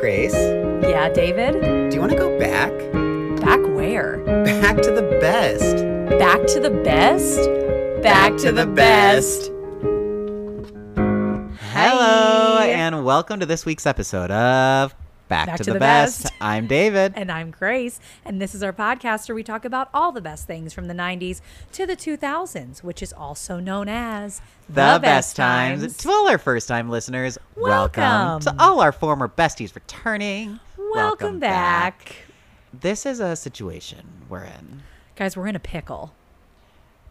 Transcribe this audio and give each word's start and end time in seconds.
Grace, 0.00 0.32
Yeah, 0.34 1.10
David? 1.12 1.60
do 1.90 1.94
you 1.94 2.00
want 2.00 2.10
to 2.12 2.16
go 2.18 2.38
back? 2.38 2.70
Back 3.42 3.60
where? 3.76 4.16
Back 4.44 4.76
to 4.82 4.90
the 4.90 5.02
best. 5.20 5.76
Back 6.18 6.46
to 6.48 6.60
the 6.60 6.70
best? 6.70 7.38
Back, 8.02 8.36
to, 8.38 8.50
the, 8.50 8.66
best. 8.66 9.50
Hello, 11.72 12.56
Hi. 12.58 12.66
and 12.68 13.04
welcome 13.04 13.40
to 13.40 13.46
this 13.46 13.66
week's 13.66 13.84
episode 13.86 14.30
of 14.30 14.94
Back, 15.30 15.58
to, 15.58 15.72
the, 15.72 15.78
best. 15.78 16.26
I'm 16.40 16.66
David. 16.66 17.12
And 17.14 17.30
I'm 17.30 17.52
Grace, 17.52 18.00
and 18.24 18.42
this 18.42 18.52
is 18.52 18.64
our 18.64 18.72
podcast 18.72 19.28
where 19.28 19.36
we 19.36 19.44
talk 19.44 19.64
about 19.64 19.88
all 19.94 20.10
the 20.10 20.20
best 20.20 20.48
things 20.48 20.72
from 20.72 20.88
the 20.88 20.92
90s 20.92 21.40
to 21.70 21.86
the 21.86 21.94
2000s, 21.94 22.82
which 22.82 23.00
is 23.00 23.12
also 23.12 23.60
known 23.60 23.88
as 23.88 24.40
the, 24.68 24.98
best, 25.00 25.36
times. 25.36 25.96
To 25.98 26.10
all 26.10 26.28
our 26.28 26.36
first 26.36 26.66
time 26.66 26.90
listeners, 26.90 27.38
welcome. 27.54 28.40
To 28.40 28.56
all 28.58 28.80
our 28.80 28.90
former 28.90 29.28
besties 29.28 29.72
returning, 29.72 30.58
Welcome, 30.76 31.38
back. 31.38 32.16
This 32.74 33.06
is 33.06 33.20
a 33.20 33.36
situation 33.36 34.24
we're 34.28 34.42
in. 34.42 34.82
Guys, 35.14 35.36
we're 35.36 35.46
in 35.46 35.54
a 35.54 35.60
pickle. 35.60 36.12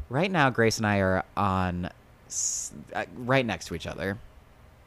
Right 0.09 0.29
now, 0.29 0.49
Grace 0.49 0.75
and 0.75 0.85
I 0.85 0.97
are 0.97 1.23
on 1.37 1.85
uh, 1.85 3.05
right 3.15 3.45
next 3.45 3.67
to 3.67 3.75
each 3.75 3.87
other. 3.87 4.17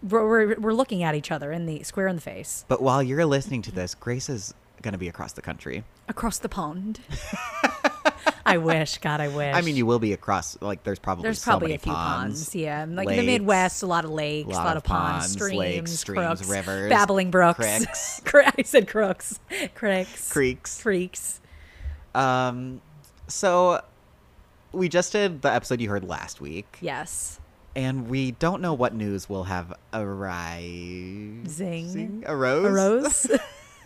We're, 0.02 0.58
we're, 0.58 0.72
looking 0.72 1.02
at 1.02 1.14
each 1.14 1.30
other 1.30 1.52
in 1.52 1.66
the 1.66 1.82
square 1.84 2.08
in 2.08 2.16
the 2.16 2.22
face 2.22 2.64
But 2.66 2.82
while 2.82 3.02
you're 3.02 3.24
listening 3.24 3.62
to 3.62 3.72
this, 3.72 3.94
Grace 3.94 4.28
is 4.28 4.52
going 4.82 4.92
to 4.92 4.98
be 4.98 5.08
across 5.08 5.32
the 5.32 5.42
country. 5.42 5.84
across 6.08 6.38
the 6.38 6.48
pond. 6.48 7.00
I 8.44 8.58
wish, 8.58 8.98
God, 8.98 9.20
I 9.20 9.28
wish. 9.28 9.54
I 9.54 9.60
mean, 9.60 9.76
you 9.76 9.86
will 9.86 9.98
be 9.98 10.12
across, 10.12 10.60
like, 10.60 10.82
there's 10.82 10.98
probably 10.98 11.22
There's 11.22 11.40
so 11.40 11.52
probably 11.52 11.74
a 11.74 11.78
few 11.78 11.92
ponds. 11.92 12.40
ponds. 12.40 12.54
Yeah, 12.54 12.86
like 12.88 13.08
in 13.08 13.16
the 13.16 13.22
Midwest, 13.22 13.82
a 13.82 13.86
lot 13.86 14.04
of 14.04 14.10
lakes, 14.10 14.48
a 14.48 14.52
lot, 14.52 14.76
of 14.76 14.84
ponds, 14.84 15.32
streams, 15.32 15.58
lakes, 15.58 15.90
streams, 15.92 16.40
crooks, 16.40 16.48
rivers, 16.48 16.90
babbling 16.90 17.30
brooks, 17.30 18.20
creeks. 18.24 18.52
I 18.58 18.62
said 18.62 18.88
crooks, 18.88 19.38
cricks, 19.74 20.32
creeks. 20.32 20.82
creeks. 20.82 21.40
Um, 22.14 22.80
so 23.28 23.80
we 24.72 24.88
just 24.88 25.12
did 25.12 25.42
the 25.42 25.52
episode 25.52 25.80
you 25.80 25.88
heard 25.88 26.04
last 26.04 26.40
week, 26.40 26.78
Yes, 26.80 27.38
and 27.74 28.08
we 28.08 28.32
don't 28.32 28.60
know 28.62 28.74
what 28.74 28.94
news 28.94 29.28
will 29.28 29.44
have 29.44 29.72
arise. 29.92 31.48
Zing. 31.48 32.22
A 32.26 32.34
rose. 32.36 32.64
a 32.66 32.70
rose. 32.72 33.26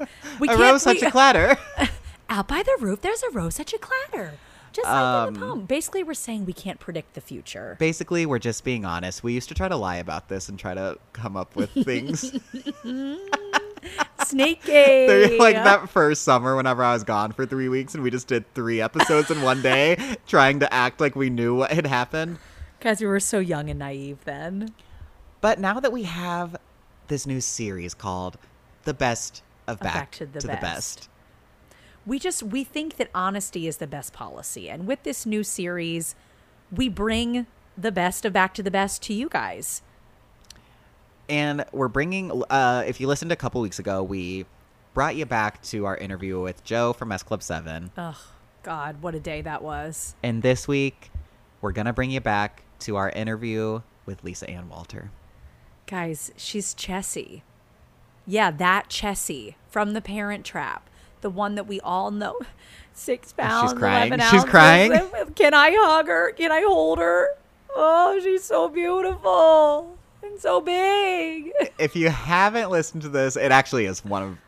we 0.40 0.48
a 0.48 0.56
rose, 0.56 0.82
such 0.82 1.00
we- 1.00 1.06
a 1.06 1.10
clatter. 1.10 1.56
out 2.28 2.48
by 2.48 2.62
the 2.62 2.76
roof. 2.80 3.00
There's 3.02 3.22
a 3.22 3.30
rose, 3.30 3.54
such 3.54 3.72
a 3.72 3.78
clatter. 3.78 4.34
Just 4.72 4.86
like 4.86 5.28
in 5.28 5.34
the 5.34 5.40
Um, 5.40 5.48
poem. 5.48 5.64
Basically, 5.64 6.02
we're 6.02 6.12
saying 6.12 6.44
we 6.44 6.52
can't 6.52 6.78
predict 6.78 7.14
the 7.14 7.22
future. 7.22 7.76
Basically, 7.78 8.26
we're 8.26 8.38
just 8.38 8.62
being 8.62 8.84
honest. 8.84 9.22
We 9.22 9.32
used 9.32 9.48
to 9.48 9.54
try 9.54 9.68
to 9.68 9.76
lie 9.76 9.96
about 9.96 10.28
this 10.28 10.50
and 10.50 10.58
try 10.58 10.74
to 10.74 10.98
come 11.14 11.34
up 11.34 11.56
with 11.56 11.70
things. 11.70 12.30
They're 14.32 15.38
like 15.38 15.54
that 15.54 15.88
first 15.88 16.22
summer 16.24 16.56
whenever 16.56 16.82
I 16.82 16.92
was 16.92 17.04
gone 17.04 17.32
for 17.32 17.46
three 17.46 17.68
weeks 17.68 17.94
and 17.94 18.02
we 18.02 18.10
just 18.10 18.26
did 18.28 18.52
three 18.54 18.80
episodes 18.80 19.30
in 19.30 19.40
one 19.42 19.62
day, 19.62 19.96
trying 20.26 20.60
to 20.60 20.72
act 20.74 21.00
like 21.00 21.14
we 21.16 21.30
knew 21.30 21.54
what 21.54 21.70
had 21.70 21.86
happened. 21.86 22.38
Guys, 22.80 23.00
we 23.00 23.06
were 23.06 23.20
so 23.20 23.38
young 23.38 23.70
and 23.70 23.78
naive 23.78 24.18
then. 24.24 24.72
But 25.40 25.58
now 25.58 25.80
that 25.80 25.92
we 25.92 26.04
have 26.04 26.56
this 27.08 27.26
new 27.26 27.40
series 27.40 27.94
called 27.94 28.36
The 28.84 28.94
Best 28.94 29.42
of 29.66 29.80
Back, 29.80 29.94
Back 29.94 30.10
to 30.12 30.26
the 30.26 30.40
Best. 30.46 31.08
we 32.04 32.18
just 32.18 32.42
we 32.42 32.62
think 32.64 32.96
that 32.96 33.10
honesty 33.14 33.66
is 33.66 33.78
the 33.78 33.86
best 33.86 34.12
policy 34.12 34.68
and 34.70 34.86
with 34.86 35.02
this 35.02 35.26
new 35.26 35.42
series 35.42 36.14
we 36.70 36.88
bring 36.88 37.46
the 37.76 37.90
best 37.90 38.24
of 38.24 38.32
back 38.32 38.54
to 38.54 38.62
the 38.62 38.70
best 38.70 39.02
to 39.02 39.12
you 39.12 39.28
guys 39.28 39.82
And 41.28 41.64
we're 41.72 41.88
bringing, 41.88 42.30
uh, 42.48 42.84
if 42.86 43.00
you 43.00 43.08
listened 43.08 43.32
a 43.32 43.36
couple 43.36 43.60
weeks 43.60 43.80
ago, 43.80 44.02
we 44.04 44.46
brought 44.94 45.16
you 45.16 45.26
back 45.26 45.60
to 45.62 45.84
our 45.84 45.96
interview 45.96 46.40
with 46.40 46.62
Joe 46.62 46.92
from 46.92 47.10
S 47.10 47.22
Club 47.24 47.42
7. 47.42 47.90
oh 47.98 48.32
god 48.62 49.02
what 49.02 49.14
a 49.16 49.20
day 49.20 49.40
that 49.42 49.62
was 49.62 50.14
And 50.22 50.42
this 50.42 50.68
week, 50.68 51.10
we're 51.60 51.72
going 51.72 51.86
to 51.86 51.92
bring 51.92 52.10
you 52.12 52.20
back 52.20 52.62
to 52.80 52.96
our 52.96 53.10
interview 53.10 53.80
with 54.04 54.22
Lisa 54.24 54.48
Ann 54.48 54.68
Walter. 54.68 55.10
guys 55.86 56.30
she's 56.36 56.74
chessie 56.74 57.42
yeah 58.26 58.50
that 58.50 58.88
chessie 58.88 59.54
from 59.70 59.92
the 59.92 60.00
parent 60.00 60.44
trap 60.44 60.88
the 61.20 61.30
one 61.30 61.54
that 61.54 61.66
we 61.66 61.80
all 61.80 62.10
know 62.10 62.38
six 62.92 63.32
pounds 63.32 63.72
crying. 63.74 64.12
11 64.12 64.26
She's 64.30 64.44
crying. 64.44 64.92
can 65.34 65.54
i 65.54 65.70
hug 65.72 66.06
her 66.08 66.32
can 66.32 66.50
i 66.52 66.60
hold 66.66 66.98
her 66.98 67.28
oh 67.74 68.18
she's 68.22 68.44
so 68.44 68.68
beautiful 68.68 69.96
and 70.22 70.38
so 70.40 70.60
big 70.60 71.52
If 71.78 71.94
you 71.94 72.08
haven't 72.08 72.70
listened 72.70 73.02
to 73.02 73.08
this, 73.10 73.36
it 73.36 73.52
actually 73.52 73.84
is 73.84 74.02
one 74.04 74.22
of 74.22 74.38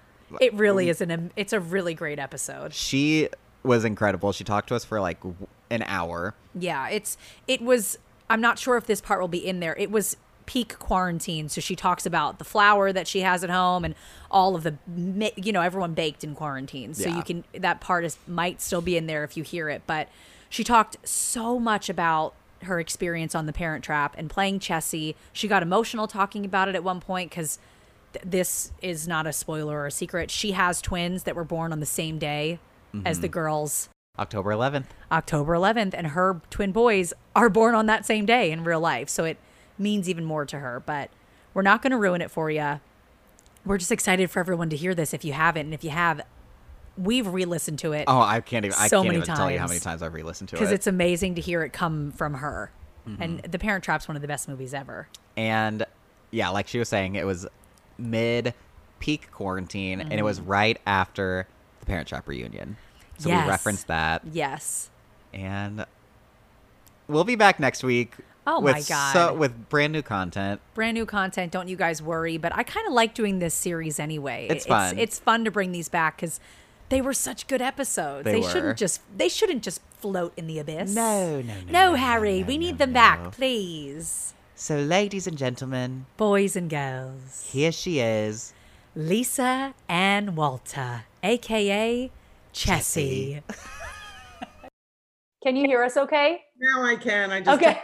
it 0.41 0.53
really 0.55 0.89
is 0.89 1.01
an 1.01 1.31
it's 1.37 1.53
a 1.53 1.61
really 1.61 1.95
great 1.95 2.19
episode 2.19 2.73
she 2.75 3.29
was 3.65 3.85
incredible. 3.85 4.33
She 4.33 4.45
talked 4.45 4.69
to 4.69 4.77
us 4.77 4.85
for 4.85 5.01
like 5.01 5.19
an 5.71 5.83
hour. 5.83 6.35
Yeah, 6.55 6.89
it's 6.89 7.19
it 7.49 7.61
was 7.61 7.99
I'm 8.31 8.41
not 8.41 8.59
sure 8.59 8.77
if 8.77 8.87
this 8.87 9.01
part 9.01 9.21
will 9.21 9.29
be 9.29 9.47
in 9.47 9.61
there. 9.61 9.77
It 9.77 9.91
was 9.91 10.17
peak 10.47 10.79
quarantine, 10.79 11.49
so 11.49 11.61
she 11.61 11.77
talks 11.77 12.07
about 12.07 12.39
the 12.39 12.45
flour 12.45 12.91
that 12.93 13.07
she 13.07 13.21
has 13.21 13.45
at 13.45 13.51
home 13.51 13.85
and 13.85 13.95
all 14.31 14.57
of 14.57 14.63
the 14.63 14.77
you 15.37 15.53
know, 15.53 15.61
everyone 15.61 15.93
baked 15.93 16.25
in 16.25 16.35
quarantine. 16.35 16.95
So 16.95 17.09
Yeah. 17.09 17.17
you 17.17 17.23
can 17.23 17.45
that 17.53 17.81
part 17.81 18.05
is 18.05 18.17
might 18.27 18.61
still 18.61 18.81
be 18.81 18.97
in 18.97 19.07
there 19.07 19.25
if 19.25 19.37
you 19.37 19.43
hear 19.43 19.69
it, 19.69 19.83
but 19.87 20.09
she 20.49 20.65
talked 20.65 20.97
so 21.07 21.59
much 21.59 21.91
about 21.91 22.35
her 22.63 22.81
experience 22.81 23.35
on 23.35 23.47
the 23.47 23.53
Parent 23.53 23.85
Trap 23.85 24.15
and 24.17 24.31
playing 24.31 24.59
Chessie. 24.61 25.15
She 25.33 25.49
got 25.49 25.63
emotional 25.63 26.09
talking 26.09 26.45
about 26.45 26.69
it 26.69 26.75
at 26.75 26.83
one 26.83 27.01
point 27.01 27.31
cuz 27.31 27.59
th- 28.15 28.25
this 28.25 28.73
is 28.81 29.07
not 29.07 29.27
a 29.27 29.35
spoiler 29.35 29.81
or 29.81 29.87
a 29.87 29.91
secret. 29.91 30.31
She 30.31 30.53
has 30.53 30.81
twins 30.81 31.25
that 31.25 31.37
were 31.37 31.45
born 31.45 31.73
on 31.73 31.81
the 31.81 31.87
same 31.87 32.19
day 32.19 32.59
as 33.05 33.21
the 33.21 33.29
mm-hmm. 33.29 33.35
girls 33.35 33.91
October 34.19 34.51
11th. 34.51 34.87
October 35.13 35.53
11th, 35.55 35.95
and 35.95 36.09
her 36.09 36.41
twin 36.51 36.73
boys 36.73 37.13
are 37.39 37.49
born 37.49 37.75
on 37.75 37.87
that 37.87 38.05
same 38.07 38.27
day 38.27 38.51
in 38.51 38.65
real 38.65 38.81
life. 38.81 39.09
So 39.09 39.25
it 39.25 39.37
means 39.79 40.09
even 40.09 40.25
more 40.25 40.45
to 40.47 40.59
her. 40.59 40.81
But 40.85 41.11
we're 41.55 41.63
not 41.63 41.83
going 41.83 41.91
to 41.93 41.97
ruin 41.99 42.21
it 42.21 42.31
for 42.31 42.51
you. 42.51 42.81
We're 43.65 43.79
just 43.79 43.93
excited 43.93 44.31
for 44.31 44.41
everyone 44.41 44.71
to 44.71 44.77
hear 44.77 44.95
this 44.95 45.13
if 45.15 45.25
you 45.25 45.33
haven't. 45.33 45.67
And 45.67 45.75
if 45.75 45.85
you 45.85 45.91
have, 45.91 46.23
we've 46.97 47.27
re 47.27 47.45
listened 47.45 47.79
to 47.81 47.93
it 47.93 48.05
Oh, 48.09 48.21
I 48.21 48.41
can't 48.41 48.65
even. 48.65 48.77
I 48.79 48.89
So 48.89 48.99
can't 48.99 49.09
many 49.09 49.19
even 49.23 49.35
tell 49.35 49.51
you 49.51 49.59
how 49.59 49.67
many 49.67 49.81
times 49.81 50.03
I've 50.03 50.15
re-listened 50.15 50.49
to 50.51 50.57
it. 50.57 50.59
because 50.59 50.73
it's 50.73 50.87
amazing 50.87 51.35
to 51.37 51.41
hear 51.41 51.63
it 51.63 51.73
come 51.73 52.13
from 52.13 52.35
her. 52.35 52.71
Mm-hmm. 53.07 53.23
And 53.23 53.39
The 53.43 53.59
Parent 53.59 53.85
Trap's 53.85 54.07
one 54.09 54.17
of 54.17 54.23
the 54.23 54.29
best 54.29 54.49
movies 54.49 54.75
ever. 54.75 55.09
and 55.37 55.85
yeah, 56.31 56.51
like 56.51 56.69
she 56.69 56.79
was 56.79 56.89
saying, 56.91 57.15
it 57.15 57.25
was 57.25 57.47
mid 57.97 58.53
peak 59.01 59.31
quarantine, 59.31 60.01
and 60.01 60.13
it 60.13 60.23
was 60.23 60.41
Mm-hmm. 60.41 60.51
right 60.51 60.81
after 60.87 61.47
the 61.81 61.87
Parent 61.87 62.07
Trap 62.09 62.29
reunion. 62.29 62.77
So 63.19 63.29
Yes. 63.31 63.45
we 63.45 63.51
referenced 63.51 63.87
that, 63.87 64.23
Yes. 64.31 64.91
and 65.33 65.87
we'll 67.09 67.25
be 67.25 67.37
back 67.37 67.59
next 67.59 67.83
week. 67.83 68.15
Oh 68.47 68.61
with 68.61 68.75
my 68.75 68.83
God. 68.83 69.13
So, 69.13 69.35
with 69.35 69.69
brand 69.69 69.93
new 69.93 70.01
content. 70.01 70.61
Brand 70.73 70.95
new 70.95 71.05
content. 71.05 71.53
Don't 71.53 71.69
you 71.69 71.77
guys 71.77 72.01
worry. 72.01 72.39
But 72.39 72.57
I 72.57 72.63
kind 72.63 72.87
of 72.87 72.95
like 72.95 73.13
doing 73.13 73.41
this 73.41 73.53
series 73.53 74.01
anyway. 74.01 74.47
It's 74.49 74.65
fun. 74.65 74.99
It's, 74.99 75.19
fun 75.19 75.45
to 75.45 75.51
bring 75.51 75.73
these 75.73 75.91
back 75.91 76.17
because 76.17 76.41
they 76.89 77.03
were 77.03 77.13
such 77.13 77.47
good 77.47 77.61
episodes. 77.61 78.25
They 78.25 78.41
were. 78.41 78.49
shouldn't 78.49 78.79
just. 78.79 79.03
They 79.15 79.29
shouldn't 79.29 79.63
just 79.63 79.83
float 79.99 80.33
in 80.37 80.47
the 80.47 80.59
abyss. 80.59 80.95
No, 80.95 81.43
no, 81.43 81.55
no, 81.55 81.61
No, 81.71 81.91
no, 81.91 81.95
Harry. 81.97 82.41
no, 82.41 82.47
we 82.47 82.57
no, 82.57 82.61
need 82.61 82.79
them 82.79 82.95
back, 82.95 83.33
please. 83.33 84.33
So, 84.55 84.79
ladies 84.79 85.27
and 85.27 85.37
gentlemen, 85.37 86.07
Boys 86.17 86.57
and 86.57 86.71
girls. 86.71 87.49
here 87.53 87.71
she 87.71 88.01
is. 88.01 88.55
Lisa 88.97 89.75
Ann 89.89 90.35
Walter, 90.35 91.05
aka 91.23 92.11
Chessie. 92.55 93.43
Can 95.43 95.55
you 95.55 95.67
hear 95.67 95.83
us 95.85 95.97
okay? 95.97 96.41
Now 96.59 96.83
I 96.83 96.97
can. 96.97 97.31
I 97.31 97.41
just 97.41 97.63
Okay. 97.63 97.81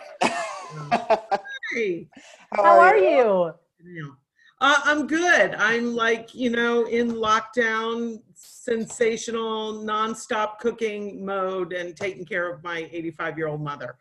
Hey, 1.74 2.08
How 2.52 2.78
are 2.78 2.96
you? 2.96 3.52
now. 3.82 4.16
Uh, 4.60 4.80
I'm 4.84 5.06
good. 5.06 5.54
I'm 5.54 5.94
like 5.94 6.34
you 6.34 6.50
know 6.50 6.84
in 6.84 7.12
lockdown, 7.12 8.20
sensational, 8.34 9.74
nonstop 9.84 10.58
cooking 10.58 11.24
mode, 11.24 11.72
and 11.72 11.96
taking 11.96 12.24
care 12.24 12.50
of 12.52 12.62
my 12.64 12.88
85 12.90 13.38
year 13.38 13.48
old 13.48 13.60
mother 13.60 13.96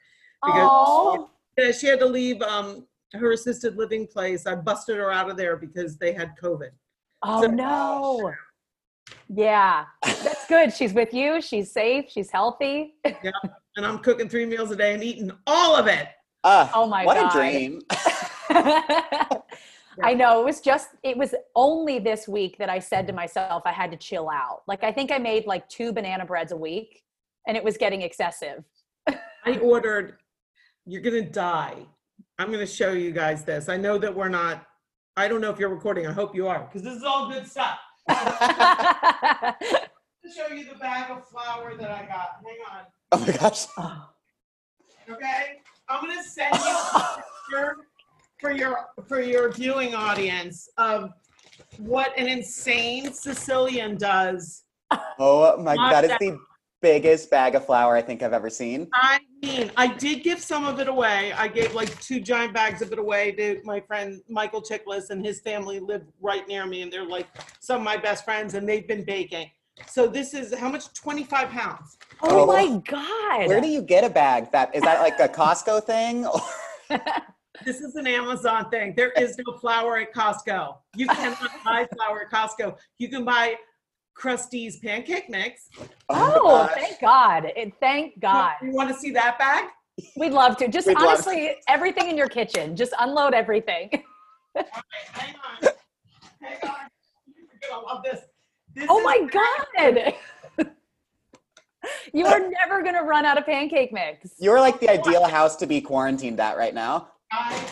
because 0.46 0.70
Oh, 0.72 1.30
yeah, 1.58 1.72
she 1.72 1.88
had 1.88 2.00
to 2.00 2.06
leave 2.06 2.42
um, 2.42 2.88
her 3.14 3.34
assisted 3.34 3.76
living 3.76 4.08
place. 4.08 4.48
I 4.48 4.56
busted 4.56 4.98
her 4.98 5.12
out 5.12 5.30
of 5.30 5.38
there 5.38 5.58
because 5.58 5.98
they 5.98 6.12
had 6.14 6.36
COVID. 6.42 6.72
oh 7.24 7.42
no. 7.42 8.34
Yeah, 9.30 9.86
that's 10.04 10.48
good. 10.48 10.74
She's 10.74 10.94
with 10.94 11.14
you. 11.14 11.42
She's 11.42 11.72
safe. 11.72 12.06
She's 12.10 12.30
healthy. 12.30 12.96
yeah, 13.06 13.32
And 13.76 13.86
I'm 13.86 14.00
cooking 14.00 14.30
three 14.30 14.46
meals 14.46 14.72
a 14.72 14.76
day 14.76 14.94
and 14.94 15.04
eating 15.04 15.32
all 15.48 15.76
of 15.76 15.88
it. 15.88 16.08
Ah, 16.44 16.72
Oh 16.74 16.88
my 16.88 17.06
God. 17.06 17.06
what 17.06 17.18
God. 17.18 17.36
a 17.36 17.38
dream. 17.38 17.82
I 20.02 20.14
know 20.16 20.42
it 20.42 20.46
was 20.46 20.60
just 20.60 20.90
it 21.04 21.16
was 21.16 21.36
only 21.56 22.00
this 22.00 22.28
week 22.28 22.58
that 22.58 22.70
I 22.70 22.80
said 22.80 23.06
to 23.08 23.14
myself 23.14 23.64
I 23.66 23.72
had 23.72 23.92
to 23.92 23.98
chill 23.98 24.30
out. 24.30 24.64
Like 24.68 24.84
I 24.84 24.92
think 24.92 25.12
I 25.12 25.18
made 25.20 25.46
like 25.46 25.68
two 25.70 25.94
banana 25.94 26.26
breads 26.26 26.52
a 26.52 26.58
week 26.58 27.04
and 27.48 27.56
it 27.56 27.64
was 27.64 27.78
getting 27.78 28.02
excessive. 28.02 28.64
I 29.46 29.58
ordered, 29.62 30.18
you're 30.86 31.02
going 31.02 31.24
to 31.24 31.30
die. 31.30 31.86
I'm 32.40 32.48
going 32.48 32.60
to 32.60 32.66
show 32.66 32.92
you 32.94 33.12
guys 33.12 33.44
this. 33.44 33.70
I 33.70 33.78
know 33.78 33.98
that 33.98 34.14
we're 34.14 34.30
not 34.30 34.66
I 35.16 35.28
don't 35.28 35.42
know 35.42 35.52
if 35.52 35.60
you're 35.60 35.70
recording. 35.70 36.08
I 36.08 36.12
hope 36.12 36.36
you 36.36 36.48
are, 36.48 36.62
because 36.62 36.82
this 36.82 36.96
is 36.96 37.04
all 37.04 37.30
good 37.30 37.48
stuff. 37.48 37.78
To 38.10 39.56
show 40.36 40.48
you 40.54 40.66
the 40.66 40.76
bag 40.80 41.12
of 41.12 41.28
flour 41.28 41.76
that 41.78 41.92
I 41.92 42.06
got. 42.06 42.42
Hang 42.44 42.60
on. 42.72 42.86
Oh 43.12 43.20
my 43.20 43.32
gosh. 43.38 43.68
Okay, 45.10 45.62
I'm 45.90 46.02
gonna 46.02 46.24
send 46.24 46.56
you 46.56 46.62
a 46.62 47.24
picture 47.50 47.78
for 48.40 48.52
your 48.52 48.88
for 49.08 49.22
your 49.22 49.52
viewing 49.52 49.94
audience 49.96 50.70
of 50.78 51.12
what 51.78 52.18
an 52.18 52.28
insane 52.28 53.14
Sicilian 53.14 53.98
does. 53.98 54.64
Oh 55.20 55.58
my, 55.58 55.76
god, 55.76 55.92
that 55.92 56.04
is 56.06 56.12
the 56.20 56.40
biggest 56.84 57.32
bag 57.32 57.56
of 57.56 57.66
flour 57.66 57.96
I 57.96 58.02
think 58.02 58.22
I've 58.22 58.34
ever 58.34 58.50
seen. 58.50 58.90
I 58.94 59.20
mean, 59.42 59.72
I 59.78 59.88
did 59.88 60.22
give 60.22 60.40
some 60.40 60.66
of 60.66 60.80
it 60.82 60.90
away. 60.90 61.32
I 61.32 61.48
gave 61.48 61.74
like 61.74 62.00
two 62.02 62.20
giant 62.20 62.54
bags 62.54 62.82
of 62.84 62.92
it 62.92 63.00
away 63.00 63.32
to 63.32 63.62
my 63.64 63.80
friend 63.80 64.22
Michael 64.30 64.62
Chiklis 64.62 65.10
and 65.10 65.26
his 65.26 65.40
family 65.40 65.80
live 65.80 66.04
right 66.22 66.46
near 66.48 66.68
me, 66.68 66.82
and 66.82 66.92
they're 66.92 67.08
like 67.08 67.28
some 67.62 67.78
of 67.78 67.86
my 67.86 67.96
best 67.98 68.26
friends, 68.26 68.54
and 68.54 68.68
they've 68.68 68.88
been 68.88 69.06
baking. 69.06 69.50
So 69.88 70.06
this 70.06 70.34
is 70.36 70.54
how 70.54 70.70
much? 70.70 70.94
25 70.94 71.50
pounds. 71.50 71.98
oh 72.22 72.42
Oh. 72.42 72.46
my 72.46 72.78
god. 72.86 73.48
Where 73.48 73.62
do 73.62 73.68
you 73.68 73.82
get 73.82 74.04
a 74.04 74.10
bag 74.10 74.52
that 74.52 74.76
is 74.76 74.84
that 74.84 75.00
like 75.00 75.20
a 75.20 75.28
Costco 75.30 75.84
thing? 75.84 76.28
This 77.64 77.82
is 77.82 77.96
an 77.96 78.08
Amazon 78.08 78.70
thing. 78.72 78.96
There 78.98 79.12
is 79.12 79.38
no 79.38 79.54
flour 79.60 79.98
at 80.00 80.12
Costco. 80.12 80.76
You 80.96 81.06
cannot 81.08 81.52
buy 81.64 81.88
flour 81.96 82.24
at 82.24 82.32
Costco. 82.32 82.76
You 82.98 83.10
can 83.10 83.24
buy 83.24 83.56
Krusteaz 84.16 84.82
pancake 84.82 85.30
mix. 85.30 85.70
Oh, 85.80 85.88
oh 86.10 86.58
my 86.58 86.64
Oh, 86.64 86.76
thank 86.76 87.02
God. 87.02 87.46
It, 87.56 87.74
thank 87.80 88.20
God. 88.20 88.54
You 88.62 88.72
want 88.72 88.90
to 88.90 88.96
see 88.96 89.12
that 89.12 89.38
bag? 89.40 89.70
We'd 90.18 90.34
love 90.34 90.58
to. 90.58 90.68
Just 90.68 90.88
We'd 90.88 90.98
love 91.00 91.10
honestly, 91.10 91.56
everything 91.68 92.10
in 92.10 92.18
your 92.18 92.30
kitchen. 92.30 92.76
Just 92.76 92.94
unload 93.00 93.34
everything. 93.34 93.90
All 94.56 94.64
right, 94.64 94.66
hang 95.12 95.36
on. 95.36 95.74
Hang 96.42 96.70
on. 96.70 96.76
You're 97.28 97.70
gonna 97.70 97.86
love 97.86 98.04
this. 98.04 98.22
This 98.76 98.88
Oh 98.90 99.02
my. 99.04 99.28
God. 99.32 100.14
you 102.14 102.26
are 102.26 102.40
never 102.40 102.82
going 102.82 102.96
to 102.96 103.02
run 103.02 103.26
out 103.26 103.38
of 103.38 103.46
pancake 103.46 103.92
mix. 103.92 104.32
You're 104.40 104.60
like 104.60 104.80
the 104.80 104.90
ideal 104.90 105.28
house 105.28 105.56
to 105.58 105.68
be 105.68 105.82
quarantined 105.82 106.40
at 106.40 106.58
right 106.58 106.74
now. 106.74 107.10
I, 107.32 107.66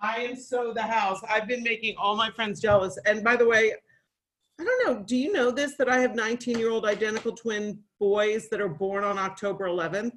I 0.00 0.16
am 0.18 0.36
so 0.36 0.72
the 0.72 0.82
house. 0.82 1.20
I've 1.28 1.48
been 1.48 1.62
making 1.62 1.96
all 1.98 2.16
my 2.16 2.30
friends 2.30 2.60
jealous. 2.60 2.98
And 3.06 3.24
by 3.24 3.36
the 3.36 3.46
way, 3.46 3.74
I 4.60 4.64
don't 4.64 4.86
know. 4.86 5.02
Do 5.02 5.16
you 5.16 5.32
know 5.32 5.50
this 5.50 5.76
that 5.78 5.88
I 5.88 5.98
have 6.00 6.14
19 6.14 6.58
year 6.58 6.70
old 6.70 6.84
identical 6.84 7.32
twin 7.32 7.78
boys 7.98 8.48
that 8.50 8.60
are 8.60 8.68
born 8.68 9.04
on 9.04 9.18
October 9.18 9.66
11th? 9.66 10.12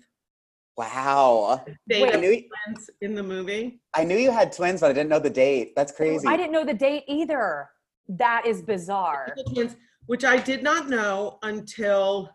Wow. 0.76 1.64
They 1.88 2.02
Wait. 2.02 2.16
I 2.16 2.20
knew 2.20 2.44
twins 2.66 2.90
in 3.02 3.16
the 3.16 3.24
movie. 3.24 3.80
I 3.94 4.04
knew 4.04 4.18
you 4.18 4.32
had 4.32 4.52
twins, 4.52 4.82
but 4.82 4.90
I 4.90 4.94
didn't 4.94 5.10
know 5.10 5.20
the 5.20 5.30
date. 5.30 5.74
That's 5.78 5.94
crazy. 5.94 6.28
I 6.28 6.36
didn't 6.36 6.52
know 6.52 6.66
the 6.66 6.74
date 6.74 7.04
either. 7.08 7.70
That 8.10 8.46
is 8.46 8.62
bizarre. 8.62 9.34
Twins, 9.54 9.78
which 10.08 10.26
I 10.26 10.38
did 10.38 10.62
not 10.62 10.90
know 10.90 11.40
until 11.44 12.30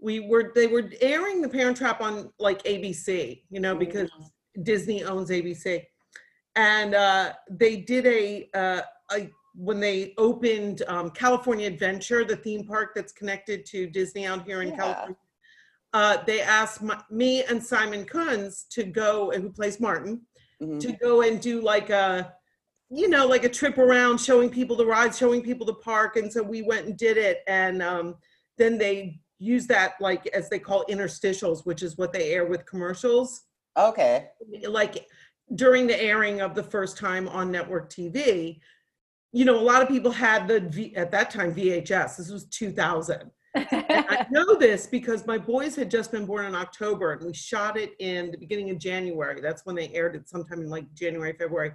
we 0.00 0.20
were 0.20 0.50
they 0.54 0.66
were 0.66 0.90
airing 1.00 1.40
the 1.40 1.48
Parent 1.48 1.76
Trap 1.76 2.00
on 2.00 2.32
like 2.40 2.64
ABC, 2.64 3.42
you 3.50 3.60
know, 3.60 3.76
because 3.76 4.10
Disney 4.62 5.04
owns 5.04 5.30
ABC, 5.30 5.84
and 6.56 6.94
uh, 6.94 7.32
they 7.48 7.76
did 7.76 8.06
a, 8.06 8.48
uh, 8.54 8.80
a 9.12 9.30
when 9.54 9.80
they 9.80 10.14
opened 10.18 10.82
um, 10.88 11.10
California 11.10 11.66
Adventure, 11.66 12.24
the 12.24 12.36
theme 12.36 12.64
park 12.66 12.92
that's 12.94 13.12
connected 13.12 13.66
to 13.66 13.86
Disney 13.88 14.26
out 14.26 14.44
here 14.44 14.62
in 14.62 14.68
Yeah. 14.68 14.76
California. 14.76 15.16
Uh, 15.92 16.18
they 16.24 16.40
asked 16.40 16.82
my, 16.82 17.00
me 17.10 17.42
and 17.44 17.62
Simon 17.62 18.04
Kunz 18.04 18.68
to 18.68 18.84
go, 18.84 19.30
who 19.32 19.50
plays 19.50 19.80
Martin, 19.80 20.20
Mhm. 20.62 20.78
to 20.80 20.92
go 20.92 21.22
and 21.22 21.40
do 21.40 21.60
like 21.60 21.90
a 21.90 22.34
you 22.90 23.08
know 23.08 23.26
like 23.26 23.44
a 23.44 23.48
trip 23.48 23.78
around 23.78 24.18
showing 24.18 24.50
people 24.50 24.76
the 24.76 24.84
rides 24.84 25.16
showing 25.16 25.40
people 25.42 25.64
the 25.64 25.74
park 25.74 26.16
and 26.16 26.30
so 26.30 26.42
we 26.42 26.60
went 26.60 26.86
and 26.86 26.98
did 26.98 27.16
it 27.16 27.38
and 27.46 27.80
um, 27.82 28.16
then 28.58 28.76
they 28.76 29.20
use 29.38 29.66
that 29.68 29.94
like 30.00 30.26
as 30.34 30.50
they 30.50 30.58
call 30.58 30.84
interstitials 30.90 31.64
which 31.64 31.82
is 31.82 31.96
what 31.96 32.12
they 32.12 32.32
air 32.32 32.44
with 32.46 32.66
commercials 32.66 33.44
Okay. 33.78 34.28
like 34.68 35.06
during 35.54 35.86
the 35.86 35.98
airing 36.02 36.40
of 36.42 36.54
the 36.54 36.62
first 36.64 36.98
time 36.98 37.26
on 37.28 37.50
network 37.50 37.88
tv 37.88 38.58
you 39.32 39.44
know 39.44 39.58
a 39.58 39.60
lot 39.60 39.82
of 39.82 39.88
people 39.88 40.10
had 40.10 40.48
the 40.48 40.60
v, 40.60 40.94
at 40.96 41.10
that 41.10 41.30
time 41.30 41.54
vhs 41.54 42.16
this 42.16 42.30
was 42.30 42.44
2000 42.46 43.30
and 43.54 43.66
I 43.72 44.26
know 44.30 44.54
this 44.54 44.86
because 44.86 45.26
my 45.26 45.38
boys 45.38 45.74
had 45.74 45.90
just 45.90 46.12
been 46.12 46.26
born 46.26 46.46
in 46.46 46.54
October 46.54 47.12
and 47.12 47.26
we 47.26 47.34
shot 47.34 47.76
it 47.76 47.94
in 47.98 48.30
the 48.30 48.38
beginning 48.38 48.70
of 48.70 48.78
January. 48.78 49.40
That's 49.40 49.66
when 49.66 49.74
they 49.74 49.88
aired 49.92 50.14
it 50.14 50.28
sometime 50.28 50.60
in 50.60 50.70
like 50.70 50.92
January, 50.94 51.34
February. 51.38 51.72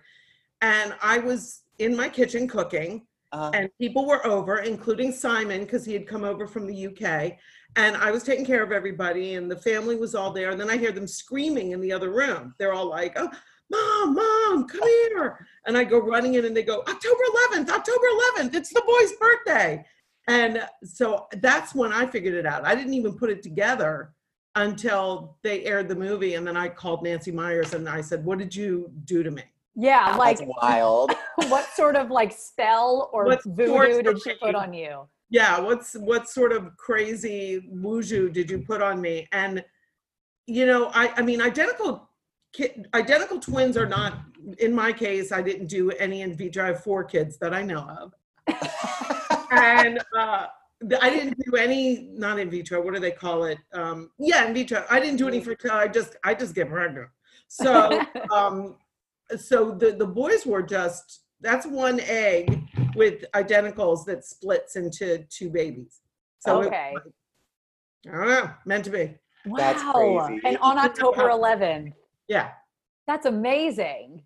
And 0.62 0.96
I 1.02 1.18
was 1.18 1.64
in 1.80 1.96
my 1.96 2.10
kitchen 2.10 2.48
cooking 2.48 3.06
Uh, 3.32 3.52
and 3.54 3.70
people 3.82 4.06
were 4.06 4.26
over, 4.26 4.60
including 4.60 5.12
Simon, 5.12 5.62
because 5.66 5.84
he 5.84 5.92
had 5.92 6.08
come 6.08 6.24
over 6.24 6.48
from 6.48 6.66
the 6.66 6.88
UK. 6.88 7.38
And 7.76 7.98
I 7.98 8.10
was 8.10 8.24
taking 8.24 8.46
care 8.46 8.64
of 8.64 8.72
everybody 8.72 9.34
and 9.36 9.52
the 9.52 9.58
family 9.58 9.98
was 9.98 10.16
all 10.16 10.32
there. 10.32 10.52
And 10.52 10.60
then 10.60 10.70
I 10.70 10.78
hear 10.78 10.94
them 10.94 11.08
screaming 11.08 11.72
in 11.72 11.82
the 11.82 11.92
other 11.92 12.12
room. 12.12 12.54
They're 12.58 12.72
all 12.72 12.90
like, 12.90 13.14
oh, 13.18 13.30
mom, 13.70 14.16
mom, 14.16 14.68
come 14.68 14.84
here. 14.84 15.48
And 15.66 15.78
I 15.78 15.84
go 15.84 16.00
running 16.00 16.36
in 16.36 16.46
and 16.46 16.56
they 16.56 16.64
go, 16.64 16.82
October 16.88 17.22
11th, 17.54 17.70
October 17.70 18.06
11th, 18.38 18.54
it's 18.56 18.74
the 18.74 18.84
boy's 18.86 19.14
birthday. 19.14 19.86
And 20.28 20.68
so 20.84 21.28
that's 21.42 21.76
when 21.76 21.94
I 21.94 22.06
figured 22.06 22.34
it 22.34 22.46
out. 22.46 22.66
I 22.66 22.76
didn't 22.76 22.94
even 22.94 23.18
put 23.18 23.30
it 23.30 23.44
together 23.44 24.14
until 24.56 25.38
they 25.44 25.64
aired 25.66 25.90
the 25.90 25.96
movie. 25.96 26.36
And 26.36 26.46
then 26.48 26.58
I 26.58 26.70
called 26.70 27.04
Nancy 27.04 27.32
Meyers 27.32 27.74
and 27.74 27.88
I 27.88 28.02
said, 28.02 28.24
What 28.26 28.40
did 28.40 28.56
you 28.56 28.92
do 29.06 29.22
to 29.24 29.32
me? 29.32 29.44
yeah, 29.76 30.16
like 30.16 30.40
that's 30.40 30.50
wild. 30.62 31.12
what 31.50 31.68
sort 31.76 31.96
of 31.96 32.10
like 32.10 32.32
spell 32.32 33.10
or 33.14 33.26
What 33.26 33.44
voodoo 33.44 33.68
sorts 33.68 33.98
did 33.98 34.08
of 34.08 34.22
she 34.22 34.34
put 34.36 34.56
on 34.56 34.74
you? 34.74 35.08
Yeah, 35.30 35.60
what's 35.60 35.96
what 35.96 36.30
sort 36.30 36.54
of 36.54 36.76
crazy 36.78 37.68
wuju 37.74 38.32
did 38.32 38.50
you 38.50 38.60
put 38.60 38.82
on 38.82 39.02
me? 39.02 39.28
And 39.32 39.64
you 40.48 40.66
know, 40.66 40.92
I 40.94 41.12
I 41.18 41.22
mean, 41.22 41.42
identical 41.42 41.98
ki- 41.98 42.05
identical 42.94 43.40
twins 43.40 43.78
are 43.78 43.86
not. 43.86 44.20
In 44.60 44.74
my 44.74 44.94
case, 44.94 45.32
I 45.32 45.42
didn't 45.42 45.68
do 45.68 45.92
any 45.92 46.22
in 46.22 46.36
vitro. 46.36 46.64
I 46.64 46.68
have 46.68 46.84
four 46.84 47.04
kids 47.04 47.38
that 47.40 47.54
I 47.54 47.64
know 47.64 47.88
of, 48.00 48.14
and 49.52 50.00
uh, 50.18 50.46
I 51.02 51.10
didn't 51.10 51.38
do 51.46 51.56
any 51.56 52.10
not 52.14 52.38
in 52.40 52.50
vitro. 52.50 52.82
What 52.82 52.94
do 52.94 53.00
they 53.00 53.12
call 53.12 53.46
it? 53.46 53.58
Um, 53.74 54.12
yeah, 54.20 54.46
in 54.48 54.54
vitro. 54.54 54.86
I 54.90 55.00
didn't 55.00 55.18
do 55.18 55.28
any 55.28 55.40
fertility. 55.42 55.80
I 55.80 55.88
just 55.88 56.16
I 56.24 56.34
just 56.34 56.54
get 56.54 56.70
pregnant. 56.70 57.10
So 57.48 58.02
um, 58.32 58.76
so 59.38 59.72
the 59.72 59.92
the 59.94 60.06
boys 60.08 60.46
were 60.46 60.62
just 60.62 61.22
that's 61.42 61.66
one 61.66 62.00
egg 62.02 62.62
with 62.96 63.26
identicals 63.34 64.06
that 64.06 64.26
splits 64.26 64.76
into 64.76 65.26
two 65.30 65.50
babies. 65.50 66.02
So 66.40 66.62
it- 66.62 66.68
Okay. 66.68 66.94
I 68.08 68.12
don't 68.12 68.28
know, 68.28 68.52
meant 68.68 68.84
to 68.86 68.92
be. 68.92 69.16
wow. 69.48 69.58
That's 69.58 69.82
crazy. 69.82 70.40
And 70.46 70.58
on 70.60 70.78
October 70.88 71.30
11th. 71.30 71.94
Yeah. 72.28 72.52
That's 73.08 73.26
amazing. 73.26 74.24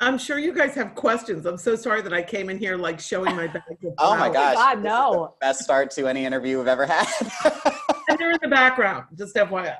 I'm 0.00 0.18
sure 0.18 0.38
you 0.38 0.52
guys 0.52 0.74
have 0.74 0.94
questions. 0.94 1.46
I'm 1.46 1.56
so 1.56 1.76
sorry 1.76 2.02
that 2.02 2.12
I 2.12 2.22
came 2.22 2.50
in 2.50 2.58
here 2.58 2.76
like 2.76 2.98
showing 2.98 3.36
my 3.36 3.46
bag. 3.46 3.62
Oh 3.98 4.16
my 4.16 4.28
gosh. 4.28 4.54
God, 4.54 4.82
no. 4.82 5.34
best 5.40 5.60
start 5.60 5.90
to 5.92 6.08
any 6.08 6.24
interview 6.24 6.58
we've 6.58 6.66
ever 6.66 6.86
had. 6.86 7.06
And 8.08 8.18
they're 8.18 8.32
in 8.32 8.38
the 8.42 8.48
background, 8.48 9.04
just 9.16 9.36
FYI. 9.36 9.76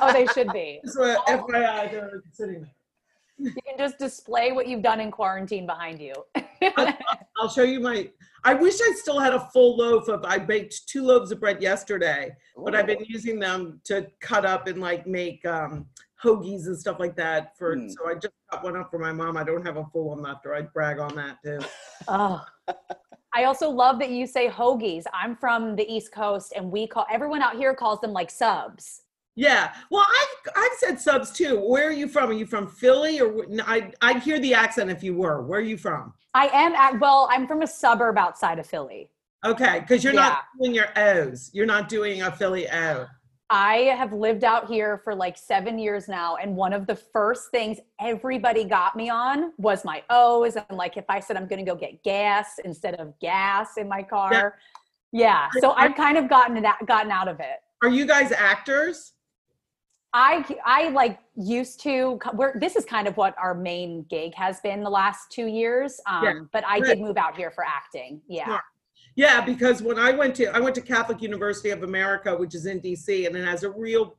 Oh, 0.00 0.12
they 0.12 0.26
should 0.26 0.52
be. 0.52 0.80
Just 0.84 0.96
uh, 0.96 1.16
FYI, 1.26 1.90
they're 1.90 2.22
sitting 2.32 2.62
there. 2.62 2.70
You 3.38 3.62
can 3.66 3.76
just 3.76 3.98
display 3.98 4.52
what 4.52 4.68
you've 4.68 4.82
done 4.82 5.00
in 5.00 5.10
quarantine 5.10 5.66
behind 5.66 6.00
you. 6.00 6.14
I'll 7.40 7.48
show 7.48 7.64
you 7.64 7.80
my. 7.80 8.08
I 8.44 8.54
wish 8.54 8.74
I 8.80 8.92
still 8.96 9.18
had 9.18 9.34
a 9.34 9.48
full 9.52 9.76
loaf 9.76 10.08
of. 10.08 10.24
I 10.24 10.38
baked 10.38 10.86
two 10.86 11.02
loaves 11.02 11.32
of 11.32 11.40
bread 11.40 11.60
yesterday, 11.60 12.30
but 12.56 12.76
I've 12.76 12.86
been 12.86 13.04
using 13.06 13.40
them 13.40 13.80
to 13.84 14.06
cut 14.20 14.46
up 14.46 14.68
and 14.68 14.80
like 14.80 15.06
make 15.06 15.44
um, 15.44 15.86
hoagies 16.22 16.66
and 16.66 16.78
stuff 16.78 16.98
like 16.98 17.16
that. 17.16 17.56
For 17.58 17.74
Hmm. 17.76 17.88
so 17.88 18.08
I 18.08 18.14
just 18.14 18.34
got 18.50 18.62
one 18.64 18.76
up 18.76 18.90
for 18.90 18.98
my 18.98 19.12
mom. 19.12 19.36
I 19.36 19.44
don't 19.44 19.64
have 19.66 19.76
a 19.76 19.84
full 19.92 20.10
one 20.10 20.22
left, 20.22 20.46
or 20.46 20.54
I'd 20.54 20.72
brag 20.72 20.98
on 20.98 21.14
that 21.16 21.38
too. 21.44 21.60
Oh. 22.08 22.44
I 23.34 23.44
also 23.44 23.70
love 23.70 23.98
that 24.00 24.10
you 24.10 24.26
say 24.26 24.48
hoagies. 24.48 25.04
I'm 25.14 25.34
from 25.36 25.74
the 25.74 25.90
East 25.90 26.12
Coast 26.12 26.52
and 26.54 26.70
we 26.70 26.86
call 26.86 27.06
everyone 27.10 27.40
out 27.40 27.56
here 27.56 27.72
calls 27.74 28.00
them 28.00 28.12
like 28.12 28.30
subs. 28.30 29.02
Yeah, 29.36 29.72
well, 29.90 30.04
I've 30.06 30.52
I've 30.54 30.76
said 30.78 31.00
subs 31.00 31.30
too. 31.30 31.58
Where 31.58 31.88
are 31.88 31.92
you 31.92 32.06
from? 32.08 32.28
Are 32.28 32.34
you 32.34 32.44
from 32.44 32.66
Philly 32.66 33.18
or 33.22 33.32
wh- 33.32 33.66
I 33.66 33.90
I 34.02 34.18
hear 34.18 34.38
the 34.38 34.52
accent 34.52 34.90
if 34.90 35.02
you 35.02 35.16
were. 35.16 35.40
Where 35.40 35.60
are 35.60 35.62
you 35.62 35.78
from? 35.78 36.12
I 36.34 36.48
am 36.48 36.74
at, 36.74 37.00
well, 37.00 37.26
I'm 37.32 37.46
from 37.46 37.62
a 37.62 37.66
suburb 37.66 38.18
outside 38.18 38.58
of 38.58 38.66
Philly. 38.66 39.10
Okay, 39.46 39.80
because 39.80 40.04
you're 40.04 40.12
Yeah. 40.12 40.28
not 40.28 40.44
doing 40.60 40.74
your 40.74 40.88
O's. 40.96 41.50
You're 41.54 41.64
not 41.66 41.88
doing 41.88 42.20
a 42.22 42.30
Philly 42.30 42.68
O. 42.70 43.06
I 43.52 43.94
have 43.98 44.14
lived 44.14 44.44
out 44.44 44.66
here 44.66 45.02
for 45.04 45.14
like 45.14 45.36
seven 45.36 45.78
years 45.78 46.08
now. 46.08 46.36
And 46.36 46.56
one 46.56 46.72
of 46.72 46.86
the 46.86 46.96
first 46.96 47.50
things 47.50 47.78
everybody 48.00 48.64
got 48.64 48.96
me 48.96 49.10
on 49.10 49.52
was 49.58 49.84
my 49.84 50.02
O's. 50.08 50.56
And 50.56 50.78
like 50.78 50.96
if 50.96 51.04
I 51.10 51.20
said 51.20 51.36
I'm 51.36 51.46
going 51.46 51.62
to 51.62 51.70
go 51.70 51.76
get 51.76 52.02
gas 52.02 52.58
instead 52.64 52.94
of 52.94 53.12
gas 53.20 53.76
in 53.76 53.90
my 53.90 54.02
car. 54.02 54.58
Yeah. 55.12 55.48
So 55.60 55.72
I've 55.72 55.94
kind 55.94 56.16
of 56.16 56.30
gotten 56.30 56.56
it, 56.56 56.64
gotten 56.86 57.10
out 57.10 57.28
of 57.28 57.40
it. 57.40 57.60
Are 57.82 57.90
you 57.90 58.06
guys 58.06 58.32
actors? 58.32 59.12
I 60.14 60.44
I 60.64 60.88
like 60.88 61.18
used 61.36 61.80
to. 61.80 62.18
We're 62.32 62.58
this 62.58 62.74
is 62.76 62.86
kind 62.86 63.06
of 63.06 63.18
what 63.18 63.34
our 63.36 63.54
main 63.54 64.06
gig 64.08 64.34
has 64.34 64.60
been 64.60 64.82
the 64.82 64.90
last 64.90 65.30
two 65.30 65.46
years. 65.46 66.00
Um, 66.06 66.24
Yeah. 66.24 66.32
but 66.52 66.64
I 66.66 66.80
did 66.80 67.00
move 67.00 67.18
out 67.18 67.36
here 67.36 67.50
for 67.50 67.64
acting. 67.64 68.22
Yeah. 68.28 68.46
Smart. 68.46 68.62
Yeah, 69.14 69.44
because 69.44 69.82
when 69.82 69.98
I 69.98 70.12
went 70.12 70.34
to 70.36 70.46
I 70.46 70.58
went 70.58 70.74
to 70.76 70.80
Catholic 70.80 71.20
University 71.20 71.70
of 71.70 71.82
America, 71.82 72.34
which 72.34 72.54
is 72.54 72.66
in 72.66 72.80
DC, 72.80 73.26
and 73.26 73.36
it 73.36 73.44
has 73.44 73.62
a 73.62 73.70
real 73.70 74.16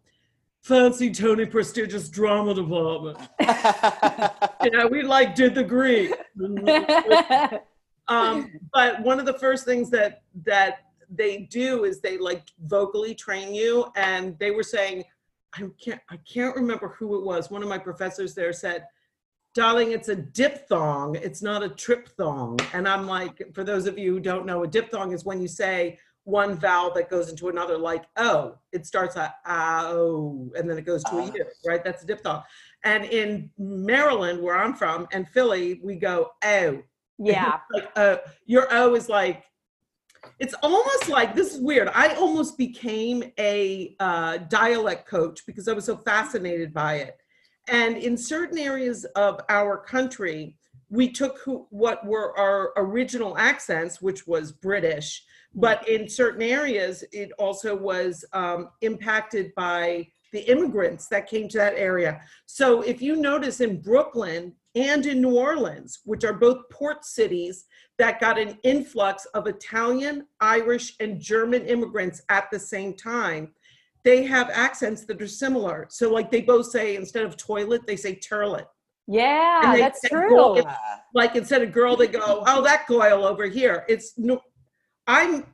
fancy, 0.61 1.11
Tony 1.11 1.45
prestigious 1.45 2.09
drama 2.09 2.53
department. 2.53 3.17
You 4.63 4.71
know, 4.71 4.87
we 4.87 5.01
like 5.01 5.35
did 5.35 5.55
the 5.55 5.63
Greek. 5.63 6.13
um, 8.07 8.49
but 8.71 9.01
one 9.01 9.19
of 9.19 9.25
the 9.25 9.37
first 9.37 9.65
things 9.65 9.89
that 9.89 10.21
that 10.45 10.85
they 11.09 11.39
do 11.51 11.83
is 11.83 11.99
they 11.99 12.17
like 12.17 12.43
vocally 12.63 13.13
train 13.13 13.53
you, 13.53 13.91
and 13.97 14.39
they 14.39 14.51
were 14.51 14.63
saying, 14.63 15.03
I 15.53 15.63
can't 15.83 15.99
I 16.09 16.17
can't 16.17 16.55
remember 16.55 16.95
who 16.97 17.17
it 17.17 17.25
was. 17.25 17.51
One 17.51 17.61
of 17.61 17.67
my 17.67 17.77
professors 17.77 18.33
there 18.33 18.53
said, 18.53 18.85
"Darling, 19.53 19.91
it's 19.91 20.09
a 20.09 20.15
diphthong. 20.15 21.15
It's 21.15 21.41
not 21.41 21.63
a 21.63 21.69
triphthong." 21.69 22.61
And 22.73 22.87
I'm 22.87 23.07
like, 23.07 23.41
for 23.53 23.63
those 23.63 23.85
of 23.87 23.97
you 23.97 24.13
who 24.13 24.19
don't 24.19 24.45
know, 24.45 24.63
a 24.63 24.67
diphthong 24.67 25.13
is 25.13 25.25
when 25.25 25.41
you 25.41 25.47
say 25.47 25.97
one 26.25 26.55
vowel 26.57 26.93
that 26.93 27.09
goes 27.09 27.29
into 27.29 27.49
another, 27.49 27.77
like 27.77 28.05
oh, 28.17 28.57
it 28.71 28.85
starts 28.85 29.17
at 29.17 29.35
oh, 29.45 30.51
and 30.55 30.69
then 30.69 30.77
it 30.77 30.85
goes 30.85 31.03
to 31.05 31.11
Ah. 31.15 31.19
a 31.19 31.25
u, 31.25 31.45
right? 31.65 31.83
That's 31.83 32.03
a 32.03 32.07
diphthong. 32.07 32.43
And 32.83 33.05
in 33.05 33.49
Maryland, 33.57 34.41
where 34.41 34.55
I'm 34.57 34.73
from, 34.73 35.07
and 35.11 35.27
Philly, 35.27 35.79
we 35.83 35.95
go 35.95 36.31
oh 36.43 36.81
yeah. 37.19 37.59
like 37.71 37.89
uh 37.95 38.17
your 38.45 38.67
o 38.71 38.95
is 38.95 39.07
like 39.07 39.43
it's 40.39 40.53
almost 40.63 41.09
like 41.09 41.35
this 41.35 41.53
is 41.53 41.61
weird 41.61 41.89
i 41.93 42.13
almost 42.15 42.57
became 42.57 43.23
a 43.37 43.95
uh, 43.99 44.37
dialect 44.49 45.07
coach 45.07 45.45
because 45.45 45.67
i 45.67 45.73
was 45.73 45.85
so 45.85 45.95
fascinated 45.95 46.73
by 46.73 46.95
it 46.95 47.17
and 47.67 47.97
in 47.97 48.17
certain 48.17 48.57
areas 48.57 49.05
of 49.15 49.39
our 49.49 49.77
country 49.77 50.55
we 50.89 51.09
took 51.09 51.39
who, 51.39 51.65
what 51.71 52.05
were 52.05 52.37
our 52.37 52.71
original 52.77 53.37
accents 53.37 54.01
which 54.01 54.27
was 54.27 54.51
british 54.51 55.23
but 55.55 55.87
in 55.87 56.09
certain 56.09 56.41
areas 56.41 57.03
it 57.11 57.31
also 57.37 57.75
was 57.75 58.25
um, 58.33 58.69
impacted 58.81 59.53
by 59.55 60.05
the 60.31 60.41
immigrants 60.51 61.07
that 61.07 61.29
came 61.29 61.47
to 61.47 61.57
that 61.57 61.75
area 61.75 62.21
so 62.45 62.81
if 62.81 63.01
you 63.01 63.15
notice 63.15 63.61
in 63.61 63.79
brooklyn 63.81 64.53
and 64.75 65.05
in 65.05 65.21
new 65.21 65.37
orleans 65.37 65.99
which 66.05 66.23
are 66.23 66.33
both 66.33 66.69
port 66.69 67.05
cities 67.05 67.65
that 67.99 68.19
got 68.19 68.39
an 68.39 68.57
influx 68.63 69.25
of 69.33 69.47
Italian, 69.47 70.25
Irish, 70.39 70.95
and 70.99 71.21
German 71.21 71.65
immigrants 71.65 72.21
at 72.29 72.49
the 72.51 72.59
same 72.59 72.95
time. 72.95 73.53
They 74.03 74.23
have 74.23 74.49
accents 74.49 75.05
that 75.05 75.21
are 75.21 75.27
similar. 75.27 75.87
So, 75.89 76.11
like, 76.11 76.29
they 76.29 76.41
both 76.41 76.67
say 76.67 76.95
instead 76.95 77.23
of 77.25 77.37
toilet, 77.37 77.87
they 77.87 77.95
say 77.95 78.15
turlet. 78.15 78.65
Yeah, 79.07 79.75
that's 79.77 80.01
true. 80.09 80.61
Like, 81.13 81.35
instead 81.35 81.61
of 81.61 81.71
girl, 81.71 81.95
they 81.95 82.07
go, 82.07 82.43
oh, 82.47 82.61
that 82.63 82.85
goyle 82.87 83.25
over 83.25 83.45
here. 83.45 83.85
It's 83.87 84.17
no, 84.17 84.41
I'm 85.07 85.45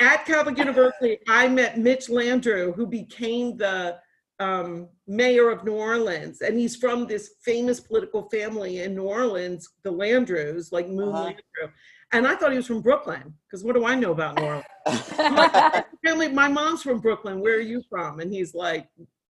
at 0.00 0.24
Catholic 0.26 0.58
University. 0.58 1.18
I 1.28 1.48
met 1.48 1.78
Mitch 1.78 2.06
Landrieu, 2.08 2.74
who 2.74 2.86
became 2.86 3.56
the 3.56 3.98
um, 4.38 4.88
mayor 5.06 5.50
of 5.50 5.64
New 5.64 5.74
Orleans, 5.74 6.42
and 6.42 6.58
he's 6.58 6.76
from 6.76 7.06
this 7.06 7.34
famous 7.44 7.80
political 7.80 8.28
family 8.30 8.80
in 8.82 8.94
New 8.94 9.02
Orleans, 9.04 9.68
the 9.82 9.92
Landrieus, 9.92 10.70
like 10.70 10.88
Moon 10.88 11.08
Uh-huh. 11.08 11.24
Landrieu. 11.32 11.70
And 12.12 12.26
I 12.26 12.34
thought 12.34 12.52
he 12.52 12.56
was 12.56 12.66
from 12.66 12.80
Brooklyn, 12.80 13.34
because 13.46 13.64
what 13.64 13.74
do 13.74 13.84
I 13.84 13.94
know 13.94 14.12
about 14.12 14.36
New 14.36 14.44
Orleans? 14.44 14.64
I'm 15.18 15.84
family, 16.04 16.28
my 16.28 16.48
mom's 16.48 16.82
from 16.82 17.00
Brooklyn. 17.00 17.40
Where 17.40 17.56
are 17.56 17.60
you 17.60 17.82
from? 17.90 18.20
And 18.20 18.32
he's 18.32 18.54
like, 18.54 18.88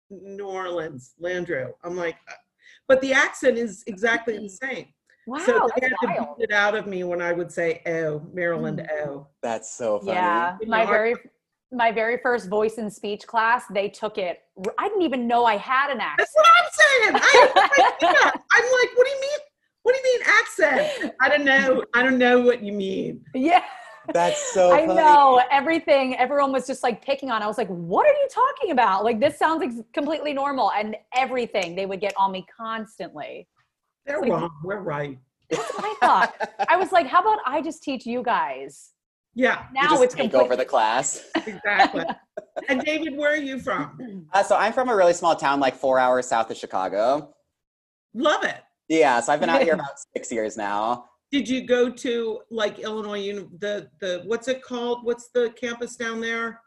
New 0.10 0.46
Orleans, 0.48 1.16
Landrieu. 1.22 1.72
I'm 1.84 1.96
like, 1.98 2.16
"Uh," 2.30 2.34
but 2.88 3.02
the 3.02 3.14
accent 3.14 3.58
is 3.58 3.84
exactly 3.88 4.38
the 4.38 4.50
same. 4.50 4.88
wow, 5.26 5.40
so 5.40 5.68
they 5.76 5.82
that's 5.82 5.94
had 6.02 6.08
to 6.16 6.22
wild. 6.22 6.38
beat 6.38 6.44
it 6.46 6.54
out 6.54 6.76
of 6.76 6.88
me 6.88 7.04
when 7.04 7.22
I 7.22 7.34
would 7.34 7.52
say, 7.52 7.82
"Oh, 7.86 8.22
Maryland, 8.34 8.88
oh." 9.04 9.28
That's 9.42 9.76
so 9.76 10.00
funny. 10.00 10.12
Yeah, 10.14 10.58
You 10.62 10.68
my 10.68 10.84
know, 10.86 10.90
very 10.90 11.16
my 11.74 11.92
very 11.92 12.18
first 12.20 12.48
voice 12.48 12.78
and 12.78 12.92
speech 12.94 13.28
class, 13.28 13.66
they 13.74 13.90
took 13.90 14.18
it. 14.18 14.40
I 14.78 14.88
didn't 14.88 15.02
even 15.02 15.28
know 15.28 15.44
I 15.44 15.58
had 15.58 15.92
an 15.92 16.00
accent. 16.00 16.20
That's 16.20 16.34
what 16.36 16.46
I'm 16.48 16.70
saying. 16.72 17.22
I, 17.22 17.92
I, 18.02 18.32
I'm 18.54 18.64
like, 18.64 18.98
what 18.98 19.06
do 19.06 19.10
you 19.12 19.22
mean? 19.22 19.40
What 19.88 19.96
do 19.96 20.10
you 20.10 20.20
mean 20.20 20.28
accent? 20.28 21.14
I 21.22 21.30
don't 21.30 21.46
know. 21.46 21.82
I 21.94 22.04
don't 22.04 22.18
know 22.18 22.42
what 22.42 22.62
you 22.62 22.74
mean. 22.74 23.24
Yeah, 23.34 23.64
That's 24.14 24.52
so 24.54 24.74
I 24.74 24.86
funny. 24.86 25.00
know 25.00 25.42
everything. 25.50 26.18
Everyone 26.18 26.52
was 26.52 26.68
just 26.68 26.84
like 26.84 27.02
picking 27.02 27.32
on. 27.32 27.42
I 27.42 27.48
was 27.48 27.58
like, 27.58 27.70
"What 27.70 28.06
are 28.06 28.12
you 28.12 28.28
talking 28.30 28.72
about? 28.72 29.06
Like 29.06 29.22
this 29.22 29.40
sounds 29.40 29.62
like 29.62 29.72
completely 29.94 30.34
normal." 30.34 30.74
And 30.74 30.98
everything 31.16 31.74
they 31.74 31.86
would 31.86 32.02
get 32.02 32.14
on 32.18 32.34
me 32.34 32.46
constantly. 32.54 33.48
They're 34.06 34.20
Like- 34.20 34.30
wrong. 34.32 34.50
We're 34.62 34.82
right. 34.82 35.18
That's 35.50 35.74
what 35.76 35.86
I 35.86 35.96
thought. 36.06 36.50
I 36.68 36.76
was 36.76 36.92
like, 36.92 37.08
"How 37.08 37.22
about 37.22 37.40
I 37.46 37.62
just 37.62 37.82
teach 37.82 38.06
you 38.06 38.22
guys?" 38.24 38.92
Yeah, 39.36 39.68
Now 39.72 39.84
just 39.92 40.04
it's 40.04 40.14
take 40.16 40.32
complete- 40.32 40.44
over 40.44 40.58
the 40.58 40.66
class. 40.66 41.24
exactly. 41.46 42.04
and 42.68 42.82
David, 42.82 43.16
where 43.16 43.32
are 43.32 43.38
you 43.38 43.58
from? 43.58 44.28
Uh, 44.34 44.44
so 44.44 44.58
I'm 44.58 44.74
from 44.74 44.90
a 44.90 44.96
really 44.98 45.14
small 45.14 45.34
town, 45.38 45.62
like 45.62 45.76
four 45.78 45.98
hours 45.98 46.28
south 46.28 46.52
of 46.52 46.58
Chicago. 46.58 47.34
Love 48.14 48.44
it. 48.44 48.58
Yeah, 48.90 49.20
so 49.20 49.34
I've 49.34 49.40
been 49.40 49.50
out 49.50 49.64
here 49.64 49.74
about 49.76 50.00
six 50.16 50.32
years 50.32 50.58
now. 50.58 51.06
Did 51.32 51.48
you 51.48 51.66
go 51.66 51.90
to 51.90 52.40
like 52.50 52.80
Illinois? 52.80 53.20
Uni- 53.20 53.48
the 53.60 53.90
the 54.00 54.24
what's 54.26 54.48
it 54.48 54.62
called? 54.62 55.04
What's 55.04 55.30
the 55.34 55.54
campus 55.60 55.96
down 55.96 56.22
there? 56.22 56.62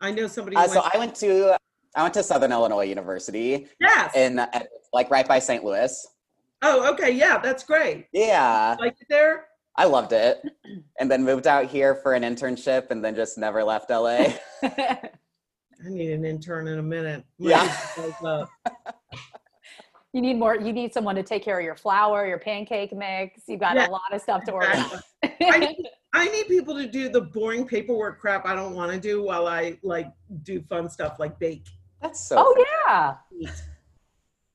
I 0.00 0.10
know 0.10 0.26
somebody. 0.26 0.56
Uh, 0.56 0.60
went, 0.60 0.72
so 0.72 0.82
I 0.92 0.98
went 0.98 1.14
to 1.16 1.56
I 1.94 2.02
went 2.02 2.14
to 2.14 2.22
Southern 2.22 2.52
Illinois 2.52 2.84
University 2.84 3.68
yes. 3.80 4.14
in 4.14 4.40
uh, 4.40 4.48
like 4.92 5.10
right 5.10 5.26
by 5.26 5.38
St. 5.38 5.64
Louis. 5.64 6.06
oh, 6.62 6.92
okay. 6.92 7.12
Yeah, 7.12 7.38
that's 7.38 7.64
great. 7.64 8.06
Yeah, 8.12 8.76
Like 8.80 8.96
it 9.00 9.06
there? 9.08 9.46
I 9.76 9.86
loved 9.86 10.12
it, 10.12 10.40
and 11.00 11.10
then 11.10 11.24
moved 11.24 11.48
out 11.48 11.66
here 11.66 11.96
for 11.96 12.14
an 12.14 12.22
internship, 12.22 12.90
and 12.90 13.04
then 13.04 13.16
just 13.16 13.36
never 13.38 13.64
left 13.64 13.90
LA. 13.90 14.26
I 14.62 15.10
need 15.88 16.12
an 16.12 16.24
intern 16.24 16.68
in 16.68 16.78
a 16.78 16.82
minute. 16.82 17.24
Yeah. 17.38 17.76
Like, 20.14 20.22
you 20.22 20.28
need 20.32 20.38
more. 20.38 20.56
You 20.56 20.72
need 20.72 20.92
someone 20.92 21.14
to 21.16 21.22
take 21.22 21.42
care 21.44 21.58
of 21.58 21.64
your 21.64 21.74
flour, 21.76 22.26
your 22.26 22.38
pancake 22.38 22.92
mix. 22.94 23.42
You've 23.48 23.60
got 23.60 23.76
Yeah, 23.76 23.88
a 23.88 23.90
lot 23.90 24.12
of 24.12 24.20
stuff 24.20 24.44
to 24.44 24.52
organize. 24.52 25.02
I 25.22 25.58
need, 25.58 25.76
I 26.14 26.28
need 26.28 26.46
people 26.46 26.74
to 26.76 26.86
do 26.86 27.08
the 27.08 27.20
boring 27.20 27.66
paperwork 27.66 28.20
crap 28.20 28.46
I 28.46 28.54
don't 28.54 28.74
want 28.74 28.92
to 28.92 29.00
do 29.00 29.22
while 29.22 29.46
I 29.46 29.78
like 29.82 30.06
do 30.42 30.60
fun 30.62 30.88
stuff 30.88 31.16
like 31.18 31.38
bake. 31.38 31.66
That's 32.00 32.20
so. 32.20 32.36
oh 32.38 32.54
funny. 32.54 32.66
yeah. 33.40 33.50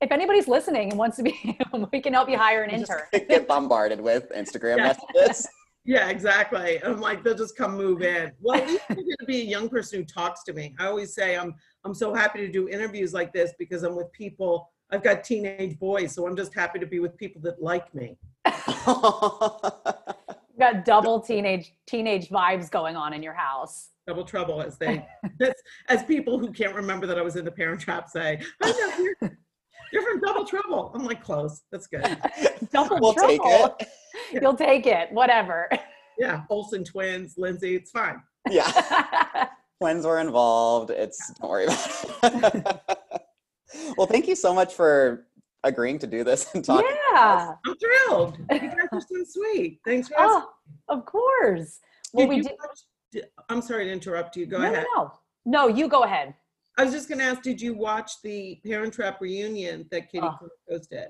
If 0.01 0.11
anybody's 0.11 0.47
listening 0.47 0.91
and 0.91 0.97
wants 0.97 1.17
to 1.17 1.23
be, 1.23 1.57
we 1.91 1.99
can 1.99 2.13
help 2.13 2.29
you 2.29 2.37
hire 2.37 2.63
an 2.63 2.69
Just 2.79 2.89
intern. 3.13 3.27
get 3.27 3.47
bombarded 3.47 3.99
with 3.99 4.31
Instagram 4.31 4.77
Yeah. 4.77 4.93
messages. 5.15 5.47
Yeah, 5.85 6.09
exactly. 6.09 6.81
I'm 6.83 7.01
like, 7.01 7.23
they'll 7.23 7.35
just 7.35 7.57
come 7.57 7.75
move 7.75 8.01
in. 8.03 8.31
Well, 8.39 8.61
at 8.61 8.67
least 8.67 8.83
you're 8.89 8.95
going 8.97 9.15
to 9.19 9.25
be 9.25 9.41
a 9.41 9.45
young 9.45 9.67
person 9.69 9.99
who 9.99 10.05
talks 10.05 10.43
to 10.43 10.53
me. 10.53 10.75
I 10.79 10.85
always 10.85 11.13
say 11.15 11.35
I'm 11.35 11.53
I'm 11.83 11.93
so 11.93 12.13
happy 12.13 12.39
to 12.39 12.51
do 12.51 12.69
interviews 12.69 13.13
like 13.13 13.33
this 13.33 13.53
because 13.59 13.83
I'm 13.83 13.95
with 13.95 14.11
people. 14.13 14.71
I've 14.91 15.03
got 15.03 15.23
teenage 15.23 15.77
boys, 15.77 16.13
so 16.13 16.25
I'm 16.25 16.35
just 16.35 16.53
happy 16.53 16.79
to 16.79 16.85
be 16.85 16.99
with 16.99 17.15
people 17.15 17.41
that 17.43 17.61
like 17.61 17.93
me. 17.93 18.17
You've 18.45 18.55
got 20.59 20.83
double 20.83 21.19
teenage 21.19 21.73
teenage 21.87 22.29
vibes 22.29 22.71
going 22.71 22.95
on 22.95 23.13
in 23.13 23.21
your 23.21 23.33
house. 23.33 23.89
Double 24.07 24.23
trouble, 24.23 24.61
as 24.61 24.77
they 24.77 25.05
as, 25.41 25.53
as 25.89 26.03
people 26.03 26.39
who 26.39 26.51
can't 26.51 26.73
remember 26.73 27.05
that 27.05 27.19
I 27.19 27.21
was 27.21 27.35
in 27.35 27.45
the 27.45 27.51
Parent 27.51 27.79
Trap 27.79 28.09
say. 28.09 28.41
I 28.63 28.71
know 28.71 28.97
you're, 28.97 29.37
you're 29.93 30.01
from 30.01 30.19
Double 30.21 30.45
Trouble. 30.45 30.91
I'm 30.95 31.05
like, 31.05 31.23
close. 31.23 31.61
That's 31.71 31.85
good. 31.85 32.17
Double 32.73 32.97
we'll 32.99 33.13
take 33.13 33.41
trouble. 33.41 33.75
it. 33.79 33.87
You'll 34.41 34.55
take 34.55 34.87
it, 34.87 35.11
whatever. 35.11 35.69
Yeah, 36.17 36.43
Olsen 36.49 36.83
twins, 36.83 37.35
Lindsay. 37.37 37.75
It's 37.75 37.91
fine. 37.91 38.21
Yeah. 38.49 39.47
twins 39.79 40.05
were 40.05 40.19
involved. 40.19 40.89
It's 40.89 41.31
don't 41.39 41.49
worry 41.49 41.65
about 41.65 42.79
it. 42.89 42.97
Well, 43.97 44.07
thank 44.07 44.27
you 44.27 44.35
so 44.35 44.53
much 44.53 44.73
for 44.73 45.25
agreeing 45.63 45.99
to 45.99 46.07
do 46.07 46.23
this 46.23 46.53
and 46.53 46.63
talking. 46.63 46.89
yeah. 47.13 47.53
I'm 47.65 47.75
thrilled. 47.77 48.37
You 48.51 48.59
guys 48.59 48.87
are 48.91 49.01
so 49.01 49.23
sweet. 49.27 49.79
Thanks 49.85 50.07
for 50.07 50.19
asking. 50.19 50.49
Oh, 50.89 50.95
of 50.95 51.05
course. 51.05 51.79
Well, 52.13 52.27
Did 52.27 52.35
we 52.35 52.41
did. 52.41 52.53
watch- 52.63 53.23
I'm 53.49 53.61
sorry 53.61 53.85
to 53.85 53.91
interrupt 53.91 54.35
you. 54.35 54.45
Go 54.45 54.59
no, 54.59 54.71
ahead. 54.71 54.85
no, 54.95 55.03
no. 55.03 55.11
No, 55.45 55.67
you 55.67 55.87
go 55.87 56.03
ahead. 56.03 56.33
I 56.77 56.83
was 56.83 56.93
just 56.93 57.09
going 57.09 57.19
to 57.19 57.25
ask, 57.25 57.41
did 57.41 57.59
you 57.59 57.73
watch 57.73 58.11
the 58.23 58.59
Parent 58.65 58.93
Trap 58.93 59.19
reunion 59.19 59.87
that 59.91 60.11
Katie 60.11 60.21
ah. 60.23 60.37
Oh. 60.41 60.47
Couric 60.71 60.79
hosted? 60.79 61.07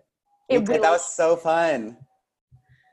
We 0.50 0.58
It 0.58 0.66
did- 0.66 0.84
that 0.84 0.92
was 0.92 1.06
so 1.06 1.36
fun. 1.36 1.98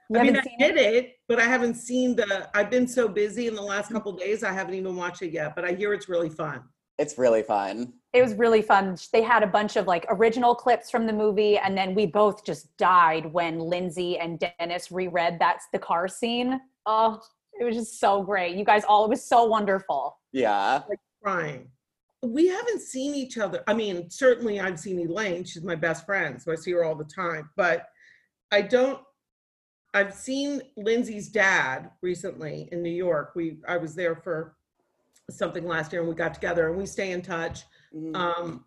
You 0.08 0.20
I 0.20 0.22
mean, 0.22 0.34
I 0.34 0.38
haven't 0.38 0.58
did 0.58 0.76
it, 0.76 1.14
but 1.26 1.40
I 1.40 1.44
haven't 1.44 1.74
seen 1.74 2.14
the. 2.14 2.48
I've 2.54 2.70
been 2.70 2.86
so 2.86 3.08
busy 3.08 3.48
in 3.48 3.56
the 3.56 3.62
last 3.62 3.90
mm. 3.90 3.94
couple 3.94 4.12
days, 4.12 4.44
I 4.44 4.52
haven't 4.52 4.74
even 4.74 4.94
watched 4.94 5.22
it 5.22 5.32
yet. 5.32 5.56
But 5.56 5.64
I 5.64 5.72
hear 5.72 5.92
it's 5.92 6.08
really 6.08 6.28
fun. 6.28 6.62
It's 6.98 7.18
really 7.18 7.42
fun. 7.42 7.92
It 8.16 8.22
was 8.22 8.32
really 8.34 8.62
fun. 8.62 8.96
They 9.12 9.20
had 9.20 9.42
a 9.42 9.46
bunch 9.46 9.76
of 9.76 9.86
like 9.86 10.06
original 10.08 10.54
clips 10.54 10.90
from 10.90 11.06
the 11.06 11.12
movie, 11.12 11.58
and 11.58 11.76
then 11.76 11.94
we 11.94 12.06
both 12.06 12.46
just 12.46 12.74
died 12.78 13.26
when 13.26 13.58
Lindsay 13.58 14.18
and 14.18 14.42
Dennis 14.58 14.90
reread 14.90 15.38
that's 15.38 15.66
the 15.70 15.78
car 15.78 16.08
scene. 16.08 16.58
Oh, 16.86 17.20
it 17.60 17.64
was 17.64 17.76
just 17.76 18.00
so 18.00 18.22
great. 18.22 18.56
You 18.56 18.64
guys 18.64 18.84
all, 18.88 19.04
it 19.04 19.10
was 19.10 19.22
so 19.22 19.44
wonderful. 19.44 20.16
Yeah. 20.32 20.80
Crying. 21.22 21.68
we 22.22 22.46
haven't 22.48 22.80
seen 22.80 23.14
each 23.14 23.36
other. 23.36 23.62
I 23.66 23.74
mean, 23.74 24.08
certainly 24.08 24.60
I've 24.60 24.80
seen 24.80 24.98
Elaine. 24.98 25.44
She's 25.44 25.62
my 25.62 25.74
best 25.74 26.06
friend, 26.06 26.40
so 26.40 26.52
I 26.52 26.54
see 26.54 26.72
her 26.72 26.84
all 26.84 26.94
the 26.94 27.04
time. 27.04 27.50
But 27.54 27.86
I 28.50 28.62
don't. 28.62 29.00
I've 29.92 30.14
seen 30.14 30.62
Lindsay's 30.78 31.28
dad 31.28 31.90
recently 32.00 32.70
in 32.72 32.82
New 32.82 32.88
York. 32.88 33.32
We 33.36 33.58
I 33.68 33.76
was 33.76 33.94
there 33.94 34.16
for 34.16 34.56
something 35.30 35.66
last 35.66 35.92
year, 35.92 36.00
and 36.00 36.08
we 36.08 36.14
got 36.14 36.32
together, 36.32 36.68
and 36.68 36.78
we 36.78 36.86
stay 36.86 37.10
in 37.12 37.20
touch. 37.20 37.64
Mhm. 37.96 38.14
Um, 38.14 38.64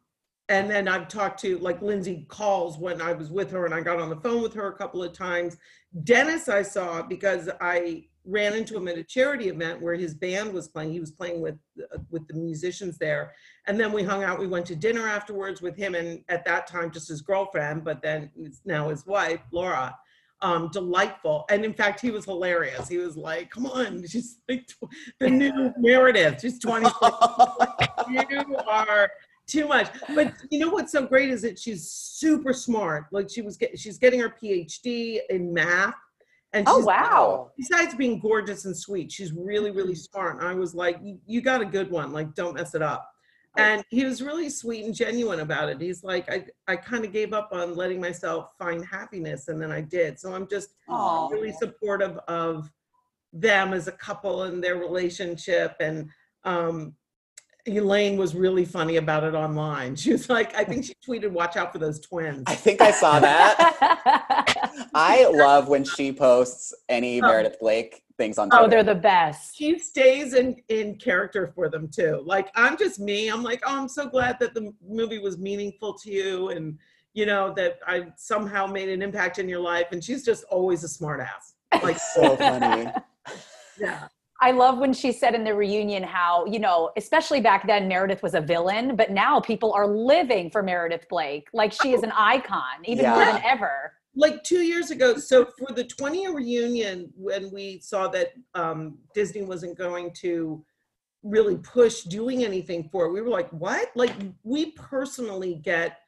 and 0.48 0.69
then 0.69 0.88
I've 0.88 1.07
talked 1.07 1.39
to 1.41 1.59
like 1.59 1.81
Lindsay 1.81 2.25
calls 2.27 2.77
when 2.77 3.01
I 3.01 3.13
was 3.13 3.29
with 3.29 3.51
her, 3.51 3.65
and 3.65 3.74
I 3.74 3.81
got 3.81 4.00
on 4.00 4.09
the 4.09 4.15
phone 4.15 4.41
with 4.41 4.53
her 4.55 4.67
a 4.67 4.74
couple 4.75 5.03
of 5.03 5.13
times. 5.13 5.57
Dennis, 6.03 6.50
I 6.50 6.63
saw 6.63 7.03
because 7.03 7.50
I 7.62 8.05
ran 8.25 8.53
into 8.53 8.75
him 8.75 8.88
at 8.88 8.98
a 8.98 9.03
charity 9.03 9.48
event 9.50 9.81
where 9.81 9.95
his 9.95 10.13
band 10.13 10.51
was 10.53 10.67
playing. 10.67 10.91
He 10.91 11.00
was 11.00 11.12
playing 11.12 11.41
with 11.41 11.55
uh, 11.93 12.00
with 12.09 12.27
the 12.27 12.33
musicians 12.33 12.98
there, 12.98 13.33
and 13.67 13.79
then 13.79 13.91
we 13.91 14.01
hung 14.03 14.24
out. 14.24 14.39
We 14.39 14.48
went 14.48 14.65
to 14.67 14.75
dinner 14.75 15.07
afterwards 15.07 15.62
with 15.62 15.75
him, 15.75 15.93
and 15.93 16.24
at 16.29 16.45
that 16.45 16.65
time 16.65 16.89
just 16.91 17.09
his 17.09 17.21
girlfriend, 17.21 17.83
but 17.83 18.01
then 18.01 18.31
it's 18.36 18.62
now 18.65 18.89
his 18.89 19.05
wife, 19.05 19.41
Laura. 19.51 19.95
Um, 20.41 20.69
delightful, 20.72 21.43
and 21.50 21.65
in 21.65 21.74
fact, 21.74 22.00
he 22.00 22.12
was 22.12 22.24
hilarious. 22.24 22.88
He 22.88 22.98
was 22.98 23.17
like, 23.17 23.50
"Come 23.51 23.65
on, 23.65 24.05
she's 24.08 24.38
like 24.48 24.67
tw- 24.67 24.88
the 25.19 25.29
new 25.29 25.74
Meredith. 25.77 26.39
She's 26.41 26.60
26. 26.60 26.96
you 28.10 28.55
are 28.67 29.10
too 29.48 29.67
much." 29.67 29.89
But 30.15 30.34
you 30.50 30.60
know 30.60 30.69
what's 30.69 30.93
so 30.93 31.05
great 31.05 31.29
is 31.29 31.41
that 31.41 31.60
she's 31.60 31.89
super 31.91 32.53
smart. 32.53 33.05
Like 33.12 33.29
she 33.29 33.41
was, 33.41 33.58
get, 33.58 33.77
she's 33.77 33.98
getting 33.98 34.22
her 34.22 34.29
PhD 34.41 35.19
in 35.29 35.53
math. 35.53 35.93
And 36.53 36.65
Oh 36.69 36.79
wow. 36.86 37.51
besides 37.58 37.93
being 37.93 38.19
gorgeous 38.19 38.63
and 38.65 38.75
sweet, 38.75 39.12
she's 39.12 39.34
really, 39.34 39.72
really 39.72 39.93
smart. 39.93 40.39
And 40.39 40.48
I 40.48 40.53
was 40.53 40.74
like, 40.74 40.98
"You- 41.03 41.19
you 41.27 41.41
got 41.41 41.62
a 41.62 41.65
good 41.65 41.91
one. 41.91 42.13
Like, 42.13 42.34
don't 42.34 42.55
mess 42.55 42.74
it 42.75 42.81
up. 42.81 43.08
And 43.58 43.84
he 43.89 44.06
was 44.06 44.22
really 44.22 44.50
sweet 44.50 44.86
and 44.86 44.94
genuine 44.94 45.39
about 45.41 45.70
it. 45.70 45.82
He's 45.82 46.03
like, 46.03 46.32
I, 46.32 46.46
I 46.68 46.75
kind 46.75 47.03
of 47.03 47.12
gave 47.12 47.34
up 47.34 47.50
on 47.51 47.75
letting 47.75 48.00
myself 48.00 48.51
find 48.58 48.86
happiness, 48.86 49.48
and 49.48 49.62
then 49.62 49.72
I 49.72 49.82
did. 49.82 50.20
So 50.20 50.34
I'm 50.34 50.48
just 50.48 50.70
Aw. 50.88 51.27
really 51.29 51.51
supportive 51.53 52.18
of 52.27 52.70
them 53.34 53.74
as 53.74 53.88
a 53.88 53.91
couple 53.91 54.44
and 54.44 54.63
their 54.63 54.75
relationship. 54.77 55.75
And 55.79 56.10
um, 56.46 56.94
Elaine 57.68 58.18
was 58.18 58.34
really 58.36 58.65
funny 58.65 58.98
about 58.98 59.24
it 59.24 59.34
online. 59.34 59.96
She 60.00 60.12
was 60.12 60.29
like, 60.29 60.56
I 60.56 60.63
think 60.63 60.86
she 60.86 60.94
tweeted, 61.06 61.32
"Watch 61.32 61.58
out 61.58 61.74
for 61.74 61.79
those 61.79 62.00
twins." 62.00 62.44
I 62.48 62.56
think 62.56 62.82
I 62.82 62.91
saw 62.91 63.20
that. 63.20 64.56
I 64.94 65.27
love 65.27 65.68
when 65.68 65.84
she 65.84 66.12
posts 66.13 66.74
any 66.88 67.22
Oh. 67.22 67.27
Meredith 67.27 67.60
Blake 67.60 68.03
things 68.19 68.38
on 68.38 68.49
Twitter. 68.49 68.65
oh, 68.65 68.67
they're 68.67 68.83
the 68.83 68.93
best. 68.93 69.55
she 69.57 69.79
stays 69.79 70.33
in 70.33 70.57
in 70.67 70.95
character 70.97 71.51
for 71.55 71.69
them 71.69 71.88
too 71.88 72.21
like 72.25 72.51
i'm 72.53 72.77
just 72.77 72.99
me 72.99 73.29
i'm 73.29 73.41
like 73.41 73.61
oh 73.65 73.79
i'm 73.81 73.88
so 73.88 74.07
glad 74.07 74.38
that 74.39 74.53
the 74.53 74.71
movie 74.88 75.19
was 75.19 75.39
meaningful 75.39 75.93
to 75.93 76.11
you 76.11 76.49
and 76.49 76.77
you 77.13 77.25
know 77.25 77.53
that 77.55 77.79
i 77.88 78.05
somehow 78.17 78.67
made 78.67 78.89
an 78.89 79.01
impact 79.01 79.39
in 79.39 79.47
your 79.47 79.61
life 79.61 79.88
and 79.93 80.03
she's 80.03 80.23
just 80.23 80.43
always 80.51 80.83
a 80.83 80.88
smart 80.88 81.21
ass 81.21 81.55
like 81.81 81.97
so 82.13 82.35
funny. 82.35 82.91
yeah 83.79 84.07
I 84.41 84.51
love 84.51 84.77
when 84.77 84.93
she 84.93 85.11
said 85.11 85.35
in 85.35 85.43
the 85.43 85.53
reunion 85.53 86.01
how, 86.01 86.45
you 86.45 86.59
know, 86.59 86.91
especially 86.95 87.41
back 87.41 87.67
then, 87.67 87.89
Meredith 87.89 88.23
was 88.23 88.35
a 88.35 88.39
villain, 88.39 88.95
but 88.95 89.11
now 89.11 89.41
people 89.41 89.73
are 89.73 89.85
living 89.85 90.49
for 90.49 90.63
Meredith 90.63 91.07
Blake. 91.09 91.49
Like 91.51 91.73
she 91.73 91.91
is 91.91 92.03
an 92.03 92.13
icon, 92.15 92.85
even 92.85 93.09
more 93.09 93.25
than 93.25 93.41
ever. 93.43 93.91
Like 94.19 94.43
two 94.43 94.61
years 94.61 94.91
ago 94.91 95.17
so 95.17 95.45
for 95.57 95.73
the 95.73 95.83
20 95.83 96.21
year 96.21 96.35
reunion 96.35 97.11
when 97.15 97.49
we 97.51 97.79
saw 97.79 98.07
that 98.07 98.33
um, 98.53 98.97
disney 99.15 99.41
wasn't 99.41 99.77
going 99.77 100.11
to 100.11 100.63
really 101.23 101.57
push 101.57 102.03
doing 102.03 102.43
anything 102.43 102.88
for 102.91 103.05
it 103.05 103.11
we 103.11 103.21
were 103.21 103.29
like 103.29 103.49
what? 103.49 103.89
Like 103.95 104.13
we 104.43 104.71
personally 104.71 105.55
get 105.55 105.99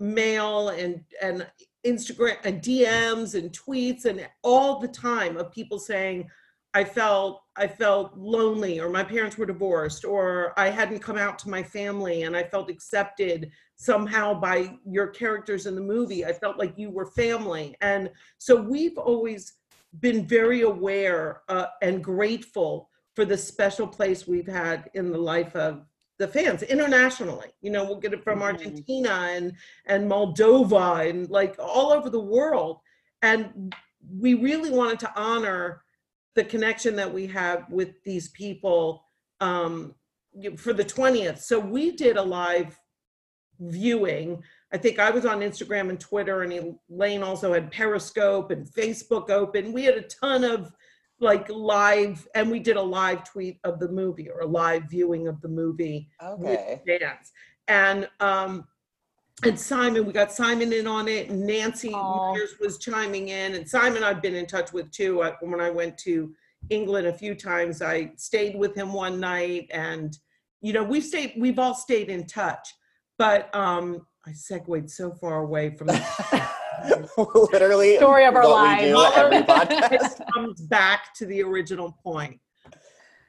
mail 0.00 0.70
and 0.70 1.02
and 1.22 1.46
instagram 1.86 2.36
and 2.44 2.60
dms 2.60 3.38
and 3.38 3.52
tweets 3.52 4.06
and 4.06 4.26
all 4.42 4.80
the 4.80 4.88
time 4.88 5.36
of 5.36 5.52
people 5.52 5.78
saying 5.78 6.28
i 6.74 6.82
felt 6.82 7.42
i 7.56 7.66
felt 7.66 8.16
lonely 8.16 8.80
or 8.80 8.88
my 8.88 9.04
parents 9.04 9.38
were 9.38 9.46
divorced 9.46 10.04
or 10.04 10.52
i 10.58 10.68
hadn't 10.68 10.98
come 10.98 11.16
out 11.16 11.38
to 11.38 11.48
my 11.48 11.62
family 11.62 12.22
and 12.24 12.36
i 12.36 12.42
felt 12.42 12.68
accepted 12.68 13.50
somehow 13.76 14.34
by 14.34 14.76
your 14.86 15.08
characters 15.08 15.66
in 15.66 15.74
the 15.74 15.80
movie. 15.80 16.24
I 16.24 16.32
felt 16.32 16.58
like 16.58 16.78
you 16.78 16.90
were 16.90 17.06
family. 17.06 17.76
And 17.80 18.10
so 18.38 18.60
we've 18.60 18.98
always 18.98 19.54
been 20.00 20.26
very 20.26 20.62
aware 20.62 21.42
uh, 21.48 21.66
and 21.82 22.02
grateful 22.02 22.90
for 23.14 23.24
the 23.24 23.36
special 23.36 23.86
place 23.86 24.26
we've 24.26 24.46
had 24.46 24.90
in 24.94 25.10
the 25.10 25.18
life 25.18 25.54
of 25.54 25.86
the 26.18 26.28
fans 26.28 26.62
internationally. 26.62 27.48
You 27.60 27.70
know, 27.70 27.84
we'll 27.84 28.00
get 28.00 28.12
it 28.12 28.22
from 28.22 28.38
Mhm. 28.38 28.42
Argentina 28.42 29.10
and 29.32 29.52
and 29.86 30.08
Moldova 30.10 31.08
and 31.08 31.28
like 31.30 31.56
all 31.58 31.92
over 31.92 32.08
the 32.10 32.20
world. 32.20 32.78
And 33.22 33.74
we 34.08 34.34
really 34.34 34.70
wanted 34.70 35.00
to 35.00 35.12
honor 35.16 35.82
the 36.34 36.44
connection 36.44 36.96
that 36.96 37.12
we 37.12 37.26
have 37.26 37.68
with 37.70 38.02
these 38.04 38.28
people 38.30 39.04
um, 39.40 39.94
for 40.56 40.72
the 40.72 40.84
20th. 40.84 41.38
So 41.38 41.58
we 41.58 41.92
did 41.92 42.16
a 42.16 42.22
live 42.22 42.78
viewing. 43.60 44.42
I 44.72 44.78
think 44.78 44.98
I 44.98 45.10
was 45.10 45.24
on 45.26 45.40
Instagram 45.40 45.88
and 45.90 46.00
Twitter, 46.00 46.42
and 46.42 46.76
Elaine 46.90 47.22
also 47.22 47.52
had 47.52 47.70
Periscope 47.70 48.50
and 48.50 48.66
Facebook 48.66 49.30
open. 49.30 49.72
We 49.72 49.84
had 49.84 49.94
a 49.96 50.02
ton 50.02 50.44
of 50.44 50.72
like 51.20 51.48
live, 51.48 52.26
and 52.34 52.50
we 52.50 52.58
did 52.58 52.76
a 52.76 52.82
live 52.82 53.24
tweet 53.24 53.58
of 53.64 53.78
the 53.78 53.88
movie 53.88 54.28
or 54.28 54.40
a 54.40 54.46
live 54.46 54.84
viewing 54.90 55.28
of 55.28 55.40
the 55.40 55.48
movie 55.48 56.08
Okay. 56.22 56.80
with 56.84 57.00
dance. 57.00 57.30
And 57.68 58.08
um, 58.20 58.66
and 59.44 59.58
Simon, 59.58 60.04
we 60.06 60.12
got 60.12 60.32
Simon 60.32 60.72
in 60.72 60.86
on 60.86 61.08
it. 61.08 61.28
and 61.28 61.44
Nancy 61.46 61.92
Aw. 61.92 62.32
Meyers 62.34 62.54
was 62.60 62.78
chiming 62.78 63.28
in, 63.28 63.54
and 63.54 63.68
Simon 63.68 64.02
I've 64.02 64.22
been 64.22 64.34
in 64.34 64.46
touch 64.46 64.72
with 64.72 64.90
too. 64.90 65.22
I, 65.22 65.32
when 65.40 65.60
I 65.60 65.70
went 65.70 65.96
to 65.98 66.34
England 66.70 67.06
a 67.06 67.12
few 67.12 67.34
times, 67.34 67.80
I 67.82 68.12
stayed 68.16 68.56
with 68.56 68.74
him 68.76 68.92
one 68.92 69.20
night, 69.20 69.68
and 69.70 70.16
you 70.62 70.72
know 70.72 70.82
we've 70.82 71.04
stayed, 71.04 71.34
we've 71.38 71.58
all 71.58 71.74
stayed 71.74 72.08
in 72.10 72.26
touch. 72.26 72.68
But 73.18 73.54
um, 73.54 74.06
I 74.26 74.32
segued 74.32 74.90
so 74.90 75.12
far 75.12 75.42
away 75.42 75.70
from 75.76 75.88
Literally, 77.52 77.96
Story 77.96 78.24
of 78.26 78.34
our 78.34 78.42
what 78.42 78.78
we 78.78 78.86
do 78.86 78.94
lives. 78.96 80.16
it 80.18 80.26
comes 80.34 80.60
back 80.62 81.14
to 81.14 81.26
the 81.26 81.42
original 81.42 81.96
point. 82.02 82.40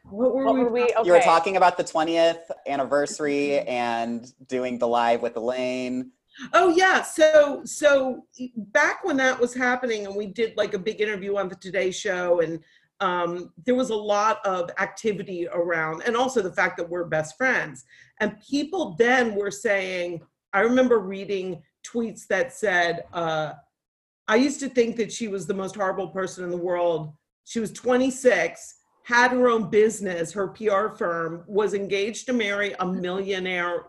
What 0.04 0.36
were 0.36 0.46
What 0.46 0.56
we? 0.56 0.60
were 0.64 0.70
we? 0.72 0.84
Okay. 0.84 0.94
You 1.04 1.12
were 1.14 1.20
talking 1.20 1.58
about 1.58 1.78
the 1.78 1.84
20th 1.84 2.40
anniversary 2.68 3.60
and 3.62 4.32
doing 4.48 4.78
the 4.78 4.88
live 4.88 5.22
with 5.22 5.36
Elaine. 5.36 6.12
Oh 6.54 6.70
yeah, 6.76 7.02
so 7.02 7.62
so 7.64 8.26
back 8.58 9.04
when 9.06 9.16
that 9.18 9.40
was 9.40 9.54
happening, 9.54 10.06
and 10.06 10.16
we 10.16 10.26
did 10.26 10.56
like 10.58 10.74
a 10.74 10.80
big 10.80 11.00
interview 11.00 11.38
on 11.38 11.48
the 11.48 11.56
Today 11.56 11.92
Show, 11.92 12.42
and 12.42 12.60
um, 13.00 13.52
there 13.66 13.76
was 13.76 13.90
a 13.90 13.96
lot 13.96 14.46
of 14.46 14.70
activity 14.80 15.48
around, 15.52 16.04
and 16.06 16.16
also 16.16 16.42
the 16.42 16.52
fact 16.52 16.78
that 16.78 16.90
we're 16.90 17.06
best 17.06 17.38
friends. 17.38 17.86
And 18.20 18.40
people 18.42 18.96
then 18.98 19.36
were 19.36 19.52
saying, 19.52 20.22
I 20.54 20.62
remember 20.62 21.00
reading 21.00 21.62
tweets 21.86 22.26
that 22.28 22.54
said, 22.54 23.04
uh, 23.14 23.54
"I 24.28 24.38
used 24.38 24.60
to 24.62 24.70
think 24.70 24.96
that 24.98 25.12
she 25.12 25.28
was 25.28 25.46
the 25.46 25.54
most 25.54 25.76
horrible 25.76 26.08
person 26.08 26.44
in 26.44 26.50
the 26.50 26.58
world. 26.58 27.14
She 27.44 27.60
was 27.60 27.72
26." 27.72 28.76
Had 29.04 29.32
her 29.32 29.50
own 29.50 29.70
business, 29.70 30.34
her 30.34 30.48
PR 30.48 30.88
firm, 30.98 31.44
was 31.46 31.76
engaged 31.76 32.26
to 32.26 32.34
marry 32.34 32.74
a 32.80 32.86
millionaire 32.88 33.86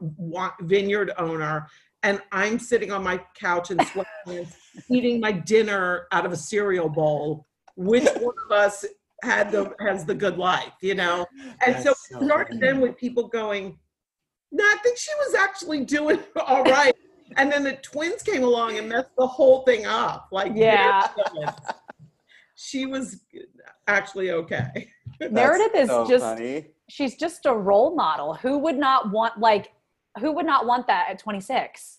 vineyard 0.61 1.13
owner, 1.17 1.69
and 2.03 2.21
I'm 2.33 2.59
sitting 2.59 2.93
on 2.93 3.03
my 3.03 3.21
couch 3.35 3.71
in 3.71 3.79
sweatpants 3.79 4.55
eating 4.91 5.21
my 5.21 5.33
dinner 5.33 6.07
out 6.13 6.27
of 6.27 6.33
a 6.33 6.37
cereal 6.37 6.89
bowl. 6.89 7.47
Which 7.77 8.05
one 8.05 8.35
of 8.45 8.53
us 8.53 8.85
had 9.23 9.51
the 9.51 9.75
has 9.81 10.05
the 10.05 10.15
good 10.15 10.37
life, 10.39 10.73
you 10.81 10.95
know? 10.95 11.27
And 11.65 11.77
so 11.77 11.83
That's 11.85 11.87
it 11.87 12.15
so 12.19 12.25
started 12.25 12.49
funny. 12.55 12.61
then 12.61 12.81
with 12.81 12.97
people 12.97 13.29
going, 13.29 13.79
No, 14.53 14.65
I 14.65 14.77
think 14.83 14.99
she 14.99 15.13
was 15.19 15.35
actually 15.35 15.85
doing 15.85 16.19
all 16.47 16.63
right. 16.65 16.95
And 17.37 17.51
then 17.51 17.65
the 17.65 17.73
twins 17.77 18.23
came 18.23 18.45
along 18.45 18.79
and 18.79 18.89
messed 18.89 19.11
the 19.19 19.27
whole 19.27 19.63
thing 19.65 19.85
up. 19.87 20.29
Like, 20.31 20.53
Yeah. 20.55 21.09
she 22.55 22.87
was 22.87 23.21
actually 23.89 24.31
okay. 24.31 24.89
Meredith 25.31 25.75
is 25.75 25.89
so 25.89 26.07
just 26.07 26.25
funny. 26.25 26.67
she's 26.89 27.17
just 27.17 27.47
a 27.47 27.53
role 27.55 27.95
model. 27.95 28.35
Who 28.35 28.59
would 28.59 28.77
not 28.79 29.11
want 29.11 29.39
like 29.41 29.73
who 30.21 30.33
would 30.33 30.47
not 30.47 30.67
want 30.67 30.87
that 30.87 31.09
at 31.11 31.19
26? 31.19 31.99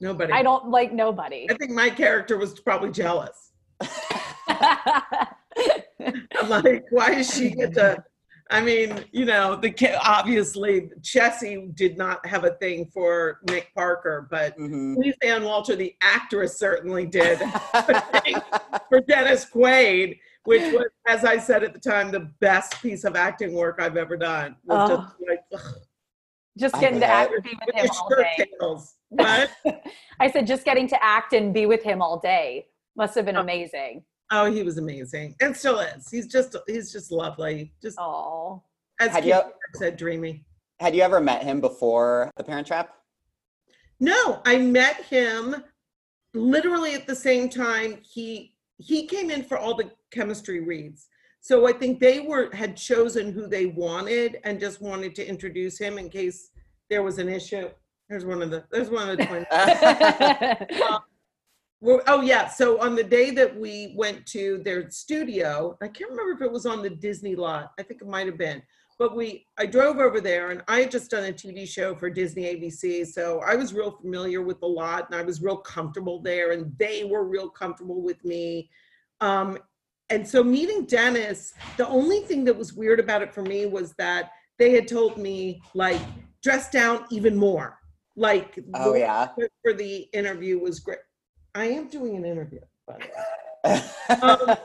Nobody. 0.00 0.32
I 0.32 0.42
don't 0.42 0.68
like 0.70 0.92
nobody. 0.92 1.46
I 1.50 1.54
think 1.54 1.70
my 1.72 1.88
character 1.90 2.36
was 2.36 2.60
probably 2.60 2.90
jealous. 2.92 3.52
I'm 6.38 6.48
like, 6.48 6.84
why 6.90 7.14
does 7.14 7.34
she 7.34 7.50
get 7.50 7.74
to? 7.74 8.02
I 8.50 8.60
mean, 8.60 9.04
you 9.10 9.24
know, 9.24 9.56
the 9.56 9.70
ki- 9.70 9.96
obviously 10.00 10.88
Chessie 11.00 11.74
did 11.74 11.98
not 11.98 12.24
have 12.24 12.44
a 12.44 12.50
thing 12.54 12.88
for 12.94 13.40
Nick 13.50 13.74
Parker, 13.74 14.28
but 14.30 14.56
Mhm. 14.56 14.96
Lisa 14.98 15.24
Ann 15.24 15.42
Walter, 15.42 15.74
the 15.74 15.96
actress, 16.00 16.56
certainly 16.56 17.06
did 17.06 17.38
for 18.88 19.00
Dennis 19.08 19.46
Quaid, 19.52 20.20
which 20.44 20.62
was, 20.72 20.86
as 21.08 21.24
I 21.24 21.38
said 21.38 21.64
at 21.64 21.72
the 21.74 21.80
time, 21.80 22.12
the 22.12 22.30
best 22.40 22.80
piece 22.80 23.02
of 23.02 23.16
acting 23.16 23.52
work 23.52 23.80
I've 23.80 23.96
ever 23.96 24.16
done. 24.16 24.54
Was 24.64 24.90
Oh. 24.92 24.96
just 24.96 25.14
like, 25.28 25.40
ugh. 25.52 25.74
Just 26.56 26.78
getting 26.80 27.00
to 27.00 27.06
act 27.06 27.32
and 27.34 27.42
be 27.42 27.50
with 27.50 27.66
With 27.66 27.84
him 27.84 27.90
all 28.00 28.08
day. 28.10 28.46
tails. 28.60 28.94
What? 29.08 29.50
I 30.20 30.30
said 30.30 30.46
just 30.46 30.64
getting 30.64 30.86
to 30.88 31.04
act 31.04 31.32
and 31.32 31.52
be 31.52 31.66
with 31.66 31.82
him 31.82 32.00
all 32.00 32.18
day 32.20 32.68
must 32.96 33.14
have 33.16 33.24
been 33.26 33.36
Oh. 33.36 33.40
amazing. 33.40 34.04
Oh, 34.30 34.50
he 34.50 34.62
was 34.62 34.78
amazing, 34.78 35.34
and 35.40 35.56
still 35.56 35.80
is. 35.80 36.08
He's 36.10 36.26
just 36.26 36.56
he's 36.66 36.92
just 36.92 37.10
lovely. 37.10 37.72
Just 37.82 37.98
Oh, 37.98 38.62
as 39.00 39.10
Had 39.10 39.24
Kate 39.24 39.28
you- 39.34 39.42
said, 39.74 39.96
dreamy. 39.96 40.44
Had 40.80 40.94
you 40.94 41.02
ever 41.02 41.20
met 41.20 41.42
him 41.42 41.60
before 41.60 42.30
The 42.36 42.44
Parent 42.44 42.66
Trap? 42.66 42.94
No, 43.98 44.42
I 44.44 44.58
met 44.58 44.96
him 45.04 45.56
literally 46.34 46.94
at 46.94 47.06
the 47.06 47.14
same 47.16 47.48
time 47.48 47.98
he 48.02 48.54
he 48.78 49.06
came 49.06 49.30
in 49.30 49.42
for 49.42 49.56
all 49.56 49.74
the 49.74 49.90
chemistry 50.10 50.60
reads. 50.60 51.08
So 51.40 51.66
I 51.66 51.72
think 51.72 51.98
they 52.00 52.20
were 52.20 52.50
had 52.54 52.76
chosen 52.76 53.32
who 53.32 53.46
they 53.46 53.66
wanted 53.66 54.38
and 54.44 54.60
just 54.60 54.82
wanted 54.82 55.14
to 55.14 55.26
introduce 55.26 55.78
him 55.78 55.96
in 55.96 56.10
case 56.10 56.50
there 56.90 57.02
was 57.02 57.18
an 57.18 57.28
issue. 57.28 57.70
There's 58.10 58.26
one 58.26 58.42
of 58.42 58.50
the 58.50 58.64
there's 58.70 58.90
one 58.90 59.08
of 59.08 59.16
the 59.16 59.24
twins. 59.24 59.46
Um, 60.90 60.98
Well, 61.80 62.00
oh 62.06 62.22
yeah. 62.22 62.48
So 62.48 62.80
on 62.80 62.94
the 62.94 63.04
day 63.04 63.30
that 63.32 63.54
we 63.54 63.92
went 63.96 64.26
to 64.26 64.58
their 64.64 64.90
studio, 64.90 65.76
I 65.82 65.88
can't 65.88 66.10
remember 66.10 66.32
if 66.32 66.42
it 66.42 66.52
was 66.52 66.66
on 66.66 66.82
the 66.82 66.90
Disney 66.90 67.36
lot. 67.36 67.72
I 67.78 67.82
think 67.82 68.00
it 68.00 68.08
might 68.08 68.26
have 68.26 68.38
been. 68.38 68.62
But 68.98 69.14
we, 69.14 69.46
I 69.58 69.66
drove 69.66 69.98
over 69.98 70.22
there, 70.22 70.52
and 70.52 70.62
I 70.68 70.80
had 70.80 70.90
just 70.90 71.10
done 71.10 71.24
a 71.24 71.32
TV 71.32 71.68
show 71.68 71.94
for 71.94 72.08
Disney 72.08 72.44
ABC, 72.44 73.06
so 73.06 73.42
I 73.46 73.54
was 73.54 73.74
real 73.74 73.90
familiar 73.90 74.40
with 74.40 74.58
the 74.60 74.66
lot, 74.66 75.06
and 75.10 75.20
I 75.20 75.22
was 75.22 75.42
real 75.42 75.58
comfortable 75.58 76.22
there, 76.22 76.52
and 76.52 76.72
they 76.78 77.04
were 77.04 77.24
real 77.24 77.50
comfortable 77.50 78.00
with 78.00 78.24
me. 78.24 78.70
Um, 79.20 79.58
and 80.08 80.26
so 80.26 80.42
meeting 80.42 80.86
Dennis, 80.86 81.52
the 81.76 81.86
only 81.86 82.20
thing 82.20 82.44
that 82.44 82.56
was 82.56 82.72
weird 82.72 83.00
about 83.00 83.22
it 83.22 83.34
for 83.34 83.42
me 83.42 83.66
was 83.66 83.92
that 83.98 84.30
they 84.58 84.72
had 84.72 84.88
told 84.88 85.18
me 85.18 85.60
like 85.74 86.00
dress 86.42 86.70
down 86.70 87.04
even 87.10 87.36
more. 87.36 87.78
Like 88.14 88.58
Oh 88.72 88.94
yeah. 88.94 89.28
for 89.62 89.72
the 89.72 90.08
interview 90.12 90.58
was 90.58 90.80
great. 90.80 90.98
I 91.56 91.66
am 91.66 91.88
doing 91.88 92.16
an 92.16 92.24
interview, 92.24 92.60
by 92.86 92.98
the 92.98 93.70
way. 93.70 94.20
Um, 94.22 94.56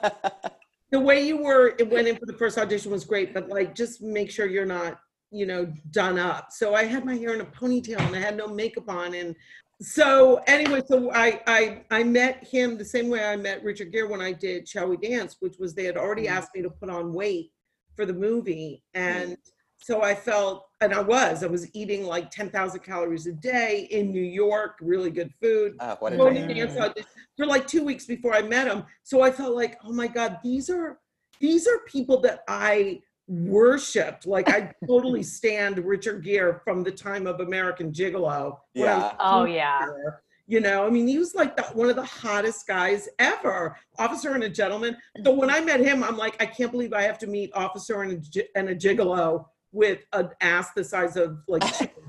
The 0.92 1.00
way 1.00 1.26
you 1.26 1.38
were, 1.38 1.74
it 1.80 1.90
went 1.90 2.10
in 2.10 2.18
for 2.18 2.26
the 2.26 2.34
first 2.34 2.58
audition 2.58 2.92
was 2.92 3.06
great, 3.06 3.34
but 3.34 3.48
like, 3.48 3.74
just 3.74 4.02
make 4.02 4.30
sure 4.30 4.46
you're 4.46 4.66
not, 4.66 5.00
you 5.32 5.46
know, 5.46 5.72
done 5.92 6.20
up. 6.20 6.48
So 6.52 6.76
I 6.76 6.84
had 6.84 7.06
my 7.06 7.16
hair 7.16 7.34
in 7.34 7.40
a 7.40 7.46
ponytail 7.46 8.02
and 8.02 8.14
I 8.14 8.20
had 8.20 8.36
no 8.36 8.46
makeup 8.46 8.90
on, 8.90 9.14
and 9.16 9.34
so 9.82 10.42
anyway, 10.48 10.82
so 10.86 11.10
I 11.14 11.42
I 11.48 11.86
I 11.92 12.04
met 12.04 12.46
him 12.46 12.78
the 12.78 12.84
same 12.84 13.08
way 13.10 13.24
I 13.24 13.38
met 13.38 13.64
Richard 13.64 13.94
Gere 13.94 14.10
when 14.10 14.20
I 14.20 14.34
did 14.34 14.68
Shall 14.68 14.90
We 14.90 14.98
Dance, 14.98 15.38
which 15.40 15.56
was 15.58 15.74
they 15.74 15.86
had 15.86 15.96
already 15.96 16.26
Mhm. 16.26 16.32
asked 16.32 16.54
me 16.54 16.62
to 16.62 16.70
put 16.70 16.90
on 16.90 17.14
weight 17.14 17.54
for 17.96 18.06
the 18.06 18.14
movie, 18.14 18.84
and 18.94 19.38
so 19.84 20.02
I 20.04 20.13
felt, 20.13 20.67
and 20.80 20.94
I 20.94 21.02
was, 21.02 21.44
I 21.44 21.48
was 21.48 21.67
eating 21.76 22.06
like 22.06 22.30
10,000 22.30 22.80
calories 22.82 23.26
a 23.28 23.34
day 23.34 23.88
in 23.91 24.12
New 24.12 24.22
York, 24.24 24.78
really 24.80 25.10
good 25.10 25.34
food 25.41 25.76
Oh, 25.80 25.96
what 26.00 26.13
a 26.13 26.17
going 26.17 26.36
dream. 26.36 26.48
to 26.50 26.54
dance 26.54 26.78
audition 26.78 27.10
for 27.36 27.46
like 27.48 27.65
two 27.67 27.84
weeks 27.84 28.06
before 28.06 28.34
I 28.36 28.44
met 28.44 28.67
him. 28.67 28.84
So 29.04 29.22
I 29.22 29.32
felt 29.32 29.56
like, 29.56 29.78
oh 29.84 29.91
my 29.91 30.08
God, 30.08 30.38
these 30.44 30.70
are 30.70 31.00
these 31.39 31.67
are 31.67 31.80
people 31.88 32.22
that 32.22 32.41
I 32.48 33.02
worshipped. 33.28 34.28
Like 34.28 34.50
I 34.50 34.72
totally 34.88 35.24
stand 35.24 35.80
Richard 35.80 36.24
Gere 36.24 36.60
from 36.63 36.84
the 36.84 36.91
time 36.91 37.26
of 37.26 37.39
American 37.39 37.91
Gigolo. 37.91 38.58
when 38.74 38.88
I 38.89 38.96
was 38.98 39.04
Yeah. 39.04 39.15
oh 39.20 39.46
yeah. 39.46 39.80
teenager. 39.80 40.22
You 40.48 40.60
know, 40.60 40.86
I 40.86 40.89
mean, 40.89 41.08
he 41.08 41.17
was 41.17 41.34
like 41.34 41.56
the, 41.56 41.63
one 41.74 41.89
of 41.89 41.96
the 41.96 42.04
hottest 42.04 42.67
guys 42.67 43.08
ever, 43.20 43.78
officer 43.98 44.34
and 44.34 44.44
a 44.44 44.50
gentleman. 44.50 44.98
So 45.24 45.32
when 45.32 45.50
I 45.50 45.62
met 45.62 45.80
him, 45.80 46.04
I'm 46.04 46.17
like, 46.17 46.36
I 46.41 46.46
can't 46.46 46.72
believe 46.74 46.91
I 46.91 47.04
have 47.04 47.17
to 47.20 47.28
meet 47.28 47.52
officer 47.54 48.02
and 48.02 48.12
a, 48.12 48.15
gi- 48.17 48.50
and 48.56 48.67
a 48.67 48.76
gigolo 48.76 49.46
with 49.72 50.00
an 50.14 50.30
ass 50.42 50.70
the 50.76 50.84
size 50.84 51.16
of 51.18 51.38
like, 51.48 51.64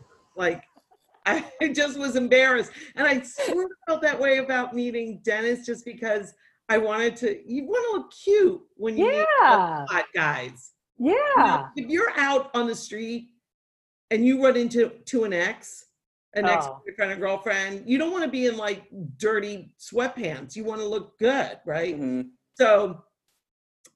like 0.36 0.64
I 1.24 1.44
just 1.72 1.98
was 1.98 2.16
embarrassed. 2.16 2.72
And 2.96 3.06
I 3.06 3.20
sort 3.20 3.66
of 3.66 3.70
felt 3.86 4.02
that 4.02 4.18
way 4.18 4.38
about 4.38 4.74
meeting 4.74 5.20
Dennis 5.24 5.64
just 5.64 5.84
because 5.84 6.34
I 6.68 6.78
wanted 6.78 7.16
to, 7.16 7.38
you 7.46 7.64
want 7.66 7.84
to 7.84 7.98
look 7.98 8.12
cute 8.12 8.60
when 8.76 8.96
you 8.96 9.06
meet 9.08 9.26
hot 9.40 10.06
guys. 10.14 10.72
You 10.98 11.12
know, 11.12 11.34
Yeah. 11.36 11.66
if 11.76 11.88
you're 11.88 12.12
out 12.18 12.50
on 12.54 12.66
the 12.66 12.74
street 12.74 13.28
and 14.10 14.24
you 14.26 14.42
run 14.44 14.56
into 14.56 14.88
to 14.88 15.24
an 15.24 15.32
ex, 15.32 15.86
an 16.34 16.46
ex 16.46 16.66
Oh. 16.66 16.80
boyfriend 16.86 17.12
or 17.12 17.16
girlfriend, 17.16 17.88
you 17.88 17.98
don't 17.98 18.10
want 18.10 18.24
to 18.24 18.30
be 18.30 18.46
in 18.46 18.56
like 18.56 18.84
dirty 19.18 19.74
sweatpants. 19.78 20.56
You 20.56 20.64
want 20.64 20.80
to 20.80 20.86
look 20.86 21.18
good, 21.18 21.58
right? 21.66 21.98
Mhm. 22.00 22.30
So 22.56 23.04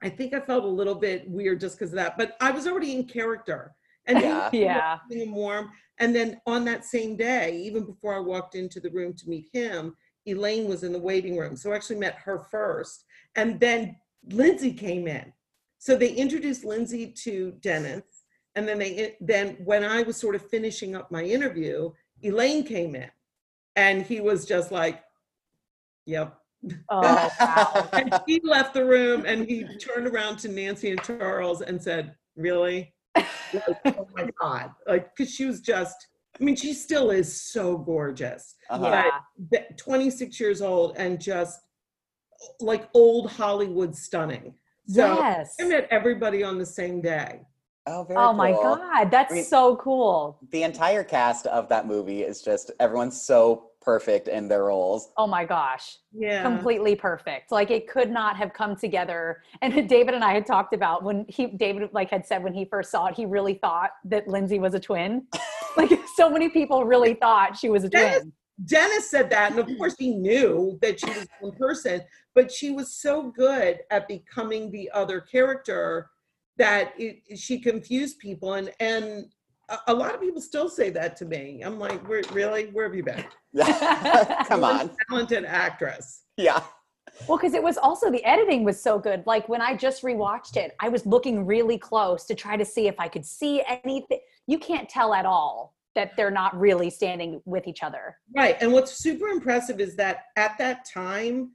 I 0.03 0.09
think 0.09 0.35
I 0.35 0.41
felt 0.41 0.65
a 0.65 0.69
little 0.69 0.95
bit 0.95 1.29
weird 1.29 1.61
just 1.61 1.79
because 1.79 1.93
of 1.93 1.97
that, 1.97 2.19
but 2.19 2.37
I 2.41 2.51
was 2.51 2.67
already 2.67 2.93
in 2.93 3.05
character. 3.05 3.75
And 4.07 4.21
Yeah. 4.21 4.51
Yeah. 4.53 4.99
keeping 5.09 5.27
him 5.27 5.35
warm. 5.35 5.71
And 5.99 6.15
then 6.15 6.41
on 6.47 6.65
that 6.67 6.85
same 6.85 7.17
day, 7.17 7.57
even 7.63 7.85
before 7.85 8.15
I 8.15 8.21
walked 8.21 8.55
into 8.55 8.79
the 8.81 8.91
room 8.91 9.15
to 9.15 9.29
meet 9.29 9.49
him, 9.53 9.97
Elaine 10.27 10.69
was 10.69 10.83
in 10.85 10.93
the 10.93 10.99
waiting 10.99 11.37
room. 11.37 11.57
So 11.57 11.73
I 11.73 11.77
actually 11.77 11.97
met 11.99 12.17
her 12.17 12.39
first. 12.51 13.05
And 13.37 13.59
then 13.59 13.97
Lindsay 14.31 14.73
came 14.73 15.09
in. 15.09 15.33
So 15.79 15.97
they 15.97 16.13
introduced 16.13 16.65
Lindsay 16.65 17.13
to 17.25 17.53
Dennis. 17.61 18.03
And 18.55 18.67
then 18.67 18.79
they 18.79 19.17
then 19.21 19.57
when 19.65 19.85
I 19.85 20.03
was 20.03 20.17
sort 20.17 20.35
of 20.35 20.49
finishing 20.49 20.95
up 20.95 21.11
my 21.11 21.23
interview, 21.23 21.91
Elaine 22.23 22.65
came 22.65 22.95
in. 22.95 23.11
And 23.77 24.03
he 24.03 24.21
was 24.21 24.45
just 24.47 24.71
like, 24.71 25.03
Yep. 26.07 26.39
Oh 26.89 27.31
wow. 27.41 27.89
And 27.93 28.13
he 28.27 28.41
left 28.45 28.75
the 28.75 28.85
room 28.85 29.25
and 29.27 29.47
he 29.47 29.65
turned 29.79 30.07
around 30.07 30.39
to 30.41 30.49
Nancy 30.49 30.91
and 30.91 31.03
Charles 31.03 31.63
and 31.63 31.83
said, 31.83 32.15
Really? 32.37 32.95
Like, 33.15 33.27
oh 33.87 34.09
my 34.15 34.29
God. 34.41 34.71
Like, 34.87 35.15
because 35.17 35.33
she 35.35 35.47
was 35.47 35.61
just, 35.61 35.97
I 36.39 36.45
mean, 36.45 36.57
she 36.57 36.75
still 36.75 37.11
is 37.11 37.41
so 37.53 37.79
gorgeous. 37.79 38.57
Uh-huh. 38.69 38.87
Yeah. 38.87 39.11
But 39.39 39.79
26 39.79 40.39
years 40.39 40.61
old 40.61 40.97
and 40.97 41.21
just 41.21 41.61
like 42.61 42.89
old 42.95 43.31
Hollywood 43.31 43.97
stunning. 43.97 44.55
So 44.89 45.15
yes. 45.19 45.55
I 45.61 45.65
met 45.65 45.89
everybody 45.91 46.43
on 46.45 46.59
the 46.59 46.67
same 46.67 47.01
day. 47.01 47.41
Oh, 47.89 48.05
very 48.05 48.19
Oh 48.19 48.33
my 48.33 48.53
cool. 48.53 48.77
God. 48.77 49.11
That's 49.11 49.33
I 49.33 49.37
mean- 49.37 49.45
so 49.45 49.77
cool. 49.77 50.39
The 50.51 50.63
entire 50.65 51.03
cast 51.05 51.47
of 51.47 51.69
that 51.71 51.87
movie 51.87 52.23
is 52.23 52.43
just 52.43 52.71
everyone's 52.81 53.21
so 53.21 53.71
perfect 53.87 54.27
in 54.27 54.49
their 54.49 54.65
roles. 54.65 55.13
Oh 55.17 55.29
my 55.29 55.45
gosh. 55.45 55.99
Yeah. 56.13 56.43
completely 56.43 56.97
perfect. 56.97 57.53
Like 57.53 57.71
it 57.71 57.89
could 57.89 58.11
not 58.11 58.37
have 58.37 58.53
come 58.53 58.75
together. 58.75 59.43
And 59.63 59.89
David 59.89 60.13
and 60.15 60.25
I 60.25 60.35
had 60.35 60.45
talked 60.45 60.75
about 60.75 61.05
when 61.05 61.25
he 61.29 61.47
David 61.47 61.89
like 61.93 62.11
had 62.11 62.27
said 62.27 62.43
when 62.43 62.53
he 62.53 62.65
first 62.65 62.91
saw 62.91 63.07
it, 63.07 63.15
he 63.15 63.25
really 63.27 63.55
thought 63.55 63.91
that 64.07 64.27
Lindsay 64.27 64.59
was 64.59 64.75
a 64.75 64.81
twin. 64.81 65.27
like 65.77 65.91
so 66.17 66.29
many 66.29 66.49
people 66.49 66.85
really 66.85 67.15
thought 67.15 67.57
she 67.57 67.69
was 67.71 67.85
a 67.85 67.89
Yes. 67.93 68.19
twin. 68.23 68.33
Dennis 68.65 69.09
said 69.11 69.29
that, 69.31 69.51
and 69.53 69.61
of 69.61 69.67
course 69.79 69.95
he 69.99 70.15
knew 70.17 70.79
that 70.83 70.99
she 70.99 71.07
was 71.11 71.27
one 71.41 71.53
person, 71.53 72.01
but 72.35 72.51
she 72.51 72.71
was 72.71 72.97
so 72.97 73.31
good 73.31 73.81
at 73.91 74.09
becoming 74.09 74.71
the 74.73 74.91
other 74.95 75.21
character 75.21 76.09
that 76.57 76.95
it, 76.99 77.39
she 77.39 77.61
confused 77.61 78.19
people, 78.19 78.55
and 78.55 78.73
and 78.81 79.27
a, 79.69 79.79
a 79.89 79.95
lot 79.95 80.15
of 80.15 80.21
people 80.21 80.41
still 80.41 80.69
say 80.69 80.91
that 80.91 81.17
to 81.17 81.25
me. 81.25 81.63
I'm 81.65 81.79
like, 81.79 82.07
Where, 82.09 82.23
really? 82.33 82.67
Where 82.67 82.87
have 82.87 82.95
you 82.95 83.03
been? 83.03 83.25
Come 83.57 84.61
You're 84.61 84.71
a 84.71 84.79
on. 84.81 84.91
talented 85.09 85.45
actress. 85.45 86.23
Yeah. 86.37 86.63
Well, 87.27 87.39
because 87.39 87.55
it 87.55 87.63
was 87.63 87.79
also 87.79 88.11
the 88.11 88.25
editing 88.25 88.65
was 88.65 88.81
so 88.81 88.99
good. 88.99 89.23
Like 89.27 89.49
when 89.49 89.63
I 89.63 89.75
just 89.75 90.03
rewatched 90.03 90.57
it, 90.57 90.75
I 90.81 90.89
was 90.89 91.07
looking 91.07 91.47
really 91.47 91.79
close 91.79 92.25
to 92.27 92.35
try 92.35 92.57
to 92.57 92.65
see 92.65 92.89
if 92.89 93.01
I 93.01 93.09
could 93.09 93.25
see 93.25 93.63
anything. 93.85 94.21
You 94.47 94.59
can't 94.59 94.89
tell 94.89 95.15
at 95.15 95.25
all 95.25 95.75
that 95.95 96.15
they're 96.17 96.31
not 96.31 96.59
really 96.59 96.91
standing 96.91 97.41
with 97.47 97.67
each 97.67 97.83
other. 97.83 98.19
Right, 98.37 98.57
and 98.61 98.71
what's 98.73 98.99
super 98.99 99.29
impressive 99.29 99.81
is 99.81 99.97
that 99.97 100.25
at 100.37 100.59
that 100.59 100.85
time, 100.85 101.53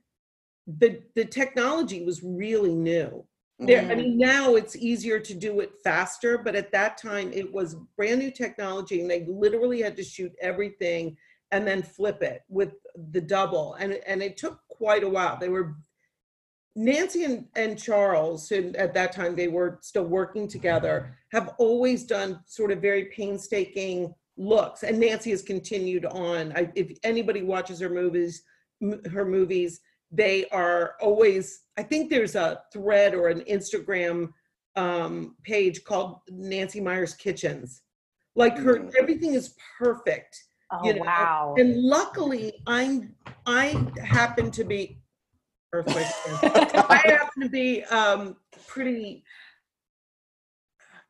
the 0.68 1.02
the 1.16 1.26
technology 1.26 2.04
was 2.04 2.24
really 2.24 2.74
new. 2.74 3.24
There, 3.62 3.82
I 3.82 3.94
Mhm. 3.94 3.98
mean, 3.98 4.18
now 4.18 4.56
it's 4.56 4.76
easier 4.76 5.20
to 5.20 5.34
do 5.36 5.60
it 5.60 5.72
faster, 5.84 6.38
but 6.40 6.56
at 6.56 6.72
that 6.72 6.98
time 6.98 7.32
it 7.32 7.52
was 7.52 7.76
brand 7.96 8.20
new 8.20 8.32
technology, 8.32 9.02
and 9.02 9.10
they 9.10 9.24
literally 9.26 9.82
had 9.82 9.96
to 9.98 10.04
shoot 10.04 10.34
everything 10.42 11.16
and 11.52 11.68
then 11.68 11.84
flip 11.84 12.24
it 12.24 12.42
with 12.50 12.74
the 13.12 13.22
double, 13.22 13.76
and 13.76 13.94
and 14.08 14.24
it 14.24 14.38
took 14.38 14.60
quite 14.68 15.04
a 15.04 15.10
while. 15.10 15.38
They 15.38 15.50
were 15.50 15.76
Nancy 16.76 17.26
and, 17.26 17.48
and 17.56 17.78
Charles, 17.78 18.48
who 18.48 18.74
at 18.76 18.94
that 18.94 19.12
time 19.12 19.36
they 19.36 19.50
were 19.50 19.78
still 19.82 20.06
working 20.06 20.48
together, 20.48 21.18
have 21.34 21.54
always 21.58 22.06
done 22.06 22.40
sort 22.48 22.72
of 22.72 22.82
very 22.82 23.06
painstaking 23.06 24.16
looks, 24.38 24.84
and 24.84 24.98
Nancy 25.00 25.32
has 25.32 25.42
continued 25.44 26.06
on. 26.06 26.52
I, 26.56 26.72
if 26.76 26.98
anybody 27.04 27.44
watches 27.44 27.80
her 27.82 27.90
movies, 27.90 28.44
m- 28.82 29.04
her 29.12 29.26
movies, 29.26 29.82
they 30.12 30.48
are 30.50 30.96
always 31.02 31.64
i 31.82 31.84
think 31.84 32.10
there's 32.10 32.36
a 32.36 32.62
thread 32.72 33.12
or 33.20 33.28
an 33.36 33.42
instagram 33.58 34.18
um, 34.78 35.36
page 35.44 35.84
called 35.84 36.20
nancy 36.30 36.80
meyers 36.80 37.14
kitchens 37.16 37.82
like 38.36 38.56
her 38.66 38.76
Mm. 38.80 38.92
everything 39.02 39.34
is 39.42 39.56
perfect 39.80 40.34
Oh 40.74 40.86
You 40.88 40.94
know, 40.96 41.02
wow. 41.02 41.56
and 41.62 41.70
luckily 41.96 42.46
i'm 42.68 42.94
i 43.46 43.66
happen 44.16 44.46
to 44.60 44.64
be 44.64 44.82
earthquake 45.74 46.06
i 46.98 47.02
happen 47.20 47.40
to 47.46 47.50
be 47.50 47.84
um, 48.00 48.22
pretty 48.68 49.24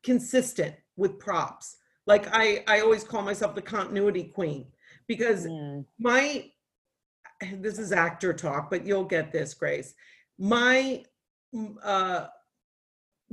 consistent 0.04 0.74
with 1.02 1.20
props 1.20 1.78
Like 2.08 2.26
I, 2.44 2.64
I 2.68 2.82
always 2.86 3.04
call 3.04 3.22
myself 3.32 3.54
the 3.56 3.62
continuity 3.78 4.24
queen 4.40 4.66
because 5.08 5.46
Mm. 5.46 5.86
my 6.00 6.50
this 7.66 7.80
is 7.80 7.92
actor 7.92 8.34
talk, 8.34 8.70
but 8.70 8.86
you'll 8.86 9.04
get 9.18 9.32
this, 9.32 9.50
Grace. 9.56 9.96
My 10.38 11.04
mm, 11.54 11.76
uh 11.84 12.28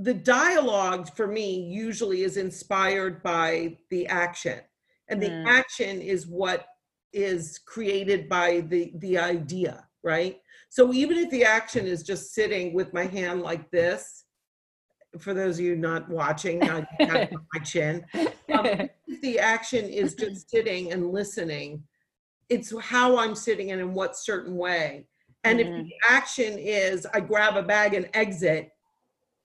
the 0.00 0.14
dialogue 0.14 1.14
for 1.16 1.26
me 1.26 1.60
usually 1.60 2.22
is 2.22 2.36
inspired 2.36 3.20
by 3.22 3.76
the 3.90 4.06
action. 4.06 4.60
And 5.08 5.20
the 5.20 5.30
Mm. 5.30 5.46
action 5.46 6.00
is 6.00 6.26
what 6.26 6.66
is 7.12 7.58
created 7.58 8.28
by 8.28 8.60
the 8.60 8.92
the 8.98 9.18
idea, 9.18 9.88
right? 10.02 10.40
So 10.68 10.92
even 10.92 11.16
if 11.18 11.30
the 11.30 11.44
action 11.44 11.86
is 11.86 12.02
just 12.02 12.32
sitting 12.34 12.74
with 12.74 12.92
my 12.92 13.06
hand 13.06 13.42
like 13.42 13.70
this, 13.70 14.24
for 15.18 15.34
those 15.34 15.58
of 15.58 15.64
you 15.64 15.74
not 15.76 16.08
watching, 16.08 16.68
I 16.68 16.86
have 17.08 17.28
my 17.32 17.60
chin. 17.64 18.04
Um, 18.52 18.66
if 19.06 19.20
the 19.22 19.38
action 19.38 19.86
is 19.86 20.14
just 20.14 20.50
sitting 20.50 20.92
and 20.92 21.10
listening, 21.12 21.82
it's 22.48 22.78
how 22.80 23.18
I'm 23.18 23.34
sitting 23.34 23.72
and 23.72 23.80
in 23.80 23.94
what 23.94 24.16
certain 24.16 24.56
way. 24.56 25.06
And 25.44 25.60
if 25.60 25.74
the 25.74 25.90
action 26.08 26.58
is 26.58 27.06
I 27.14 27.20
grab 27.20 27.56
a 27.56 27.62
bag 27.62 27.94
and 27.94 28.08
exit, 28.14 28.70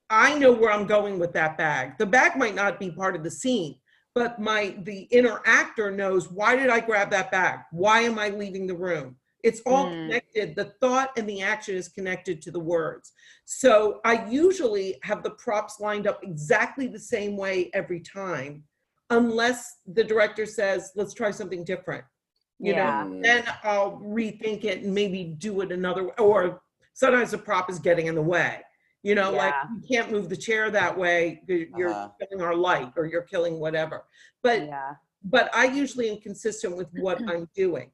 I 0.09 0.37
know 0.37 0.51
where 0.51 0.71
I'm 0.71 0.87
going 0.87 1.19
with 1.19 1.33
that 1.33 1.57
bag. 1.57 1.97
The 1.97 2.05
bag 2.05 2.35
might 2.35 2.55
not 2.55 2.79
be 2.79 2.91
part 2.91 3.15
of 3.15 3.23
the 3.23 3.31
scene, 3.31 3.79
but 4.15 4.39
my 4.39 4.75
the 4.83 5.01
inner 5.11 5.41
actor 5.45 5.91
knows 5.91 6.31
why 6.31 6.55
did 6.55 6.69
I 6.69 6.79
grab 6.79 7.09
that 7.11 7.31
bag? 7.31 7.59
Why 7.71 8.01
am 8.01 8.19
I 8.19 8.29
leaving 8.29 8.67
the 8.67 8.75
room? 8.75 9.17
It's 9.43 9.61
all 9.65 9.87
Mm. 9.87 10.05
connected. 10.05 10.55
The 10.55 10.73
thought 10.79 11.11
and 11.17 11.27
the 11.27 11.41
action 11.41 11.75
is 11.75 11.89
connected 11.89 12.41
to 12.43 12.51
the 12.51 12.59
words. 12.59 13.11
So 13.45 13.99
I 14.05 14.25
usually 14.29 14.99
have 15.03 15.21
the 15.21 15.31
props 15.31 15.79
lined 15.79 16.07
up 16.07 16.23
exactly 16.23 16.87
the 16.87 16.99
same 16.99 17.35
way 17.35 17.69
every 17.73 17.99
time, 17.99 18.63
unless 19.09 19.79
the 19.85 20.03
director 20.03 20.45
says, 20.45 20.91
let's 20.95 21.13
try 21.13 21.29
something 21.31 21.63
different. 21.65 22.05
You 22.63 22.73
Yeah. 22.73 23.03
know, 23.03 23.21
then 23.21 23.43
I'll 23.63 23.97
rethink 23.99 24.63
it 24.63 24.83
and 24.83 24.93
maybe 24.93 25.25
do 25.25 25.59
it 25.61 25.71
another 25.71 26.05
way. 26.05 26.13
Or 26.17 26.61
sometimes 26.93 27.31
the 27.31 27.37
prop 27.37 27.69
is 27.69 27.77
getting 27.77 28.05
in 28.07 28.15
the 28.15 28.21
way. 28.21 28.61
You 29.03 29.15
know, 29.15 29.31
like 29.31 29.53
you 29.75 29.81
can't 29.85 30.09
move 30.11 30.29
the 30.29 30.37
chair 30.37 30.71
that 30.71 30.97
way. 30.97 31.43
you- 31.45 31.69
You're 31.75 31.89
Uh-huh. 31.89 32.09
killing 32.21 32.41
our 32.41 32.55
light 32.55 32.93
or 32.95 33.05
you're 33.05 33.23
killing 33.33 33.59
whatever. 33.59 34.05
But 34.41 34.65
yeah. 34.67 34.93
but 35.25 35.53
I 35.53 35.65
usually 35.65 36.09
am 36.09 36.17
consistent 36.21 36.75
with 36.77 36.87
what 36.93 37.17
I'm 37.29 37.49
doing. 37.53 37.91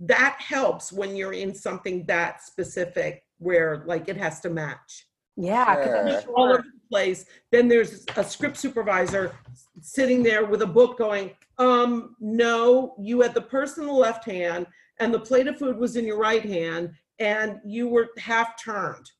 That 0.00 0.36
helps 0.40 0.92
when 0.92 1.14
you're 1.14 1.32
in 1.32 1.54
something 1.54 2.04
that 2.06 2.42
specific 2.42 3.24
where 3.38 3.84
like 3.86 4.08
it 4.08 4.16
has 4.16 4.40
to 4.40 4.50
match. 4.50 5.06
yeah 5.36 5.74
Sure. 5.74 6.34
All 6.36 6.48
over 6.52 6.62
the 6.62 6.80
place. 6.90 7.26
Then 7.52 7.68
there's 7.68 8.04
a 8.16 8.24
script 8.24 8.56
supervisor 8.56 9.36
sitting 9.80 10.22
there 10.24 10.44
with 10.44 10.62
a 10.62 10.66
book 10.66 10.98
going, 10.98 11.30
um, 11.58 12.16
no, 12.20 12.94
you 12.98 13.20
had 13.20 13.34
the 13.34 13.40
purse 13.40 13.78
in 13.78 13.86
the 13.86 13.92
left 13.92 14.24
hand 14.24 14.66
and 15.00 15.12
the 15.12 15.20
plate 15.20 15.46
of 15.46 15.58
food 15.58 15.76
was 15.76 15.96
in 15.96 16.04
your 16.06 16.18
right 16.18 16.44
hand 16.44 16.90
and 17.18 17.60
you 17.64 17.88
were 17.88 18.08
half 18.18 18.62
turned. 18.62 19.10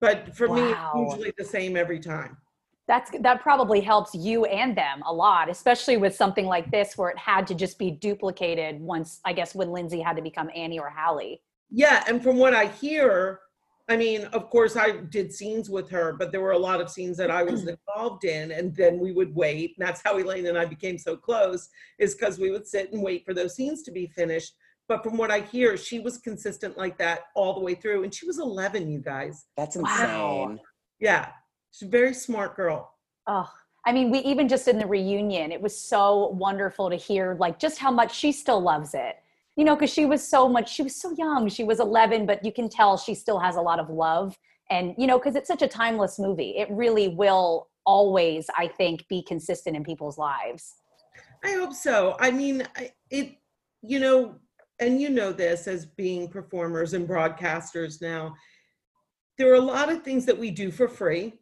But 0.00 0.36
for 0.36 0.48
me, 0.48 0.62
it's 0.62 0.80
usually 0.94 1.32
the 1.38 1.44
same 1.44 1.76
every 1.76 1.98
time. 2.00 2.36
that's 2.86 3.10
that 3.20 3.40
probably 3.40 3.80
helps 3.80 4.14
you 4.14 4.44
and 4.44 4.76
them 4.76 5.02
a 5.06 5.12
lot 5.12 5.48
especially 5.48 5.96
with 5.96 6.14
something 6.14 6.44
like 6.44 6.70
this 6.70 6.98
where 6.98 7.08
it 7.08 7.16
had 7.16 7.46
to 7.46 7.54
just 7.54 7.78
be 7.78 7.90
duplicated 7.90 8.78
once 8.78 9.20
i 9.24 9.32
guess 9.32 9.54
when 9.54 9.70
lindsay 9.70 10.00
had 10.00 10.16
to 10.16 10.22
become 10.22 10.50
annie 10.54 10.78
or 10.78 10.90
hallie 10.90 11.40
Yeah, 11.70 12.04
and 12.06 12.22
from 12.22 12.36
what 12.36 12.54
I 12.54 12.66
hear, 12.66 13.40
I 13.88 13.96
mean, 13.98 14.24
of 14.26 14.48
course, 14.48 14.76
I 14.76 14.92
did 14.92 15.32
scenes 15.32 15.68
with 15.68 15.90
her, 15.90 16.14
but 16.14 16.32
there 16.32 16.40
were 16.40 16.52
a 16.52 16.58
lot 16.58 16.80
of 16.80 16.90
scenes 16.90 17.18
that 17.18 17.30
I 17.30 17.42
was 17.42 17.64
mm. 17.64 17.76
involved 17.76 18.24
in, 18.24 18.50
and 18.52 18.74
then 18.74 18.98
we 18.98 19.12
would 19.12 19.34
wait. 19.34 19.74
And 19.76 19.86
that's 19.86 20.00
how 20.02 20.18
Elaine 20.18 20.46
and 20.46 20.56
I 20.56 20.64
became 20.64 20.96
so 20.96 21.16
close, 21.16 21.68
is 21.98 22.14
because 22.14 22.38
we 22.38 22.50
would 22.50 22.66
sit 22.66 22.92
and 22.92 23.02
wait 23.02 23.26
for 23.26 23.34
those 23.34 23.54
scenes 23.54 23.82
to 23.82 23.90
be 23.90 24.06
finished. 24.06 24.54
But 24.88 25.02
from 25.02 25.18
what 25.18 25.30
I 25.30 25.40
hear, 25.40 25.76
she 25.76 26.00
was 26.00 26.16
consistent 26.18 26.78
like 26.78 26.96
that 26.98 27.24
all 27.34 27.54
the 27.54 27.60
way 27.60 27.74
through, 27.74 28.04
and 28.04 28.14
she 28.14 28.26
was 28.26 28.38
11, 28.38 28.90
you 28.90 29.00
guys. 29.00 29.46
That's 29.56 29.76
insane. 29.76 30.08
Wow. 30.08 30.42
insane. 30.44 30.60
Yeah, 31.00 31.28
she's 31.72 31.88
a 31.88 31.90
very 31.90 32.14
smart 32.14 32.56
girl. 32.56 32.94
oh 33.26 33.50
i 33.86 33.92
mean 33.92 34.10
we 34.10 34.18
even 34.20 34.48
just 34.48 34.68
in 34.68 34.78
the 34.78 34.86
reunion 34.86 35.52
it 35.52 35.60
was 35.60 35.78
so 35.78 36.28
wonderful 36.28 36.88
to 36.88 36.96
hear 36.96 37.36
like 37.38 37.58
just 37.58 37.78
how 37.78 37.90
much 37.90 38.14
she 38.14 38.32
still 38.32 38.60
loves 38.60 38.94
it 38.94 39.16
you 39.56 39.64
know 39.64 39.74
because 39.74 39.92
she 39.92 40.04
was 40.06 40.26
so 40.26 40.48
much 40.48 40.72
she 40.72 40.82
was 40.82 40.94
so 40.94 41.14
young 41.16 41.48
she 41.48 41.64
was 41.64 41.80
11 41.80 42.26
but 42.26 42.44
you 42.44 42.52
can 42.52 42.68
tell 42.68 42.96
she 42.96 43.14
still 43.14 43.38
has 43.38 43.56
a 43.56 43.60
lot 43.60 43.78
of 43.78 43.88
love 43.88 44.36
and 44.70 44.94
you 44.98 45.06
know 45.06 45.18
because 45.18 45.36
it's 45.36 45.48
such 45.48 45.62
a 45.62 45.68
timeless 45.68 46.18
movie 46.18 46.54
it 46.56 46.68
really 46.70 47.08
will 47.08 47.68
always 47.86 48.46
i 48.56 48.66
think 48.66 49.06
be 49.08 49.22
consistent 49.22 49.76
in 49.76 49.84
people's 49.84 50.18
lives 50.18 50.76
I 51.44 51.52
hope 51.52 51.74
so. 51.74 52.16
I 52.18 52.30
mean, 52.30 52.66
it, 53.10 53.36
you 53.82 54.00
know, 54.00 54.36
and 54.80 55.00
you 55.00 55.10
know 55.10 55.30
this 55.30 55.68
as 55.68 55.84
being 55.84 56.28
performers 56.28 56.94
and 56.94 57.06
broadcasters 57.06 58.00
now, 58.00 58.34
there 59.36 59.50
are 59.52 59.56
a 59.56 59.60
lot 59.60 59.92
of 59.92 60.02
things 60.02 60.24
that 60.26 60.38
we 60.38 60.50
do 60.50 60.70
for 60.70 60.88
free. 60.88 61.34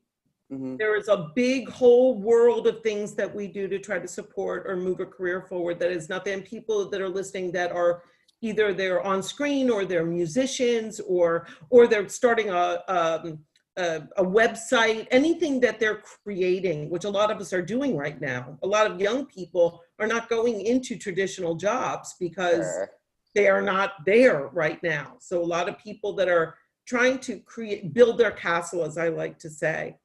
Mhm. 0.52 0.78
There 0.78 0.96
is 0.96 1.08
a 1.08 1.30
big 1.34 1.68
whole 1.70 2.18
world 2.18 2.66
of 2.66 2.82
things 2.82 3.14
that 3.14 3.34
we 3.34 3.46
do 3.48 3.68
to 3.68 3.78
try 3.78 3.98
to 3.98 4.08
support 4.08 4.64
or 4.68 4.76
move 4.76 5.00
a 5.00 5.06
career 5.06 5.42
forward 5.48 5.78
that 5.80 5.90
is 5.90 6.08
nothing. 6.08 6.42
People 6.42 6.90
that 6.90 7.00
are 7.00 7.08
listening 7.08 7.52
that 7.52 7.72
are 7.72 8.02
either 8.42 8.74
they're 8.74 9.00
on 9.02 9.22
screen 9.22 9.70
or 9.70 9.84
they're 9.84 10.04
musicians 10.04 11.00
or 11.00 11.46
or 11.70 11.86
they're 11.86 12.08
starting 12.08 12.50
a 12.50 12.82
um, 12.88 13.38
a, 13.78 14.02
a 14.18 14.24
website, 14.24 15.06
anything 15.10 15.58
that 15.60 15.80
they're 15.80 16.02
creating, 16.24 16.90
which 16.90 17.04
a 17.04 17.08
lot 17.10 17.30
of 17.30 17.40
us 17.40 17.54
are 17.54 17.62
doing 17.62 17.96
right 17.96 18.20
now. 18.20 18.58
A 18.62 18.66
lot 18.66 18.86
of 18.90 19.00
young 19.00 19.24
people 19.24 19.80
are 19.98 20.06
not 20.06 20.28
going 20.28 20.60
into 20.60 20.98
traditional 20.98 21.54
jobs 21.54 22.14
because 22.20 22.66
Sure. 22.66 22.90
they 23.34 23.48
are 23.48 23.62
not 23.62 23.92
there 24.04 24.48
right 24.48 24.82
now. 24.82 25.16
So 25.20 25.42
a 25.42 25.50
lot 25.56 25.70
of 25.70 25.78
people 25.78 26.12
that 26.16 26.28
are 26.28 26.58
trying 26.86 27.18
to 27.20 27.38
create 27.40 27.94
build 27.94 28.18
their 28.18 28.32
castle 28.32 28.84
as 28.84 28.98
I 28.98 29.08
like 29.08 29.38
to 29.38 29.48
say. 29.48 29.96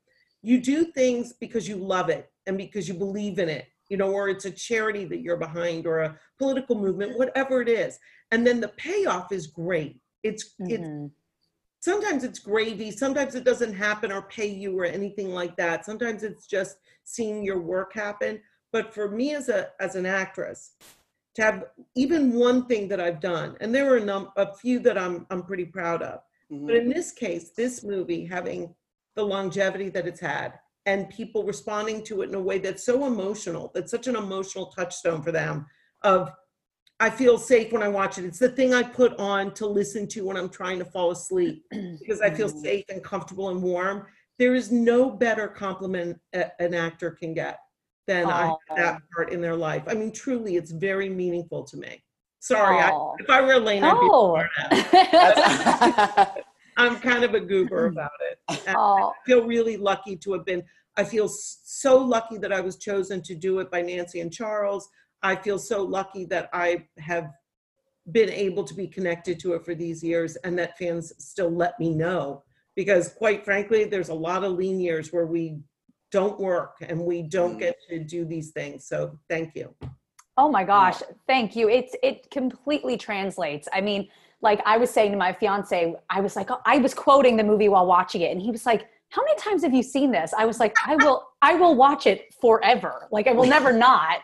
You 0.48 0.62
do 0.62 0.86
things 0.86 1.34
because 1.34 1.68
you 1.68 1.76
love 1.76 2.08
it 2.08 2.32
and 2.46 2.58
because 2.58 2.88
you 2.88 2.94
believe 2.94 3.38
in 3.38 3.50
it, 3.50 3.66
you 3.90 3.98
know, 3.98 4.12
or 4.14 4.30
it's 4.30 4.46
a 4.46 4.52
charity 4.52 5.04
that 5.04 5.20
you're 5.20 5.36
behind 5.36 5.86
or 5.86 6.00
a 6.04 6.18
political 6.38 6.76
movement, 6.80 7.18
whatever 7.18 7.62
it 7.62 7.68
is. 7.68 8.00
And 8.32 8.48
then 8.48 8.62
the 8.62 8.70
payoff 8.70 9.34
is 9.34 9.48
great. 9.48 10.00
It's 10.24 10.56
it's 10.62 10.88
Mhm. 10.88 11.12
sometimes 11.82 12.24
it's 12.24 12.40
gravy 12.40 12.92
sometimes 12.92 13.36
it 13.36 13.44
doesn't 13.44 13.74
happen 13.74 14.10
or 14.12 14.22
pay 14.24 14.48
you 14.48 14.78
or 14.80 14.86
anything 14.86 15.30
like 15.30 15.56
that 15.58 15.86
sometimes 15.86 16.24
it's 16.24 16.48
just 16.48 16.78
seeing 17.04 17.44
your 17.44 17.60
work 17.60 17.94
happen 17.94 18.42
but 18.72 18.92
for 18.96 19.06
me 19.12 19.36
as 19.36 19.48
a 19.48 19.62
as 19.80 19.96
an 19.96 20.06
actress 20.24 20.60
to 21.36 21.42
have 21.44 21.66
even 22.04 22.34
one 22.34 22.66
thing 22.66 22.88
that 22.88 23.00
i've 23.00 23.20
done 23.20 23.56
and 23.62 23.74
there 23.76 23.88
are 23.94 23.98
a, 23.98 24.06
num- 24.12 24.32
a 24.38 24.48
few 24.56 24.80
that 24.80 24.98
i'm 24.98 25.28
i'm 25.30 25.44
pretty 25.44 25.66
proud 25.66 26.02
of 26.02 26.20
Mhm. 26.52 26.66
but 26.66 26.76
in 26.76 26.90
this 26.90 27.12
case 27.12 27.52
this 27.52 27.84
movie 27.84 28.26
having 28.26 28.74
the 29.18 29.26
longevity 29.26 29.90
that 29.90 30.08
it's 30.08 30.20
had 30.22 30.54
and 30.86 31.10
people 31.10 31.44
responding 31.44 32.04
to 32.04 32.22
it 32.22 32.30
in 32.30 32.36
a 32.36 32.40
way 32.40 32.60
that's 32.60 32.86
so 32.86 33.06
emotional 33.08 33.72
that's 33.76 33.92
such 33.92 34.08
an 34.08 34.16
emotional 34.16 34.68
touchstone 34.68 35.22
for 35.22 35.32
them 35.34 35.66
of 36.04 36.32
I 37.00 37.10
feel 37.12 37.38
safe 37.38 37.72
when 37.72 37.84
I 37.84 37.90
watch 37.90 38.18
it. 38.18 38.26
It's 38.26 38.40
the 38.40 38.50
thing 38.50 38.74
I 38.74 38.82
put 38.82 39.16
on 39.20 39.54
to 39.56 39.68
listen 39.68 40.08
to 40.08 40.26
when 40.26 40.36
I'm 40.36 40.50
trying 40.50 40.80
to 40.80 40.86
fall 40.86 41.12
asleep 41.12 41.64
because 42.00 42.22
I 42.22 42.32
feel 42.32 42.50
Mhm. 42.50 42.62
safe 42.64 42.86
and 42.90 43.04
comfortable 43.04 43.50
and 43.50 43.62
warm. 43.62 44.08
There 44.40 44.56
is 44.56 44.72
no 44.72 45.10
better 45.12 45.48
compliment 45.48 46.18
a- 46.34 46.52
an 46.60 46.74
actor 46.74 47.12
can 47.12 47.36
get 47.36 47.60
than 48.08 48.26
I 48.28 48.52
that 48.76 49.00
part 49.16 49.32
in 49.32 49.42
their 49.42 49.56
life. 49.56 49.84
I 49.88 49.94
mean, 49.94 50.12
truly, 50.12 50.56
it's 50.56 50.72
very 50.72 51.08
meaningful 51.10 51.64
to 51.66 51.78
me. 51.78 52.04
Sorry, 52.40 52.78
I, 52.80 52.90
if 53.20 53.30
I 53.30 53.42
were 53.42 53.54
Elaine, 53.54 53.84
I'd 53.84 54.00
be 54.00 54.08
No. 54.08 54.34
fired 54.34 54.50
up. 54.64 54.92
That's- 54.92 56.44
I'm 56.78 56.96
kind 57.00 57.24
of 57.24 57.34
a 57.36 57.40
goober 57.40 57.86
about 57.88 58.12
it. 58.27 58.27
Oh, 58.76 59.10
I 59.12 59.26
feel 59.26 59.46
really 59.46 59.78
lucky 59.78 60.16
to 60.18 60.34
have 60.34 60.46
been. 60.46 60.64
I 60.98 61.04
feel 61.04 61.28
so 61.28 61.98
lucky 61.98 62.38
that 62.40 62.52
I 62.52 62.60
was 62.60 62.78
chosen 62.78 63.22
to 63.24 63.36
do 63.36 63.60
it 63.60 63.70
by 63.70 63.82
Nancy 63.82 64.20
and 64.20 64.34
Charles. 64.34 64.90
I 65.22 65.36
feel 65.36 65.60
so 65.60 65.84
lucky 65.84 66.26
that 66.26 66.50
I 66.54 66.86
have 66.98 67.32
been 68.12 68.30
able 68.30 68.64
to 68.64 68.74
be 68.74 68.88
connected 68.88 69.40
to 69.42 69.54
it 69.54 69.64
for 69.66 69.76
these 69.76 70.04
years 70.04 70.36
and 70.38 70.58
that 70.58 70.78
fans 70.78 71.14
still 71.20 71.50
let 71.50 71.80
me 71.80 71.90
know. 71.94 72.44
Because 72.76 73.10
quite 73.10 73.44
frankly, 73.44 73.86
there's 73.86 74.10
a 74.10 74.14
lot 74.14 74.44
of 74.44 74.54
lean 74.54 74.80
years 74.80 75.12
where 75.12 75.26
we 75.26 75.60
don't 76.12 76.40
work 76.40 76.78
and 76.82 77.00
we 77.02 77.22
don't 77.22 77.56
Mm. 77.58 77.60
get 77.60 77.76
to 77.90 78.00
do 78.04 78.24
these 78.26 78.52
things. 78.52 78.86
So 78.88 79.20
thank 79.30 79.56
you. 79.56 79.74
Oh 80.38 80.50
my 80.50 80.64
gosh, 80.64 81.02
thank 81.28 81.56
you. 81.56 81.68
It's 81.68 81.96
it 82.02 82.30
completely 82.32 82.96
translates. 82.96 83.68
I 83.74 83.82
mean, 83.82 84.08
like 84.42 84.62
I 84.66 84.78
was 84.78 84.90
saying 84.90 85.12
to 85.12 85.18
my 85.18 85.34
fiance, 85.34 85.96
I 86.10 86.22
was 86.22 86.36
like, 86.36 86.50
I 86.66 86.78
was 86.78 86.94
quoting 86.94 87.38
the 87.38 87.44
movie 87.44 87.70
while 87.70 87.86
watching 87.86 88.22
it, 88.22 88.32
and 88.32 88.42
he 88.42 88.52
was 88.52 88.66
like, 88.66 88.88
"How 89.10 89.24
many 89.24 89.36
times 89.40 89.64
have 89.64 89.74
you 89.74 89.84
seen 89.84 90.12
this?" 90.12 90.34
I 90.38 90.46
was 90.46 90.60
like, 90.60 90.76
"I 90.86 90.96
will, 90.96 91.28
I 91.42 91.56
will 91.56 91.76
watch 91.76 92.06
it 92.08 92.34
forever. 92.40 93.08
Like 93.12 93.28
I 93.28 93.32
will 93.34 93.48
never 93.48 93.74
not." 93.88 94.20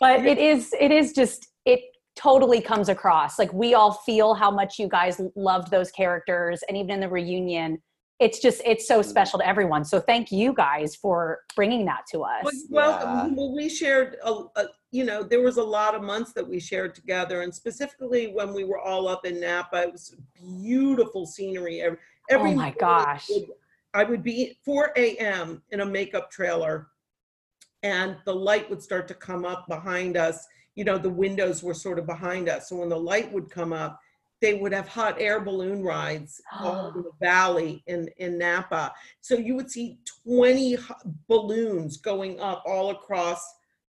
But 0.00 0.26
it 0.26 0.38
is, 0.38 0.74
it 0.78 0.90
is 0.90 1.12
just, 1.12 1.48
it 1.64 1.80
totally 2.16 2.60
comes 2.60 2.88
across. 2.88 3.38
Like 3.38 3.52
we 3.52 3.74
all 3.74 3.92
feel 3.92 4.34
how 4.34 4.50
much 4.50 4.78
you 4.78 4.88
guys 4.88 5.20
loved 5.36 5.70
those 5.70 5.90
characters, 5.92 6.62
and 6.68 6.76
even 6.76 6.90
in 6.90 7.00
the 7.00 7.08
reunion, 7.08 7.80
it's 8.20 8.38
just 8.40 8.60
it's 8.66 8.86
so 8.86 9.00
Mm. 9.00 9.04
special 9.04 9.38
to 9.38 9.46
everyone. 9.46 9.84
So 9.84 9.98
thank 10.00 10.30
you 10.30 10.52
guys 10.52 10.94
for 10.94 11.40
bringing 11.56 11.84
that 11.86 12.02
to 12.12 12.22
us. 12.22 12.44
Well, 12.68 12.90
Yeah. 13.00 13.28
well, 13.32 13.54
we 13.56 13.68
shared, 13.68 14.16
a, 14.24 14.30
a, 14.56 14.66
you 14.94 15.04
know, 15.04 15.24
there 15.24 15.40
was 15.42 15.56
a 15.56 15.62
lot 15.62 15.96
of 15.96 16.04
months 16.04 16.32
that 16.34 16.48
we 16.48 16.60
shared 16.60 16.94
together, 16.94 17.42
and 17.42 17.52
specifically 17.52 18.28
when 18.32 18.54
we 18.54 18.62
were 18.62 18.78
all 18.78 19.08
up 19.08 19.26
in 19.26 19.40
Napa, 19.40 19.82
it 19.82 19.90
was 19.92 20.14
beautiful 20.40 21.26
scenery. 21.26 21.80
Every, 21.82 21.98
every 22.30 22.52
Oh 22.52 22.54
my 22.54 22.70
gosh. 22.78 23.28
would- 23.28 23.50
I 23.92 24.04
would 24.04 24.22
be 24.22 24.56
4 24.64 24.92
a.m. 24.96 25.62
in 25.72 25.80
a 25.80 25.84
makeup 25.86 26.30
trailer, 26.30 26.88
and 27.82 28.16
the 28.24 28.34
light 28.34 28.70
would 28.70 28.82
start 28.84 29.08
to 29.08 29.14
come 29.14 29.44
up 29.44 29.66
behind 29.68 30.16
us. 30.16 30.46
You 30.76 30.84
know, 30.84 30.96
the 30.96 31.10
windows 31.10 31.64
were 31.64 31.74
sort 31.74 31.98
of 31.98 32.06
behind 32.06 32.48
us, 32.48 32.68
so 32.68 32.76
when 32.76 32.88
the 32.88 32.98
light 32.98 33.32
would 33.32 33.50
come 33.50 33.72
up, 33.72 33.98
they 34.40 34.54
would 34.54 34.72
have 34.72 34.86
hot 34.86 35.20
air 35.20 35.40
balloon 35.40 35.82
rides 35.82 36.40
all 36.60 36.92
in 36.94 37.02
the 37.02 37.10
valley 37.20 37.82
in 37.88 38.08
in 38.18 38.38
Napa. 38.38 38.92
So 39.20 39.34
you 39.34 39.56
would 39.56 39.70
see 39.72 39.98
20 40.24 40.76
balloons 41.26 41.96
going 41.96 42.38
up 42.38 42.62
all 42.64 42.90
across 42.90 43.42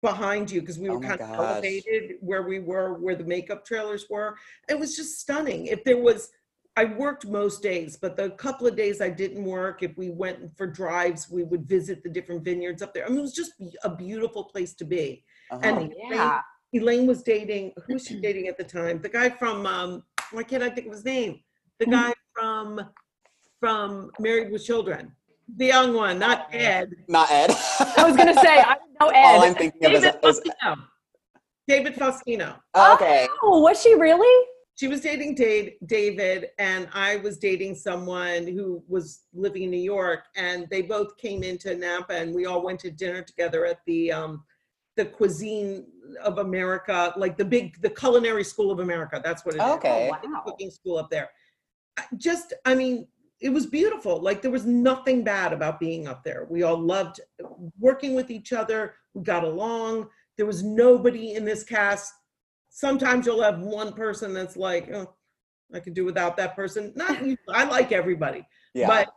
behind 0.03 0.51
you 0.51 0.61
because 0.61 0.79
we 0.79 0.89
Oh 0.89 0.95
were 0.95 1.01
my 1.01 1.17
kind 1.17 1.21
of 1.21 1.31
elevated 1.31 2.17
where 2.21 2.43
we 2.43 2.59
were, 2.61 2.95
where 2.95 3.15
the 3.17 3.25
makeup 3.25 3.65
trailers 3.65 4.07
were. 4.09 4.37
It 4.69 4.79
was 4.79 4.97
just 4.97 5.21
stunning. 5.21 5.67
If 5.67 5.83
there 5.85 5.99
was, 5.99 6.31
I 6.77 6.85
worked 6.85 7.27
most 7.27 7.63
days, 7.63 7.97
but 7.97 8.17
the 8.17 8.31
couple 8.31 8.67
of 8.67 8.77
days 8.77 9.01
I 9.01 9.11
didn't 9.11 9.45
work, 9.45 9.83
if 9.83 9.97
we 9.97 10.11
went 10.11 10.57
for 10.57 10.67
drives, 10.67 11.29
we 11.29 11.43
would 11.43 11.67
visit 11.69 12.03
the 12.03 12.09
different 12.09 12.45
vineyards 12.45 12.83
up 12.83 12.95
there. 12.95 13.05
I 13.05 13.09
mean, 13.09 13.19
it 13.19 13.23
was 13.23 13.35
just 13.35 13.53
a 13.83 13.95
beautiful 13.95 14.45
place 14.45 14.75
to 14.75 14.85
be. 14.85 15.25
Uh-huh. 15.51 15.61
And- 15.63 15.93
Oh, 15.95 16.11
yeah. 16.11 16.41
Elaine 16.75 17.07
was 17.07 17.23
dating, 17.23 17.73
who 17.87 17.95
was 17.95 18.07
she 18.07 18.21
dating 18.21 18.47
at 18.49 18.59
the 18.59 18.65
time? 18.65 19.01
The 19.01 19.09
guy 19.09 19.31
from, 19.31 19.65
um, 19.67 20.05
why 20.33 20.43
can't 20.43 20.63
I 20.63 20.69
think 20.69 20.87
of 20.87 20.93
his 20.93 21.05
name? 21.05 21.41
The 21.79 21.87
Hmm. 21.87 21.91
guy 21.93 22.13
from, 22.35 22.81
from 23.59 24.11
Married 24.21 24.53
with 24.53 24.65
Children. 24.65 25.13
The 25.57 25.67
young 25.67 25.95
one, 25.95 26.19
not 26.19 26.49
Ed. 26.53 26.95
Not 27.09 27.31
Ed. 27.31 27.51
I 27.97 28.05
was 28.07 28.17
gonna 28.17 28.35
say 28.35 28.59
I 28.61 28.77
don't 28.77 29.01
know 29.01 29.11
All 29.15 29.43
I'm 29.43 29.53
Ed. 29.53 29.59
thinking 29.59 29.87
of 29.87 29.93
is, 29.93 30.03
David 30.03 30.25
is 30.25 30.41
Faustino. 30.41 30.77
David 31.67 31.95
Faustino. 31.95 32.57
oh, 32.75 32.95
okay. 32.95 33.29
Oh, 33.43 33.61
was 33.61 33.81
she 33.83 33.95
really? 33.95 34.47
She 34.77 34.87
was 34.87 35.01
dating 35.01 35.35
Dave, 35.35 35.73
David, 35.87 36.51
and 36.61 36.89
I 36.93 37.17
was 37.17 37.39
dating 37.39 37.75
someone 37.75 38.47
who 38.47 38.83
was 38.87 39.25
living 39.35 39.65
in 39.65 39.71
New 39.71 39.77
York, 39.77 40.21
and 40.37 40.69
they 40.71 40.83
both 40.83 41.17
came 41.17 41.43
into 41.43 41.75
Napa, 41.75 42.13
and 42.13 42.33
we 42.33 42.47
all 42.47 42.63
went 42.63 42.79
to 42.81 42.91
dinner 42.91 43.23
together 43.23 43.67
at 43.67 43.81
the 43.87 44.13
um, 44.13 44.45
the 44.97 45.05
cuisine 45.05 45.87
of 46.23 46.39
America, 46.39 47.13
like 47.17 47.37
the 47.37 47.45
big 47.45 47.81
the 47.83 47.91
culinary 47.91 48.45
school 48.45 48.71
of 48.71 48.79
America. 48.79 49.21
That's 49.25 49.45
what 49.45 49.57
it 49.57 49.59
is. 49.59 49.65
Okay. 49.65 50.11
Oh, 50.13 50.29
wow. 50.31 50.43
cooking 50.45 50.71
school 50.71 50.99
up 50.99 51.11
there. 51.11 51.31
Just, 52.17 52.55
I 52.65 52.77
mean, 52.77 53.09
it 53.41 53.51
was 53.51 53.67
beautiful. 53.67 54.21
Like 54.21 54.43
there 54.43 54.51
was 54.51 54.67
nothing 54.67 55.23
bad 55.23 55.53
about 55.53 55.79
being 55.79 56.09
up 56.09 56.25
there. 56.25 56.47
We 56.51 56.63
all 56.63 56.79
loved 56.79 57.21
working 57.79 58.15
with 58.15 58.31
each 58.31 58.53
other. 58.53 58.95
We 59.15 59.23
got 59.23 59.45
along. 59.45 60.09
There 60.37 60.47
was 60.47 60.63
nobody 60.63 61.35
in 61.35 61.45
this 61.45 61.63
cast. 61.63 62.13
Sometimes 62.71 63.27
you'll 63.27 63.43
have 63.43 63.61
one 63.61 63.93
person 63.93 64.33
that's 64.35 64.57
like, 64.57 64.91
oh, 64.93 65.15
I 65.75 65.81
could 65.81 65.95
do 65.95 66.05
without 66.05 66.37
that 66.39 66.57
person. 66.57 66.93
Not, 66.97 67.25
you- 67.27 67.37
I 67.49 67.65
like 67.65 67.93
everybody, 67.93 68.47
Yeah. 68.75 68.87
but 68.89 69.09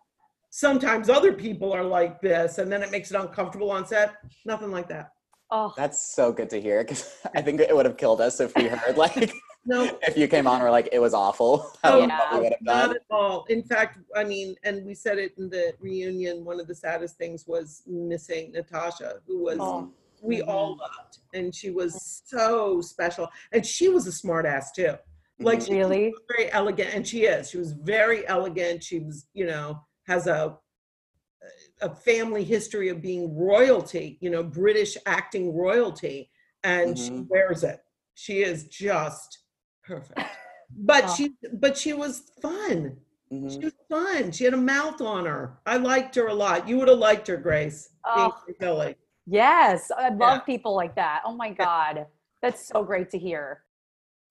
sometimes 0.50 1.10
other 1.10 1.34
people 1.34 1.72
are 1.72 1.84
like 1.84 2.22
this, 2.22 2.58
and 2.58 2.72
then 2.72 2.84
it 2.84 2.92
makes 2.92 3.12
it 3.12 3.18
uncomfortable 3.20 3.72
on 3.72 3.86
set. 3.88 4.14
Nothing 4.46 4.72
like 4.72 4.88
that. 4.90 5.10
Oh, 5.50 5.74
That's 5.76 6.14
so 6.16 6.32
good 6.32 6.50
to 6.52 6.62
hear 6.62 6.84
because 6.84 7.14
I 7.36 7.42
think 7.42 7.60
it 7.60 7.76
would 7.76 7.86
have 7.86 7.98
killed 7.98 8.22
us 8.22 8.40
if 8.40 8.56
we 8.56 8.68
heard 8.68 8.98
like 8.98 9.34
No, 9.66 9.84
if 10.02 10.18
you 10.18 10.28
came 10.28 10.48
on 10.48 10.56
and 10.56 10.64
were 10.64 10.72
like 10.72 10.90
it 10.92 11.00
was 11.00 11.14
awful. 11.14 11.72
Oh, 11.84 12.00
don't 12.00 12.10
know 12.10 12.16
what 12.16 12.34
we 12.34 12.40
would 12.42 12.52
have 12.54 12.62
Not 12.62 12.88
done. 12.88 12.96
at 12.96 13.02
all. 13.10 13.46
In 13.50 13.64
fact, 13.64 14.00
I 14.16 14.24
mean, 14.24 14.56
and 14.64 14.86
we 14.86 14.94
said 14.94 15.18
it 15.20 15.34
in 15.38 15.50
the 15.50 15.74
reunion, 15.80 16.44
one 16.46 16.60
of 16.60 16.68
the 16.68 16.76
saddest 16.76 17.18
things 17.18 17.46
was 17.48 17.84
missing 17.88 18.52
Natasha, 18.52 19.16
who 19.28 19.44
was, 19.44 19.58
Oh. 19.60 19.92
we 20.22 20.42
all 20.42 20.78
loved. 20.78 21.20
And 21.34 21.54
she 21.54 21.70
was 21.72 22.22
so 22.26 22.82
special. 22.82 23.28
And 23.52 23.66
she 23.66 23.90
was 23.90 24.06
a 24.08 24.12
smart 24.12 24.46
ass 24.46 24.72
too. 24.72 24.94
Like 25.40 25.62
she 25.62 25.76
was 25.76 25.90
Really? 25.90 26.14
very 26.30 26.52
elegant. 26.52 26.94
And 26.94 27.08
she 27.08 27.24
is. 27.26 27.50
She 27.50 27.58
was 27.58 27.72
very 27.74 28.28
elegant. 28.28 28.84
She 28.84 29.00
was, 29.00 29.26
you 29.34 29.46
know, 29.46 29.82
has 30.08 30.28
a 30.28 30.58
a 31.82 31.90
family 31.96 32.44
history 32.44 32.90
of 32.90 33.02
being 33.02 33.36
royalty, 33.36 34.20
you 34.22 34.30
know, 34.30 34.44
British 34.44 34.96
acting 35.08 35.56
royalty. 35.56 36.30
And 36.64 36.96
she 36.98 37.10
Mhm. 37.10 37.28
wears 37.28 37.64
it. 37.64 37.80
She 38.14 38.44
is 38.44 38.66
just 38.66 39.40
perfect. 39.92 40.20
But 40.74 41.04
Oh. 41.06 41.16
she 41.16 41.34
but 41.52 41.76
she 41.78 41.92
was 41.92 42.32
fun. 42.42 42.96
Mhm. 43.30 43.52
She 43.52 43.60
was 43.60 43.74
fun. 43.90 44.32
She 44.32 44.46
had 44.46 44.54
a 44.54 44.58
mouth 44.58 45.02
on 45.02 45.26
her. 45.26 45.60
I 45.66 45.76
liked 45.76 46.16
her 46.16 46.28
a 46.28 46.34
lot. 46.34 46.66
You 46.66 46.78
would 46.80 46.88
have 46.88 46.98
liked 46.98 47.28
her, 47.28 47.36
Grace. 47.36 47.90
Oh. 48.06 48.34
from 48.46 48.56
Philly. 48.56 48.96
yes. 49.28 49.92
I 49.92 50.08
love 50.10 50.20
Yeah. 50.20 50.40
people 50.40 50.74
like 50.74 50.96
that. 50.96 51.24
Oh 51.26 51.34
my 51.34 51.50
God. 51.52 52.08
That's 52.42 52.66
so 52.68 52.84
great 52.86 53.10
to 53.12 53.18
hear. 53.20 53.64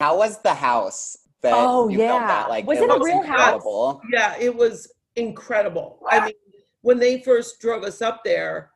How 0.01 0.16
was 0.16 0.38
the 0.40 0.55
house 0.55 1.18
that 1.42 1.53
Oh, 1.55 1.88
you 1.88 1.99
yeah. 1.99 2.42
at? 2.44 2.49
Like 2.49 2.66
Was 2.66 2.79
it 2.79 2.88
a 2.88 2.94
looks 2.94 3.05
real 3.05 3.23
house? 3.23 3.62
Yeah, 4.11 4.35
it 4.40 4.55
was 4.57 4.90
incredible. 5.16 6.01
I 6.09 6.25
mean, 6.25 6.35
when 6.81 6.99
they 6.99 7.20
first 7.20 7.61
drove 7.61 7.83
us 7.85 8.01
up 8.01 8.25
there, 8.25 8.70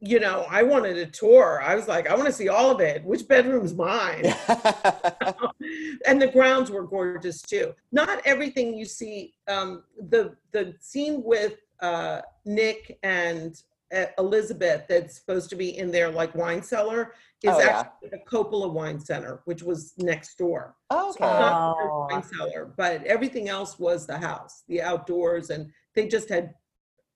you 0.00 0.18
know, 0.18 0.46
I 0.48 0.62
wanted 0.62 0.96
a 0.96 1.06
tour. 1.06 1.62
I 1.62 1.74
was 1.74 1.86
like, 1.86 2.08
I 2.08 2.14
want 2.14 2.26
to 2.26 2.32
see 2.32 2.48
all 2.48 2.70
of 2.70 2.80
it. 2.80 3.04
Which 3.04 3.28
bedroom's 3.28 3.74
mine? 3.74 4.24
and 6.06 6.20
the 6.20 6.30
grounds 6.32 6.70
were 6.70 6.84
gorgeous 6.84 7.42
too. 7.42 7.74
Not 7.92 8.20
everything 8.24 8.76
you 8.76 8.84
see. 8.86 9.34
Um, 9.48 9.84
the 10.08 10.36
the 10.52 10.74
scene 10.80 11.22
with 11.22 11.56
uh, 11.80 12.22
Nick 12.46 12.98
and 13.02 13.60
uh, 13.94 14.06
Elizabeth 14.18 14.84
that's 14.88 15.16
supposed 15.16 15.50
to 15.50 15.56
be 15.56 15.76
in 15.76 15.90
their 15.90 16.10
like 16.10 16.34
wine 16.34 16.62
cellar 16.62 17.12
is 17.42 17.50
Oh, 17.54 17.58
yeah. 17.58 17.80
actually 17.80 18.10
a 18.18 18.24
Coppola 18.30 18.70
Wine 18.70 19.00
Center, 19.00 19.40
which 19.46 19.62
was 19.62 19.94
next 19.98 20.36
door. 20.36 20.76
Okay. 20.92 21.24
Not 21.24 21.76
their 21.76 21.90
Oh. 21.90 22.06
wine 22.10 22.22
cellar, 22.22 22.72
but 22.76 23.02
everything 23.04 23.48
else 23.48 23.78
was 23.78 24.06
the 24.06 24.18
house, 24.18 24.62
the 24.68 24.80
outdoors, 24.82 25.50
and 25.50 25.70
they 25.94 26.06
just 26.06 26.28
had 26.28 26.54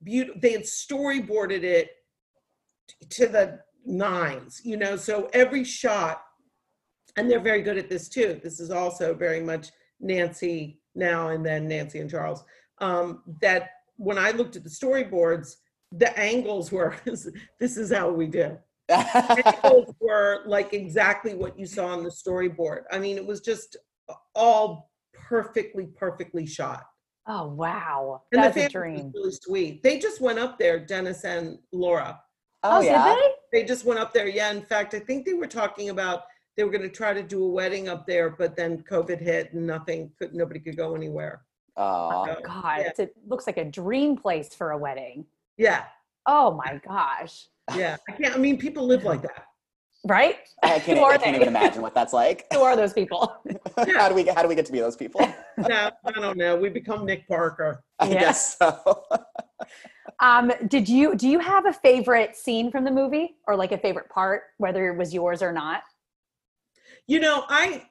beautiful. 0.03 0.40
They 0.40 0.53
had 0.53 0.62
storyboarded 0.62 1.62
it 1.62 1.90
to 3.11 3.27
the 3.27 3.61
nines, 3.85 4.61
you 4.64 4.77
know. 4.77 4.97
So 4.97 5.29
every 5.33 5.64
shot, 5.64 6.23
and 7.16 7.31
they're 7.31 7.40
very 7.40 7.62
good 7.62 7.79
at 7.79 7.88
this 7.88 8.09
too. 8.09 8.40
This 8.42 8.61
is 8.61 8.70
also 8.70 9.14
very 9.14 9.40
much 9.40 9.70
Nancy 10.01 10.81
now 10.94 11.29
and 11.29 11.44
then 11.44 11.68
Nancy 11.68 12.01
and 12.01 12.11
Charles. 12.11 12.44
Um, 12.79 13.23
that 13.40 13.70
when 13.97 14.18
I 14.18 14.33
looked 14.33 14.57
at 14.57 14.64
the 14.64 14.70
storyboards, 14.70 15.57
the 15.92 16.16
angles 16.18 16.73
were 16.73 16.97
this 17.05 17.77
is 17.77 17.92
how 17.92 18.11
we 18.11 18.27
do 18.27 18.59
angles 18.88 19.94
were 20.01 20.42
like 20.47 20.73
exactly 20.73 21.35
what 21.35 21.59
you 21.59 21.66
saw 21.66 21.87
on 21.87 22.03
the 22.03 22.11
storyboard. 22.11 22.83
I 22.90 22.99
mean, 22.99 23.16
it 23.16 23.27
was 23.27 23.40
just 23.40 23.77
all 24.35 24.90
perfectly, 25.12 25.87
perfectly 25.87 26.47
shot. 26.47 26.85
Oh 27.27 27.47
wow. 27.47 28.23
And 28.33 28.42
That's 28.42 28.55
the 28.55 28.64
a 28.64 28.68
dream. 28.68 29.12
really 29.14 29.33
sweet. 29.33 29.83
They 29.83 29.99
just 29.99 30.20
went 30.20 30.38
up 30.38 30.59
there, 30.59 30.79
Dennis 30.79 31.25
and 31.25 31.59
Laura. 31.73 32.20
Oh, 32.64 32.79
oh 32.79 32.81
yeah. 32.81 33.14
did 33.14 33.18
they? 33.53 33.61
They 33.61 33.66
just 33.66 33.85
went 33.85 34.00
up 34.00 34.12
there. 34.12 34.27
Yeah, 34.29 34.50
in 34.50 34.62
fact, 34.62 34.94
I 34.94 34.98
think 34.98 35.24
they 35.24 35.35
were 35.35 35.46
talking 35.46 35.90
about 35.90 36.24
they 36.57 36.64
were 36.64 36.70
going 36.70 36.83
to 36.83 36.88
try 36.88 37.12
to 37.12 37.22
do 37.22 37.44
a 37.44 37.48
wedding 37.48 37.88
up 37.88 38.07
there, 38.07 38.31
but 38.31 38.57
then 38.57 38.83
COVID 38.90 39.20
hit 39.20 39.53
and 39.53 39.66
nothing 39.66 40.11
could 40.18 40.35
nobody 40.35 40.61
could 40.61 40.77
go 40.77 40.94
anywhere. 40.94 41.42
Oh, 41.77 42.27
So, 42.27 42.40
God, 42.44 42.81
yeah. 42.81 43.05
it 43.05 43.16
looks 43.27 43.46
like 43.46 43.57
a 43.57 43.64
dream 43.64 44.16
place 44.16 44.55
for 44.55 44.70
a 44.72 44.79
wedding. 44.79 45.27
Yeah, 45.57 45.85
Oh 46.27 46.53
my 46.53 46.81
gosh. 46.87 47.48
yeah. 47.77 47.96
I 48.09 48.12
can't. 48.12 48.35
I 48.35 48.38
mean, 48.38 48.59
people 48.59 48.87
live 48.87 49.05
like 49.05 49.22
that. 49.22 49.46
Right? 50.07 50.37
I 50.62 50.79
can't, 50.79 50.99
Who 50.99 51.05
are 51.05 51.12
I 51.12 51.19
can't 51.19 51.33
they? 51.33 51.37
even 51.37 51.49
imagine 51.49 51.83
what 51.83 51.95
that's 51.95 52.12
like. 52.12 52.47
Who 52.53 52.62
are 52.62 52.77
those 52.77 52.93
people? 52.93 53.35
how 53.97 54.09
do 54.09 54.14
we 54.14 54.23
get 54.25 54.35
how 54.37 54.43
do 54.43 54.49
we 54.49 54.55
get 54.55 54.67
to 54.67 54.73
be 54.73 54.81
those 54.81 54.97
people? 54.97 55.21
No, 55.69 55.88
I 56.05 56.11
don't 56.11 56.37
know. 56.37 56.57
We 56.57 56.69
become 56.69 57.07
Nick 57.07 57.29
Parker. 57.29 57.85
I 58.01 58.09
Yeah. 58.09 58.21
guess 58.21 58.57
so. 58.59 59.05
Um, 60.21 60.53
did 60.69 60.88
you 60.88 61.14
do 61.14 61.29
you 61.29 61.38
have 61.38 61.64
a 61.67 61.73
favorite 61.73 62.37
scene 62.37 62.71
from 62.73 62.85
the 62.85 62.90
movie 62.90 63.37
or 63.47 63.55
like 63.57 63.71
a 63.73 63.79
favorite 63.79 64.09
part, 64.11 64.43
whether 64.59 64.88
it 64.93 64.99
was 64.99 65.14
yours 65.14 65.43
or 65.43 65.53
not? 65.53 65.83
You 67.07 67.21
know, 67.21 67.45
I 67.49 67.85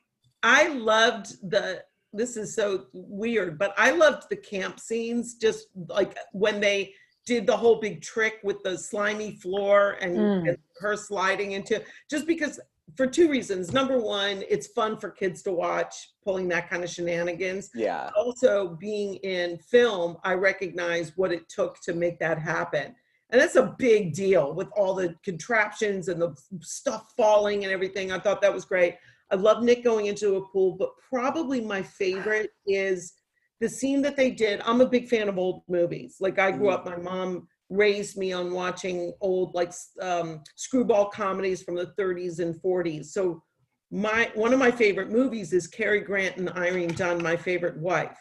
I 0.43 0.67
loved 0.69 1.49
the 1.49 1.83
this 2.11 2.35
is 2.37 2.53
so 2.53 2.85
weird, 2.93 3.57
but 3.57 3.73
I 3.77 3.91
loved 3.91 4.23
the 4.29 4.35
camp 4.37 4.79
scenes 4.79 5.35
just 5.35 5.67
like 5.87 6.17
when 6.33 6.59
they 6.59 6.93
did 7.25 7.47
the 7.47 7.55
whole 7.55 7.79
big 7.79 8.01
trick 8.01 8.35
with 8.43 8.61
the 8.63 8.77
slimy 8.77 9.37
floor 9.37 9.97
and, 10.01 10.17
Mm. 10.17 10.49
and 10.49 10.57
her 10.79 10.95
sliding 10.97 11.53
into 11.53 11.81
just 12.09 12.27
because 12.27 12.59
for 12.97 13.07
two 13.07 13.29
reasons. 13.29 13.71
Number 13.71 13.97
one, 13.97 14.43
it's 14.49 14.67
fun 14.67 14.97
for 14.97 15.09
kids 15.09 15.41
to 15.43 15.51
watch 15.53 16.11
pulling 16.23 16.47
that 16.49 16.69
kind 16.69 16.83
of 16.83 16.89
shenanigans. 16.89 17.69
yeah. 17.73 18.09
Also, 18.15 18.75
being 18.75 19.15
in 19.15 19.57
film, 19.57 20.17
I 20.23 20.33
recognize 20.33 21.13
what 21.15 21.31
it 21.31 21.47
took 21.49 21.79
to 21.83 21.93
make 21.93 22.19
that 22.19 22.37
happen. 22.37 22.93
And 23.29 23.41
that's 23.41 23.55
a 23.55 23.73
big 23.79 24.13
deal 24.13 24.53
with 24.53 24.67
all 24.75 24.93
the 24.93 25.15
contraptions 25.23 26.07
and 26.07 26.21
the 26.21 26.35
stuff 26.61 27.13
falling 27.17 27.63
and 27.63 27.73
everything. 27.73 28.11
I 28.11 28.19
thought 28.19 28.41
that 28.41 28.53
was 28.53 28.65
great. 28.65 28.95
I 29.31 29.35
love 29.35 29.63
Nick 29.63 29.83
going 29.83 30.05
into 30.07 30.35
a 30.35 30.47
pool, 30.49 30.73
but 30.77 30.91
probably 31.09 31.61
my 31.61 31.81
favorite 31.81 32.51
is 32.67 33.13
the 33.59 33.69
scene 33.69 34.01
that 34.01 34.15
they 34.15 34.31
did, 34.31 34.61
I'm 34.61 34.81
a 34.81 34.87
big 34.89 35.07
fan 35.07 35.29
of 35.29 35.37
old 35.37 35.63
movies. 35.67 36.17
Like 36.19 36.39
I 36.39 36.51
grew 36.51 36.67
Mhm. 36.67 36.73
up, 36.73 36.85
my 36.85 36.97
mom 36.97 37.47
raised 37.69 38.17
me 38.17 38.33
on 38.33 38.53
watching 38.53 39.13
old 39.21 39.53
like 39.55 39.73
um, 40.01 40.43
screwball 40.55 41.09
comedies 41.09 41.63
from 41.63 41.75
the 41.75 41.93
30s 41.97 42.39
and 42.39 42.55
40s. 42.61 43.13
So 43.13 43.43
my 43.91 44.31
one 44.35 44.53
of 44.53 44.59
my 44.59 44.71
favorite 44.71 45.09
movies 45.11 45.53
is 45.53 45.67
Cary 45.67 46.01
Grant 46.01 46.37
and 46.37 46.49
Irene 46.51 46.93
Dunne, 46.93 47.21
my 47.21 47.35
favorite 47.35 47.77
wife. 47.79 48.17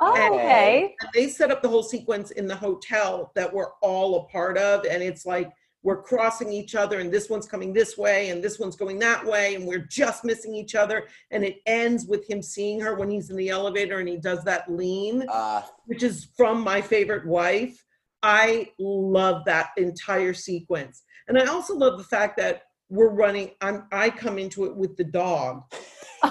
Oh, 0.00 0.36
okay. 0.38 0.94
And 1.00 1.10
they 1.14 1.28
set 1.28 1.50
up 1.50 1.62
the 1.62 1.68
whole 1.68 1.82
sequence 1.82 2.30
in 2.32 2.46
the 2.46 2.56
hotel 2.56 3.30
that 3.34 3.52
we're 3.52 3.72
all 3.82 4.16
a 4.16 4.24
part 4.28 4.56
of, 4.58 4.84
and 4.84 5.02
it's 5.02 5.26
like 5.26 5.52
we're 5.82 6.00
crossing 6.02 6.52
each 6.52 6.74
other, 6.74 7.00
and 7.00 7.12
this 7.12 7.28
one's 7.28 7.46
coming 7.46 7.72
this 7.72 7.98
way, 7.98 8.30
and 8.30 8.42
this 8.42 8.58
one's 8.58 8.76
going 8.76 8.98
that 9.00 9.24
way, 9.24 9.54
and 9.56 9.66
we're 9.66 9.86
just 9.90 10.24
missing 10.24 10.54
each 10.54 10.74
other. 10.74 11.06
And 11.30 11.44
it 11.44 11.56
ends 11.66 12.06
with 12.06 12.28
him 12.28 12.42
seeing 12.42 12.80
her 12.80 12.94
when 12.94 13.10
he's 13.10 13.30
in 13.30 13.36
the 13.36 13.48
elevator 13.48 13.98
and 13.98 14.08
he 14.08 14.16
does 14.16 14.44
that 14.44 14.70
lean 14.70 15.24
Uh, 15.28 15.62
which 15.86 16.02
is 16.02 16.28
from 16.36 16.62
my 16.62 16.80
favorite 16.80 17.26
wife. 17.26 17.84
I 18.22 18.70
love 18.78 19.44
that 19.46 19.70
entire 19.76 20.34
sequence. 20.34 21.02
And 21.28 21.38
I 21.38 21.46
also 21.46 21.74
love 21.74 21.98
the 21.98 22.04
fact 22.04 22.36
that 22.38 22.62
we're 22.88 23.10
running, 23.10 23.52
I'm, 23.60 23.86
I 23.90 24.10
come 24.10 24.38
into 24.38 24.64
it 24.66 24.76
with 24.76 24.96
the 24.96 25.04
dog. 25.04 25.62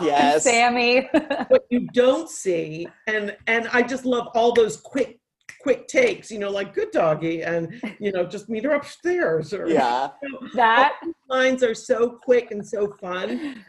Yes. 0.02 0.46
Sammy. 0.46 1.10
What 1.50 1.66
you 1.70 1.86
don't 1.94 2.30
see, 2.30 2.88
and 3.08 3.36
and 3.48 3.68
I 3.74 3.82
just 3.82 4.06
love 4.06 4.30
all 4.34 4.54
those 4.54 4.78
quick, 4.78 5.20
quick 5.62 5.88
takes, 5.88 6.32
you 6.32 6.40
know, 6.40 6.50
like 6.50 6.74
good 6.74 6.92
doggy, 6.92 7.44
and 7.44 7.82
you 8.00 8.12
know, 8.12 8.26
just 8.26 8.50
meet 8.50 8.64
her 8.64 8.72
upstairs. 8.72 9.54
Or 9.54 9.68
yeah. 9.68 10.10
that 10.56 11.00
lines 11.30 11.64
are 11.64 11.76
so 11.76 12.10
quick 12.10 12.52
and 12.52 12.66
so 12.66 12.92
fun 13.00 13.64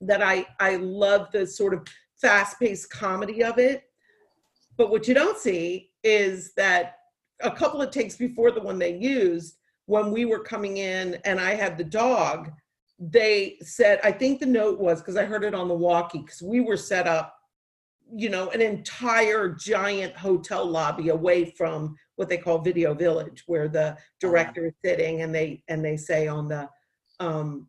that 0.00 0.22
I 0.22 0.46
I 0.60 0.76
love 0.76 1.28
the 1.32 1.46
sort 1.46 1.74
of 1.74 1.86
fast-paced 2.20 2.90
comedy 2.90 3.44
of 3.44 3.58
it. 3.58 3.84
But 4.76 4.90
what 4.90 5.08
you 5.08 5.14
don't 5.14 5.38
see 5.38 5.90
is 6.04 6.52
that 6.56 6.96
a 7.42 7.50
couple 7.50 7.80
of 7.80 7.90
takes 7.90 8.16
before 8.16 8.50
the 8.50 8.60
one 8.60 8.78
they 8.78 8.96
used, 8.96 9.56
when 9.86 10.10
we 10.10 10.24
were 10.24 10.40
coming 10.40 10.78
in 10.78 11.18
and 11.24 11.40
I 11.40 11.54
had 11.54 11.78
the 11.78 11.84
dog, 11.84 12.50
they 12.98 13.56
said, 13.60 14.00
I 14.02 14.10
think 14.10 14.40
the 14.40 14.46
note 14.46 14.78
was 14.80 15.00
because 15.00 15.16
I 15.16 15.24
heard 15.24 15.44
it 15.44 15.54
on 15.54 15.68
the 15.68 15.74
walkie, 15.74 16.18
because 16.18 16.42
we 16.42 16.60
were 16.60 16.76
set 16.76 17.06
up, 17.06 17.37
you 18.14 18.28
know, 18.30 18.50
an 18.50 18.60
entire 18.60 19.50
giant 19.50 20.16
hotel 20.16 20.64
lobby 20.64 21.10
away 21.10 21.52
from 21.56 21.96
what 22.16 22.28
they 22.28 22.38
call 22.38 22.58
Video 22.58 22.94
Village, 22.94 23.44
where 23.46 23.68
the 23.68 23.96
director 24.20 24.66
is 24.66 24.72
sitting 24.84 25.22
and 25.22 25.34
they 25.34 25.62
and 25.68 25.84
they 25.84 25.96
say 25.96 26.26
on 26.26 26.48
the 26.48 26.68
um, 27.20 27.66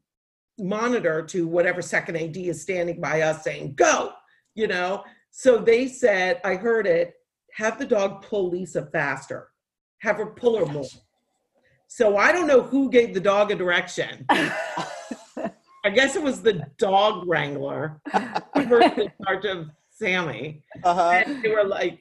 monitor 0.57 1.21
to 1.23 1.47
whatever 1.47 1.81
second 1.81 2.15
AD 2.17 2.37
is 2.37 2.61
standing 2.61 2.99
by 2.99 3.21
us 3.21 3.43
saying, 3.43 3.73
go, 3.75 4.11
you 4.55 4.67
know. 4.67 5.03
So 5.31 5.57
they 5.57 5.87
said, 5.87 6.41
I 6.43 6.55
heard 6.55 6.87
it, 6.87 7.13
have 7.53 7.77
the 7.77 7.85
dog 7.85 8.23
pull 8.23 8.49
Lisa 8.49 8.87
faster, 8.91 9.49
have 9.99 10.17
her 10.17 10.27
pull 10.27 10.57
her 10.57 10.65
more. 10.65 10.85
So 11.87 12.17
I 12.17 12.31
don't 12.31 12.47
know 12.47 12.61
who 12.61 12.89
gave 12.89 13.13
the 13.13 13.19
dog 13.19 13.51
a 13.51 13.55
direction. 13.55 14.25
I 14.29 15.89
guess 15.93 16.15
it 16.15 16.21
was 16.21 16.41
the 16.41 16.65
dog 16.77 17.27
wrangler 17.27 18.01
who 18.11 18.67
was 18.67 18.91
in 18.97 19.11
charge 19.25 19.45
of 19.45 19.69
Sammy. 19.99 20.63
Uh-huh. 20.83 21.21
And 21.25 21.43
they 21.43 21.49
were 21.49 21.65
like, 21.65 21.99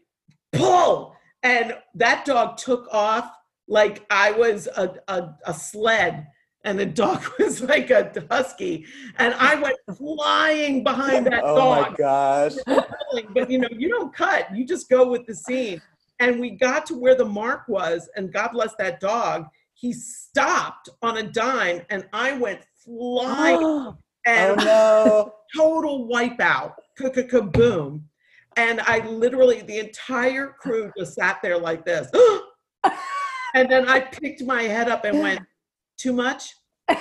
pull! 0.52 1.16
And 1.42 1.74
that 1.94 2.24
dog 2.24 2.56
took 2.56 2.88
off 2.92 3.30
like 3.68 4.06
I 4.10 4.32
was 4.32 4.66
a, 4.76 4.94
a, 5.08 5.34
a 5.46 5.54
sled 5.54 6.26
and 6.64 6.78
the 6.78 6.86
dog 6.86 7.24
was 7.38 7.60
like 7.62 7.90
a 7.90 8.12
husky. 8.30 8.86
And 9.18 9.34
I 9.34 9.54
went 9.56 9.76
flying 9.96 10.84
behind 10.84 11.26
that 11.26 11.42
Oh 11.44 11.56
dog 11.56 11.86
Oh 11.86 11.90
my 11.90 11.96
gosh. 11.96 12.54
but 13.34 13.50
you 13.50 13.58
know, 13.58 13.68
you 13.70 13.88
don't 13.88 14.14
cut, 14.14 14.54
you 14.54 14.64
just 14.64 14.88
go 14.88 15.08
with 15.08 15.26
the 15.26 15.34
scene. 15.34 15.80
And 16.20 16.40
we 16.40 16.50
got 16.50 16.84
to 16.86 16.94
where 16.98 17.14
the 17.14 17.24
mark 17.24 17.68
was, 17.68 18.08
and 18.16 18.32
God 18.32 18.48
bless 18.52 18.74
that 18.80 18.98
dog. 18.98 19.46
He 19.74 19.92
stopped 19.92 20.88
on 21.00 21.18
a 21.18 21.22
dime, 21.22 21.82
and 21.90 22.08
I 22.12 22.32
went 22.32 22.62
flying 22.84 23.62
Oh 23.62 23.96
and 24.26 24.56
no. 24.58 25.32
total 25.56 26.08
wipeout, 26.08 26.74
kaboom. 26.98 28.02
And 28.56 28.80
I 28.80 29.06
literally, 29.06 29.62
the 29.62 29.78
entire 29.78 30.48
crew 30.48 30.90
just 30.98 31.14
sat 31.14 31.38
there 31.42 31.58
like 31.58 31.84
this. 31.84 32.10
and 33.54 33.70
then 33.70 33.88
I 33.88 34.00
picked 34.00 34.42
my 34.42 34.62
head 34.62 34.88
up 34.88 35.04
and 35.04 35.18
went, 35.20 35.40
too 35.96 36.12
much? 36.12 36.54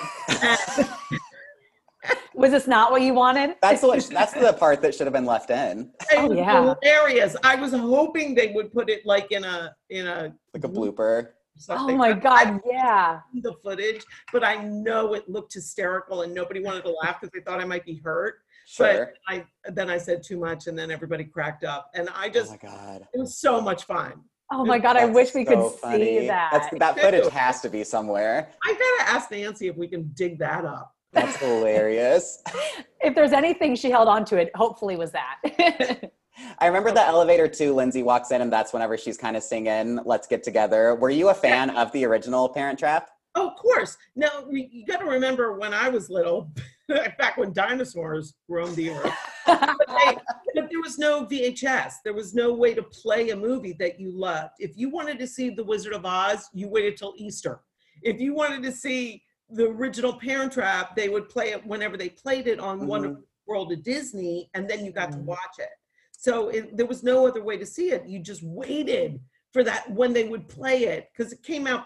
Was 2.36 2.52
this 2.52 2.68
not 2.68 2.92
what 2.92 3.02
you 3.02 3.14
wanted? 3.16 3.56
That's 3.62 3.82
what 3.82 4.08
that's 4.12 4.34
the 4.34 4.54
part 4.54 4.82
that 4.82 4.94
should 4.94 5.08
have 5.08 5.14
been 5.14 5.26
left 5.26 5.50
in. 5.50 5.92
it 6.12 6.18
Oh, 6.20 6.28
was 6.28 6.38
yeah. 6.38 6.76
hilarious. 6.84 7.36
I 7.44 7.56
was 7.56 7.72
hoping 7.74 8.36
they 8.36 8.52
would 8.54 8.72
put 8.72 8.90
it 8.92 9.06
like 9.06 9.32
in 9.32 9.44
a 9.44 9.76
in 9.90 10.06
a 10.08 10.34
Like 10.54 10.64
a 10.64 10.70
blooper. 10.70 11.30
Oh 11.30 11.32
something. 11.58 11.98
my 11.98 12.10
I- 12.10 12.14
God, 12.14 12.62
yeah. 12.70 13.20
The 13.42 13.56
footage, 13.64 14.04
but 14.32 14.44
I 14.44 14.58
know 14.64 15.16
it 15.16 15.28
looked 15.28 15.54
hysterical 15.56 16.22
and 16.22 16.34
nobody 16.34 16.62
wanted 16.64 16.84
to 16.84 16.92
laugh 16.92 17.20
because 17.20 17.32
they 17.34 17.42
thought 17.42 17.60
I 17.60 17.66
might 17.66 17.84
be 17.86 17.96
hurt. 18.04 18.36
Sure. 18.70 19.14
But 19.28 19.34
I 19.34 19.46
then 19.72 19.90
I 19.90 19.98
said 19.98 20.22
too 20.24 20.38
much 20.38 20.68
and 20.68 20.78
then 20.78 20.92
everybody 20.92 21.24
cracked 21.24 21.64
up. 21.64 21.90
And 21.96 22.10
I 22.10 22.28
Oh 22.28 22.30
just 22.30 22.52
my 22.52 22.58
god. 22.58 23.08
it 23.14 23.18
was 23.18 23.38
so 23.38 23.62
much 23.62 23.86
fun. 23.86 24.14
Oh 24.52 24.66
my 24.66 24.78
God, 24.78 24.98
I 24.98 25.06
wish 25.06 25.34
we 25.34 25.46
could 25.46 25.72
funny. 25.82 26.20
see 26.22 26.28
that. 26.28 26.50
That's, 26.52 26.68
that 26.80 27.00
footage 27.00 27.32
has 27.32 27.62
to 27.62 27.70
be 27.70 27.84
somewhere. 27.86 28.50
I 28.66 28.74
gotta 28.74 29.12
ask 29.12 29.32
Nancy 29.32 29.68
if 29.70 29.78
we 29.78 29.88
can 29.88 30.12
dig 30.16 30.38
that 30.40 30.66
up. 30.66 30.94
That's 31.14 31.38
hilarious. 31.38 32.42
if 33.02 33.16
there's 33.16 33.32
anything 33.32 33.76
she 33.76 33.90
held 33.90 34.10
on 34.10 34.26
to 34.26 34.38
it, 34.38 34.52
hopefully 34.56 34.98
was 34.98 35.12
that. 35.14 35.38
I 36.60 36.68
remember 36.68 36.92
the 36.92 37.02
elevator 37.06 37.48
too. 37.48 37.74
Lindsay 37.74 38.04
walks 38.04 38.32
in, 38.32 38.42
and 38.42 38.52
that's 38.52 38.72
whenever 38.74 38.98
she's 38.98 39.18
kind 39.18 39.36
of 39.38 39.44
singing 39.44 40.00
"Let's 40.06 40.28
Get 40.28 40.44
Together." 40.44 40.94
Were 40.96 41.10
you 41.10 41.30
a 41.30 41.34
fan 41.34 41.70
of 41.72 41.92
the 41.94 42.06
original 42.06 42.48
Parent 42.50 42.78
Trap? 42.78 43.10
Oh, 43.36 43.48
of 43.50 43.56
course. 43.56 43.98
Now 44.16 44.44
we- 44.50 44.70
you 44.72 44.86
got 44.86 45.00
to 45.00 45.06
remember 45.06 45.58
when 45.58 45.74
I 45.74 45.90
was 45.90 46.10
little, 46.10 46.52
back 47.18 47.38
when 47.38 47.54
dinosaurs 47.54 48.34
roamed 48.48 48.76
the 48.76 48.90
earth. 48.92 49.14
but, 49.46 49.78
they- 49.88 50.18
but 50.56 50.70
there 50.70 50.82
was 50.82 50.98
no 50.98 51.26
VHS. 51.26 51.96
There 52.04 52.14
was 52.14 52.34
no 52.34 52.54
way 52.54 52.74
to 52.74 52.84
play 52.84 53.30
a 53.30 53.36
movie 53.36 53.74
that 53.80 54.00
you 54.00 54.12
loved. 54.12 54.54
If 54.60 54.78
you 54.78 54.90
wanted 54.90 55.20
to 55.20 55.28
see 55.28 55.50
The 55.50 55.64
Wizard 55.64 55.94
of 55.94 56.06
Oz, 56.06 56.50
you 56.54 56.68
waited 56.68 56.98
till 56.98 57.14
Easter. 57.18 57.62
If 58.04 58.20
you 58.20 58.34
wanted 58.34 58.64
to 58.64 58.72
see 58.72 59.24
the 59.50 59.68
original 59.68 60.14
Parent 60.14 60.52
Trap, 60.54 60.96
they 60.96 61.10
would 61.10 61.30
play 61.30 61.50
it 61.52 61.66
whenever 61.66 61.96
they 61.98 62.10
played 62.10 62.48
it 62.48 62.60
on 62.60 62.88
Wonderful 62.88 63.24
World 63.48 63.72
of 63.72 63.84
Disney, 63.84 64.50
and 64.54 64.70
then 64.70 64.84
you 64.86 64.92
got 64.92 65.12
to 65.14 65.18
Mhm. 65.18 65.24
watch 65.26 65.56
it. 65.60 65.70
So 66.12 66.50
it, 66.50 66.76
there 66.76 66.86
was 66.86 67.04
no 67.04 67.28
other 67.28 67.44
way 67.44 67.58
to 67.58 67.66
see 67.66 67.92
it. 67.92 68.06
You 68.08 68.20
just 68.20 68.44
waited 68.44 69.20
for 69.54 69.64
that 69.64 69.90
when 69.92 70.12
they 70.14 70.26
would 70.26 70.48
play 70.50 70.84
it 70.86 71.10
because 71.16 71.32
it 71.32 71.44
came 71.44 71.66
out, 71.68 71.86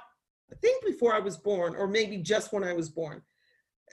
I 0.52 0.56
think, 0.56 0.84
before 0.86 1.14
I 1.14 1.20
was 1.20 1.38
born, 1.38 1.76
or 1.76 1.88
maybe 1.88 2.18
just 2.18 2.52
when 2.54 2.64
I 2.64 2.74
was 2.74 2.90
born. 2.90 3.22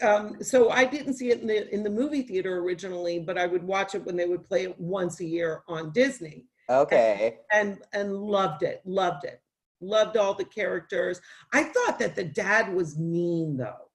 Um, 0.03 0.43
so 0.43 0.71
I 0.71 0.85
didn't 0.85 1.15
see 1.15 1.31
it 1.31 1.41
in 1.41 1.47
the 1.47 1.73
in 1.75 1.83
the 1.83 1.91
movie 1.91 2.23
theater 2.23 2.59
originally, 2.59 3.19
but 3.19 3.37
I 3.39 3.47
would 3.47 3.63
watch 3.65 3.95
it 3.95 4.05
when 4.05 4.17
they 4.17 4.27
would 4.27 4.45
play 4.45 4.65
it 4.65 4.79
once 4.81 5.21
a 5.21 5.25
year 5.25 5.63
on 5.69 5.93
Disney, 5.93 6.47
Okay. 6.71 7.39
and 7.53 7.79
and 7.93 8.15
loved 8.15 8.63
it, 8.63 8.81
loved 8.85 9.25
it, 9.25 9.41
loved 9.81 10.17
all 10.17 10.35
the 10.35 10.45
characters. 10.45 11.21
I 11.53 11.65
thought 11.65 11.99
that 11.99 12.15
the 12.15 12.25
dad 12.25 12.73
was 12.73 12.99
mean 12.99 13.57
though. 13.57 13.91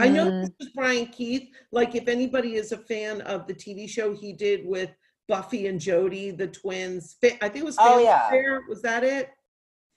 I 0.00 0.08
know 0.08 0.30
Mm. 0.30 0.40
this 0.42 0.50
is 0.60 0.68
Brian 0.74 1.06
Keith. 1.06 1.50
Like, 1.70 1.94
if 1.94 2.08
anybody 2.08 2.54
is 2.54 2.72
a 2.72 2.78
fan 2.78 3.20
of 3.22 3.46
the 3.46 3.52
TV 3.54 3.86
show 3.86 4.14
he 4.14 4.32
did 4.32 4.64
with 4.64 4.88
Buffy 5.28 5.66
and 5.66 5.78
Jody, 5.78 6.30
the 6.30 6.46
twins, 6.46 7.16
I 7.22 7.28
think 7.50 7.56
it 7.56 7.64
was. 7.64 7.76
Oh, 7.78 7.84
Family 7.84 8.04
yeah. 8.04 8.26
Affair. 8.28 8.62
Was 8.68 8.80
that 8.82 9.04
it? 9.04 9.30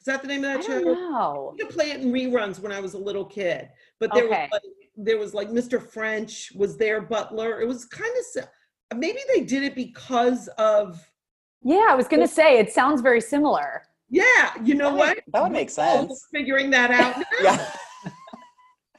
Is 0.02 0.06
that 0.06 0.22
the 0.22 0.28
name 0.28 0.44
of 0.44 0.50
I 0.52 0.54
that 0.56 0.64
show? 0.66 0.82
don't 0.82 1.12
know. 1.12 1.54
I 1.54 1.56
used 1.58 1.70
to 1.70 1.74
play 1.74 1.92
it 1.92 2.02
in 2.02 2.12
reruns 2.12 2.60
when 2.60 2.72
I 2.74 2.80
was 2.82 2.94
a 2.94 2.98
little 2.98 3.24
kid, 3.26 3.70
but 4.00 4.14
there 4.14 4.26
Okay. 4.26 4.50
was 4.52 4.52
like, 4.52 4.62
there 4.98 5.18
was 5.18 5.34
like 5.34 5.50
Mr. 5.50 5.82
French 5.82 6.52
was 6.56 6.78
their 6.78 7.02
butler. 7.02 7.62
It 7.62 7.68
was 7.68 7.86
kind 7.86 8.12
of 8.38 8.48
maybe 8.98 9.20
they 9.34 9.42
did 9.42 9.64
it 9.64 9.76
because 9.76 10.48
of 10.58 11.02
Yeah, 11.64 11.88
I 11.90 11.96
was 11.96 12.08
gonna 12.08 12.28
say 12.28 12.60
it 12.60 12.72
sounds 12.72 13.02
very 13.02 13.22
similar. 13.22 13.84
yeah. 14.10 14.54
You 14.64 14.76
know 14.76 14.92
That 14.92 14.98
what? 14.98 15.16
would- 15.18 15.24
that 15.34 15.44
would 15.44 15.52
make 15.52 15.70
sense. 15.70 16.28
Figuring 16.32 16.70
that 16.72 16.92
out. 16.92 17.18
now. 17.18 17.26
Yeah. 17.42 17.72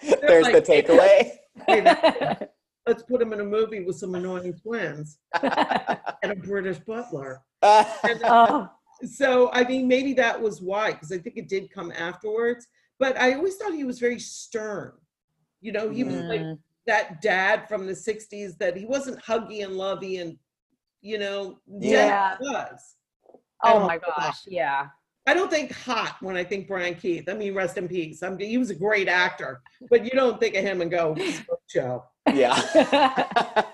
There's 0.20 0.46
the 0.46 0.60
takeaway. 0.62 1.32
Hey, 1.66 2.36
Let's 2.86 3.02
put 3.02 3.20
him 3.20 3.32
in 3.32 3.40
a 3.40 3.44
movie 3.44 3.82
with 3.82 3.96
some 3.96 4.14
annoying 4.14 4.54
twins 4.62 5.18
and 5.42 6.32
a 6.32 6.36
British 6.36 6.78
butler. 6.80 7.40
And, 7.62 8.22
uh, 8.22 8.46
oh, 8.48 8.68
so 9.04 9.50
I 9.52 9.64
mean, 9.64 9.88
maybe 9.88 10.12
that 10.14 10.40
was 10.40 10.60
why, 10.62 10.92
because 10.92 11.10
I 11.10 11.18
think 11.18 11.36
it 11.36 11.48
did 11.48 11.68
come 11.72 11.90
afterwards. 11.90 12.66
But 13.00 13.16
I 13.18 13.32
always 13.34 13.56
thought 13.56 13.72
he 13.74 13.82
was 13.84 13.98
very 13.98 14.20
stern. 14.20 14.92
You 15.66 15.72
know, 15.72 15.90
he 15.90 16.04
was 16.04 16.14
like 16.14 16.40
Mm. 16.42 16.58
that 16.86 17.20
dad 17.20 17.68
from 17.68 17.86
the 17.86 17.92
60s 17.92 18.56
that 18.58 18.76
he 18.76 18.86
wasn't 18.86 19.18
huggy 19.20 19.64
and 19.64 19.76
lovey 19.76 20.18
and 20.18 20.38
you 21.02 21.18
know 21.18 21.58
Yeah. 21.66 22.36
Jen 22.40 22.52
was 22.52 22.94
oh 23.64 23.80
my 23.80 23.96
know. 23.96 24.02
gosh, 24.16 24.42
yeah. 24.46 24.86
i 25.26 25.34
don't 25.34 25.50
think 25.50 25.72
hot 25.72 26.16
when 26.20 26.36
i 26.36 26.44
think 26.44 26.68
brian 26.68 26.94
keith 26.94 27.28
i 27.28 27.34
mean 27.34 27.52
rest 27.54 27.76
in 27.78 27.88
peace 27.88 28.22
i 28.22 28.28
mean 28.30 28.48
he 28.48 28.58
was 28.58 28.70
a 28.70 28.74
great 28.86 29.08
actor 29.08 29.60
but 29.90 30.04
you 30.04 30.10
don't 30.10 30.38
think 30.38 30.54
of 30.54 30.62
him 30.62 30.80
and 30.82 30.90
go 30.90 31.16
Joe. 31.74 32.04
yeah. 32.32 32.54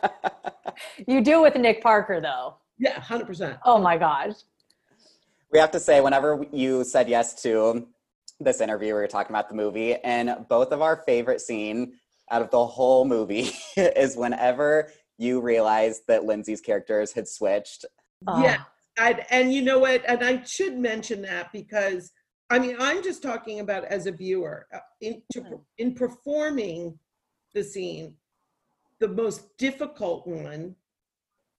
you 1.07 1.21
do 1.23 1.43
with 1.43 1.55
Nick 1.57 1.83
Parker 1.83 2.21
though. 2.21 2.57
Yeah, 2.79 2.99
hundred 3.01 3.27
percent. 3.27 3.59
Oh 3.67 3.79
my 3.79 3.99
gosh. 3.99 4.33
We 5.53 5.59
have 5.59 5.71
to 5.73 5.81
say, 5.81 6.01
whenever 6.01 6.47
you 6.53 6.85
said 6.85 7.09
yes 7.11 7.43
to 7.43 7.87
this 8.45 8.61
interview, 8.61 8.89
we 8.89 9.01
were 9.01 9.09
talking 9.09 9.35
about 9.35 9.49
the 9.49 9.55
movie, 9.55 9.97
and 9.97 10.47
both 10.49 10.73
of 10.73 10.83
our 10.83 10.97
favorite 11.05 11.41
scene 11.41 11.95
out 12.31 12.43
of 12.43 12.51
the 12.51 12.67
whole 12.67 13.05
movie 13.05 13.51
is 13.77 14.17
whenever 14.17 14.91
you 15.19 15.41
realized 15.41 16.03
that 16.09 16.25
Lindsay's 16.25 16.61
characters 16.61 17.13
had 17.13 17.29
switched. 17.29 17.85
Oh, 18.27 18.43
Yeah. 18.43 18.63
And, 18.99 19.23
and 19.31 19.53
you 19.53 19.63
know 19.63 19.79
what? 19.79 20.03
And 20.07 20.23
I 20.23 20.43
should 20.45 20.77
mention 20.77 21.23
that 21.23 21.51
because 21.53 22.13
I 22.53 22.59
mean, 22.59 22.77
I'm 22.79 23.03
just 23.03 23.23
talking 23.23 23.61
about 23.61 23.87
as 23.87 24.05
a 24.05 24.13
viewer 24.13 24.67
uh, 24.75 24.81
in 25.01 25.23
to, 25.33 25.63
in 25.79 25.95
performing 25.95 26.99
the 27.55 27.65
scene, 27.65 28.15
the 28.99 29.09
most 29.09 29.57
difficult 29.57 30.27
one, 30.27 30.77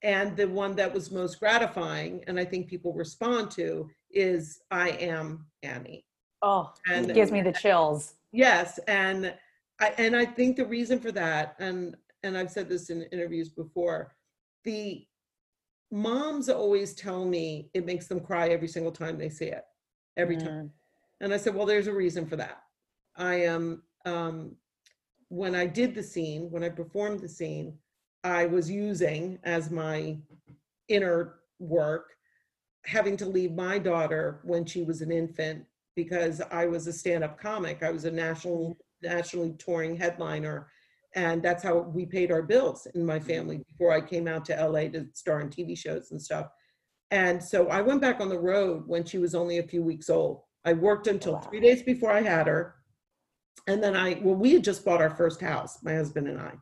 and 0.03 0.37
the 0.37 0.47
one 0.47 0.75
that 0.75 0.93
was 0.93 1.09
most 1.09 1.39
gratifying, 1.39 2.23
and 2.27 2.39
I 2.39 2.45
think 2.45 2.67
people 2.67 2.93
respond 2.93 3.49
to 3.51 3.89
is 4.11 4.61
"I 4.69 4.89
am 4.89 5.47
Annie." 5.63 6.05
Oh, 6.43 6.73
And 6.91 7.09
it 7.09 7.13
gives 7.13 7.31
me 7.31 7.41
the 7.41 7.53
chills. 7.53 8.15
Yes, 8.33 8.77
and 8.87 9.33
I 9.79 9.93
and 9.97 10.15
I 10.15 10.25
think 10.25 10.57
the 10.57 10.65
reason 10.65 10.99
for 10.99 11.11
that, 11.13 11.55
and 11.59 11.95
and 12.21 12.37
I've 12.37 12.51
said 12.51 12.67
this 12.67 12.89
in 12.89 13.03
interviews 13.13 13.49
before, 13.49 14.15
the 14.65 15.07
moms 15.89 16.49
always 16.49 16.93
tell 16.93 17.23
me 17.23 17.69
it 17.73 17.85
makes 17.85 18.07
them 18.07 18.19
cry 18.19 18.49
every 18.49 18.67
single 18.67 18.91
time 18.91 19.17
they 19.17 19.29
see 19.29 19.45
it, 19.45 19.63
every 20.17 20.35
time. 20.35 20.65
Mm. 20.65 20.69
And 21.21 21.33
I 21.33 21.37
said, 21.37 21.55
well, 21.55 21.65
there's 21.65 21.87
a 21.87 21.93
reason 21.93 22.25
for 22.25 22.35
that. 22.35 22.63
I 23.15 23.35
am 23.35 23.83
um, 24.05 24.55
when 25.29 25.55
I 25.55 25.65
did 25.65 25.95
the 25.95 26.03
scene, 26.03 26.51
when 26.51 26.63
I 26.63 26.69
performed 26.69 27.21
the 27.21 27.29
scene, 27.29 27.77
I 28.23 28.45
was 28.45 28.69
using 28.69 29.39
as 29.43 29.71
my 29.71 30.17
inner 30.89 31.35
work 31.59 32.09
having 32.85 33.15
to 33.17 33.25
leave 33.25 33.53
my 33.53 33.79
daughter 33.79 34.41
when 34.43 34.65
she 34.65 34.83
was 34.83 35.01
an 35.01 35.11
infant 35.11 35.65
because 35.95 36.41
I 36.51 36.65
was 36.65 36.87
a 36.87 36.93
stand-up 36.93 37.39
comic. 37.39 37.83
I 37.83 37.91
was 37.91 38.05
a 38.05 38.11
national 38.11 38.77
mm-hmm. 39.03 39.15
nationally 39.15 39.55
touring 39.59 39.95
headliner 39.95 40.67
and 41.15 41.43
that's 41.43 41.63
how 41.63 41.79
we 41.79 42.05
paid 42.05 42.31
our 42.31 42.41
bills 42.41 42.87
in 42.95 43.05
my 43.05 43.17
mm-hmm. 43.17 43.27
family 43.27 43.57
before 43.69 43.91
I 43.91 44.01
came 44.01 44.27
out 44.27 44.45
to 44.45 44.67
LA 44.67 44.87
to 44.89 45.07
star 45.13 45.41
in 45.41 45.49
TV 45.49 45.77
shows 45.77 46.11
and 46.11 46.21
stuff. 46.21 46.47
And 47.11 47.43
so 47.43 47.67
I 47.67 47.81
went 47.81 48.01
back 48.01 48.19
on 48.19 48.29
the 48.29 48.39
road 48.39 48.83
when 48.87 49.05
she 49.05 49.19
was 49.19 49.35
only 49.35 49.59
a 49.59 49.67
few 49.67 49.83
weeks 49.83 50.09
old. 50.09 50.41
I 50.65 50.73
worked 50.73 51.07
oh, 51.07 51.11
until 51.11 51.33
Wow. 51.33 51.41
3 51.41 51.59
days 51.59 51.83
before 51.83 52.11
I 52.11 52.21
had 52.21 52.47
her. 52.47 52.75
And 53.67 53.83
then 53.83 53.95
I 53.95 54.19
well 54.23 54.35
we 54.35 54.53
had 54.53 54.63
just 54.63 54.83
bought 54.83 55.01
our 55.01 55.11
first 55.15 55.39
house, 55.39 55.81
my 55.83 55.93
husband 55.93 56.27
and 56.27 56.39
I. 56.39 56.53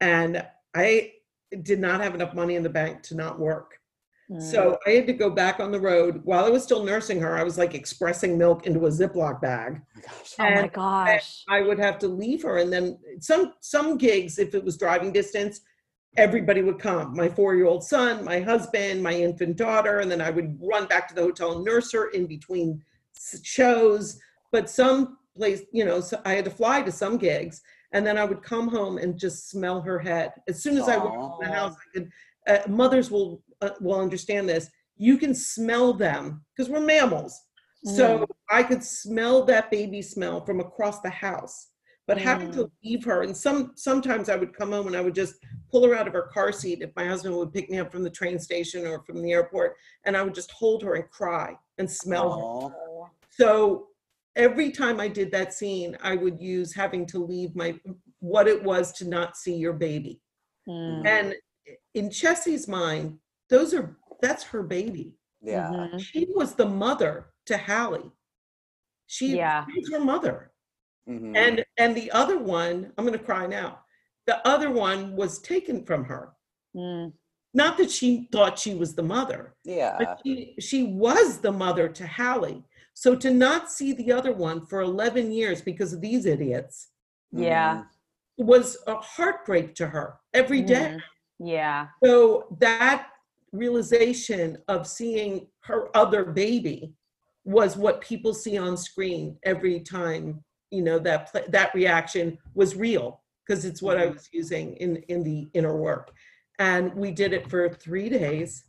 And 0.00 0.44
I 0.74 1.12
did 1.62 1.78
not 1.78 2.00
have 2.00 2.14
enough 2.14 2.34
money 2.34 2.56
in 2.56 2.64
the 2.64 2.68
bank 2.68 3.02
to 3.04 3.14
not 3.14 3.38
work. 3.38 3.78
Mm. 4.30 4.42
So 4.42 4.78
I 4.86 4.90
had 4.90 5.06
to 5.06 5.12
go 5.12 5.28
back 5.28 5.60
on 5.60 5.70
the 5.70 5.80
road 5.80 6.20
while 6.24 6.44
I 6.44 6.50
was 6.50 6.62
still 6.62 6.84
nursing 6.84 7.20
her. 7.20 7.36
I 7.36 7.42
was 7.42 7.58
like 7.58 7.74
expressing 7.74 8.38
milk 8.38 8.66
into 8.66 8.86
a 8.86 8.90
Ziploc 8.90 9.40
bag. 9.40 9.82
Oh 9.96 10.00
my 10.00 10.02
gosh. 10.02 10.34
oh 10.38 10.62
my 10.62 10.68
gosh. 10.68 11.44
I 11.48 11.60
would 11.60 11.78
have 11.78 11.98
to 12.00 12.08
leave 12.08 12.42
her, 12.42 12.58
and 12.58 12.72
then 12.72 12.98
some 13.20 13.54
some 13.60 13.98
gigs, 13.98 14.38
if 14.38 14.54
it 14.54 14.64
was 14.64 14.78
driving 14.78 15.12
distance, 15.12 15.60
everybody 16.16 16.62
would 16.62 16.78
come. 16.78 17.14
My 17.14 17.28
four 17.28 17.54
year 17.54 17.66
old 17.66 17.84
son, 17.84 18.24
my 18.24 18.40
husband, 18.40 19.02
my 19.02 19.12
infant 19.12 19.56
daughter, 19.56 20.00
and 20.00 20.10
then 20.10 20.20
I 20.20 20.30
would 20.30 20.58
run 20.60 20.86
back 20.86 21.08
to 21.08 21.14
the 21.14 21.22
hotel 21.22 21.52
and 21.52 21.64
nurse 21.64 21.92
her 21.92 22.10
in 22.10 22.26
between 22.26 22.82
shows. 23.42 24.18
But 24.52 24.70
some 24.70 25.18
place, 25.36 25.62
you 25.72 25.84
know, 25.84 26.00
so 26.00 26.20
I 26.24 26.34
had 26.34 26.44
to 26.44 26.50
fly 26.50 26.82
to 26.82 26.92
some 26.92 27.18
gigs, 27.18 27.62
and 27.92 28.06
then 28.06 28.16
I 28.16 28.24
would 28.24 28.42
come 28.42 28.68
home 28.68 28.98
and 28.98 29.18
just 29.18 29.50
smell 29.50 29.80
her 29.82 29.98
head. 29.98 30.32
As 30.48 30.62
soon 30.62 30.78
as 30.78 30.88
I 30.88 30.96
walked 30.96 31.42
in 31.42 31.48
the 31.48 31.54
house, 31.54 31.74
I 31.74 31.98
could. 31.98 32.10
Uh, 32.46 32.58
mothers 32.68 33.10
will 33.10 33.42
uh, 33.60 33.70
will 33.80 34.00
understand 34.00 34.48
this. 34.48 34.70
You 34.96 35.18
can 35.18 35.34
smell 35.34 35.92
them 35.92 36.44
because 36.56 36.70
we're 36.70 36.80
mammals. 36.80 37.40
So 37.84 38.26
I 38.50 38.62
could 38.62 38.82
smell 38.82 39.44
that 39.44 39.70
baby 39.70 40.00
smell 40.00 40.42
from 40.44 40.60
across 40.60 41.00
the 41.00 41.10
house. 41.10 41.68
But 42.06 42.18
having 42.18 42.52
to 42.52 42.70
leave 42.84 43.02
her, 43.04 43.22
and 43.22 43.34
some 43.34 43.72
sometimes 43.76 44.28
I 44.28 44.36
would 44.36 44.54
come 44.54 44.72
home 44.72 44.86
and 44.88 44.96
I 44.96 45.00
would 45.00 45.14
just 45.14 45.36
pull 45.70 45.86
her 45.86 45.94
out 45.94 46.06
of 46.06 46.12
her 46.12 46.30
car 46.34 46.52
seat 46.52 46.82
if 46.82 46.90
my 46.96 47.06
husband 47.06 47.34
would 47.34 47.52
pick 47.52 47.70
me 47.70 47.78
up 47.78 47.90
from 47.90 48.02
the 48.02 48.10
train 48.10 48.38
station 48.38 48.86
or 48.86 49.02
from 49.04 49.22
the 49.22 49.32
airport, 49.32 49.76
and 50.04 50.14
I 50.14 50.22
would 50.22 50.34
just 50.34 50.50
hold 50.50 50.82
her 50.82 50.96
and 50.96 51.08
cry 51.08 51.56
and 51.78 51.90
smell 51.90 52.30
her. 52.30 52.42
Oh. 52.42 53.10
So 53.30 53.86
every 54.36 54.70
time 54.70 55.00
I 55.00 55.08
did 55.08 55.32
that 55.32 55.54
scene, 55.54 55.96
I 56.02 56.14
would 56.14 56.38
use 56.40 56.74
having 56.74 57.06
to 57.06 57.24
leave 57.24 57.56
my 57.56 57.74
what 58.20 58.48
it 58.48 58.62
was 58.62 58.92
to 58.94 59.08
not 59.08 59.38
see 59.38 59.54
your 59.54 59.72
baby. 59.72 60.20
Mm. 60.68 61.06
And 61.06 61.34
in 61.94 62.10
Chessie's 62.10 62.68
mind, 62.68 63.18
those 63.50 63.74
are 63.74 63.96
that's 64.22 64.44
her 64.44 64.62
baby. 64.62 65.14
Yeah. 65.40 65.68
Mhm. 65.68 66.00
She 66.00 66.26
was 66.34 66.54
the 66.54 66.66
mother 66.66 67.32
to 67.46 67.58
Hallie. 67.58 68.10
She, 69.06 69.36
Yeah. 69.36 69.66
she 69.66 69.80
was 69.80 69.92
her 69.92 70.00
mother. 70.00 70.52
Mhm. 71.08 71.36
And 71.36 71.64
and 71.76 71.94
the 71.94 72.10
other 72.12 72.38
one, 72.38 72.92
I'm 72.96 73.04
gonna 73.04 73.18
cry 73.18 73.46
now. 73.46 73.80
The 74.26 74.46
other 74.48 74.70
one 74.70 75.14
was 75.16 75.38
taken 75.40 75.84
from 75.84 76.04
her. 76.04 76.32
Mm. 76.74 77.12
Not 77.52 77.76
that 77.76 77.90
she 77.90 78.28
thought 78.32 78.58
she 78.58 78.74
was 78.74 78.94
the 78.94 79.02
mother, 79.02 79.54
yeah. 79.64 79.96
but 79.98 80.20
she, 80.24 80.56
she 80.58 80.82
was 80.84 81.38
the 81.40 81.52
mother 81.52 81.88
to 81.88 82.06
Hallie. 82.06 82.64
So 82.94 83.14
to 83.16 83.30
not 83.30 83.70
see 83.70 83.92
the 83.92 84.10
other 84.12 84.32
one 84.32 84.66
for 84.66 84.80
11 84.80 85.30
years 85.30 85.60
because 85.62 85.92
of 85.92 86.00
these 86.00 86.24
idiots 86.26 86.90
Yeah. 87.30 87.84
was 88.38 88.78
a 88.86 88.96
heartbreak 88.96 89.74
to 89.76 89.86
her 89.88 90.18
every 90.32 90.62
day. 90.62 90.96
Mhm. 90.96 91.02
Yeah. 91.40 91.88
So 92.02 92.56
that 92.60 93.10
realization 93.54 94.58
of 94.68 94.86
seeing 94.86 95.46
her 95.60 95.96
other 95.96 96.24
baby 96.24 96.92
was 97.44 97.76
what 97.76 98.00
people 98.00 98.34
see 98.34 98.58
on 98.58 98.76
screen 98.76 99.38
every 99.44 99.80
time. 99.80 100.42
You 100.70 100.82
know 100.82 100.98
that 101.00 101.30
that 101.50 101.74
reaction 101.74 102.38
was 102.54 102.74
real 102.74 103.22
because 103.46 103.64
it's 103.64 103.80
what 103.80 103.96
I 103.96 104.06
mm-hmm. 104.06 104.14
was 104.14 104.28
using 104.32 104.74
in 104.76 104.96
in 105.08 105.22
the 105.22 105.48
inner 105.54 105.76
work, 105.76 106.10
and 106.58 106.92
we 106.94 107.12
did 107.12 107.32
it 107.32 107.48
for 107.48 107.68
three 107.68 108.08
days. 108.08 108.64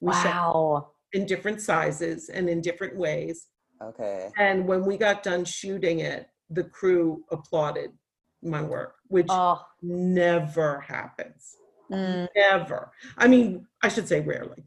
We 0.00 0.12
Wow. 0.12 0.92
in 1.12 1.26
different 1.26 1.60
sizes 1.60 2.28
and 2.28 2.48
in 2.48 2.60
different 2.60 2.96
ways. 2.96 3.46
Okay. 3.82 4.30
And 4.38 4.66
when 4.68 4.84
we 4.84 4.96
got 4.96 5.22
done 5.22 5.44
shooting 5.44 6.00
it, 6.00 6.28
the 6.50 6.64
crew 6.64 7.24
applauded 7.30 7.90
my 8.42 8.62
work, 8.62 8.96
which 9.08 9.26
Oh. 9.28 9.64
never 9.82 10.80
happens 10.80 11.56
Mm. 11.90 12.28
never. 12.36 12.92
I 13.16 13.28
mean 13.28 13.66
i 13.82 13.88
should 13.88 14.08
say 14.08 14.20
rarely. 14.20 14.64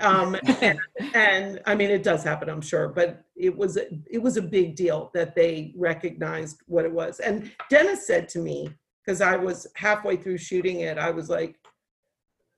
Um 0.00 0.36
and, 0.60 0.78
and 1.14 1.60
i 1.66 1.74
mean 1.74 1.90
it 1.90 2.02
does 2.02 2.22
happen 2.24 2.48
i'm 2.48 2.60
sure 2.60 2.88
but 2.88 3.24
it 3.36 3.56
was 3.56 3.76
it 3.76 4.22
was 4.22 4.36
a 4.36 4.42
big 4.42 4.76
deal 4.76 5.10
that 5.14 5.34
they 5.34 5.72
recognized 5.76 6.62
what 6.66 6.84
it 6.84 6.92
was. 6.92 7.20
And 7.20 7.50
dennis 7.70 8.06
said 8.06 8.28
to 8.30 8.38
me 8.38 8.70
because 9.04 9.20
i 9.20 9.36
was 9.36 9.66
halfway 9.76 10.16
through 10.16 10.38
shooting 10.38 10.80
it 10.80 10.98
i 10.98 11.10
was 11.10 11.28
like 11.28 11.56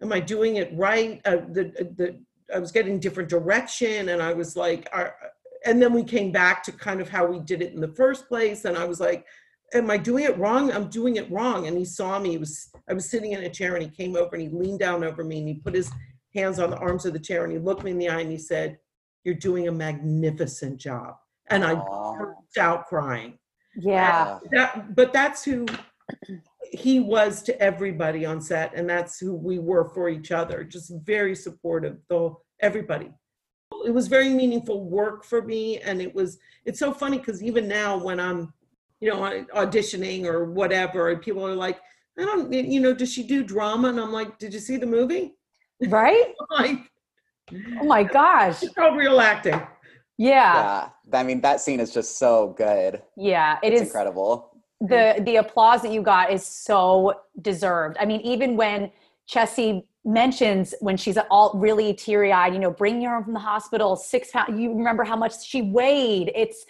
am 0.02 0.12
i 0.12 0.20
doing 0.20 0.56
it 0.56 0.70
right? 0.74 1.20
Uh, 1.24 1.38
the 1.50 1.64
the 1.96 2.18
i 2.54 2.58
was 2.58 2.72
getting 2.72 3.00
different 3.00 3.28
direction 3.28 4.10
and 4.10 4.22
i 4.22 4.32
was 4.32 4.56
like 4.56 4.88
are, 4.92 5.14
and 5.64 5.82
then 5.82 5.92
we 5.92 6.04
came 6.04 6.30
back 6.30 6.62
to 6.62 6.72
kind 6.72 7.00
of 7.00 7.08
how 7.08 7.26
we 7.26 7.40
did 7.40 7.60
it 7.60 7.72
in 7.72 7.80
the 7.80 7.88
first 7.88 8.28
place 8.28 8.64
and 8.64 8.76
i 8.76 8.84
was 8.84 9.00
like 9.00 9.26
am 9.74 9.90
I 9.90 9.96
doing 9.96 10.24
it 10.24 10.38
wrong? 10.38 10.72
I'm 10.72 10.88
doing 10.88 11.16
it 11.16 11.30
wrong. 11.30 11.66
And 11.66 11.76
he 11.76 11.84
saw 11.84 12.18
me. 12.18 12.30
He 12.30 12.38
was 12.38 12.68
I 12.88 12.94
was 12.94 13.10
sitting 13.10 13.32
in 13.32 13.44
a 13.44 13.50
chair 13.50 13.74
and 13.74 13.82
he 13.82 13.90
came 13.90 14.16
over 14.16 14.34
and 14.34 14.42
he 14.42 14.48
leaned 14.48 14.80
down 14.80 15.04
over 15.04 15.24
me 15.24 15.38
and 15.38 15.48
he 15.48 15.54
put 15.54 15.74
his 15.74 15.90
hands 16.34 16.58
on 16.58 16.70
the 16.70 16.78
arms 16.78 17.06
of 17.06 17.12
the 17.12 17.18
chair 17.18 17.44
and 17.44 17.52
he 17.52 17.58
looked 17.58 17.82
me 17.82 17.90
in 17.90 17.98
the 17.98 18.08
eye 18.08 18.20
and 18.20 18.30
he 18.30 18.38
said, 18.38 18.78
"You're 19.24 19.34
doing 19.34 19.68
a 19.68 19.72
magnificent 19.72 20.78
job." 20.78 21.16
And 21.48 21.64
I 21.64 21.74
Aw. 21.74 22.18
burst 22.18 22.58
out 22.58 22.86
crying. 22.86 23.38
Yeah. 23.76 24.38
That, 24.50 24.94
but 24.94 25.12
that's 25.12 25.44
who 25.44 25.66
he 26.72 27.00
was 27.00 27.42
to 27.42 27.60
everybody 27.60 28.24
on 28.24 28.40
set, 28.40 28.74
and 28.74 28.88
that's 28.88 29.18
who 29.18 29.34
we 29.34 29.58
were 29.58 29.88
for 29.90 30.08
each 30.08 30.32
other. 30.32 30.64
Just 30.64 30.92
very 31.04 31.34
supportive, 31.34 31.98
though 32.08 32.40
everybody. 32.60 33.10
It 33.84 33.90
was 33.90 34.08
very 34.08 34.28
meaningful 34.30 34.84
work 34.84 35.24
for 35.24 35.42
me, 35.42 35.78
and 35.78 36.00
it 36.00 36.14
was. 36.14 36.38
It's 36.64 36.78
so 36.78 36.92
funny 36.92 37.18
because 37.18 37.42
even 37.42 37.68
now, 37.68 37.96
when 37.96 38.18
I'm, 38.18 38.52
you 39.00 39.10
know, 39.10 39.20
auditioning 39.54 40.24
or 40.24 40.44
whatever, 40.44 41.10
and 41.10 41.20
people 41.20 41.46
are 41.46 41.54
like, 41.54 41.78
"I 42.18 42.24
don't, 42.24 42.52
you 42.52 42.80
know, 42.80 42.94
does 42.94 43.12
she 43.12 43.22
do 43.22 43.42
drama?" 43.44 43.88
And 43.88 44.00
I'm 44.00 44.12
like, 44.12 44.38
"Did 44.38 44.54
you 44.54 44.60
see 44.60 44.76
the 44.76 44.86
movie?" 44.86 45.34
Right? 45.88 46.32
like, 46.50 46.78
Oh 47.80 47.84
my 47.84 48.02
gosh. 48.02 48.62
it's 48.62 48.74
called 48.74 48.96
real 48.96 49.20
acting. 49.20 49.60
Yeah. 50.18 50.88
Yeah. 51.08 51.18
I 51.20 51.22
mean, 51.22 51.40
that 51.42 51.60
scene 51.60 51.78
is 51.78 51.92
just 51.92 52.18
so 52.18 52.54
good. 52.56 53.02
Yeah. 53.16 53.58
It 53.62 53.72
It's 53.72 53.82
is 53.82 53.88
incredible. 53.88 54.56
the 54.80 55.20
the 55.24 55.36
applause 55.36 55.82
that 55.82 55.92
you 55.92 56.02
got 56.02 56.32
is 56.32 56.44
so 56.44 57.14
deserved. 57.42 57.96
I 58.00 58.04
mean, 58.06 58.20
even 58.22 58.56
when 58.56 58.90
Chessie 59.30 59.84
mentions 60.04 60.74
when 60.80 60.96
she's 60.96 61.18
all 61.30 61.52
really 61.54 61.92
teary 61.92 62.32
eyed, 62.32 62.54
you 62.54 62.60
know, 62.60 62.70
bringing 62.70 63.06
her 63.06 63.14
home 63.16 63.24
from 63.24 63.34
the 63.34 63.40
hospital, 63.40 63.94
six 63.96 64.30
pounds. 64.30 64.58
You 64.58 64.72
remember 64.72 65.04
how 65.04 65.16
much 65.16 65.44
she 65.44 65.62
weighed? 65.62 66.32
It's 66.34 66.64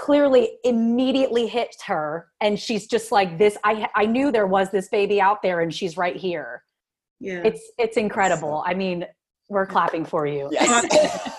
clearly 0.00 0.44
immediately 0.64 1.46
hit 1.46 1.74
her, 1.86 2.28
and 2.40 2.58
she's 2.58 2.86
just 2.94 3.12
like 3.12 3.30
this. 3.38 3.56
I 3.64 3.88
I 3.94 4.06
knew 4.06 4.32
there 4.32 4.46
was 4.46 4.70
this 4.70 4.88
baby 4.88 5.20
out 5.20 5.42
there, 5.42 5.60
and 5.60 5.72
she's 5.78 5.96
right 6.04 6.16
here. 6.16 6.64
Yeah. 7.20 7.42
It's 7.44 7.60
it's 7.78 7.96
incredible. 7.96 8.62
I 8.66 8.72
mean, 8.74 8.98
We're 9.50 9.66
clapping 9.66 10.04
for 10.06 10.26
you. 10.26 10.48
Yes. 10.52 10.86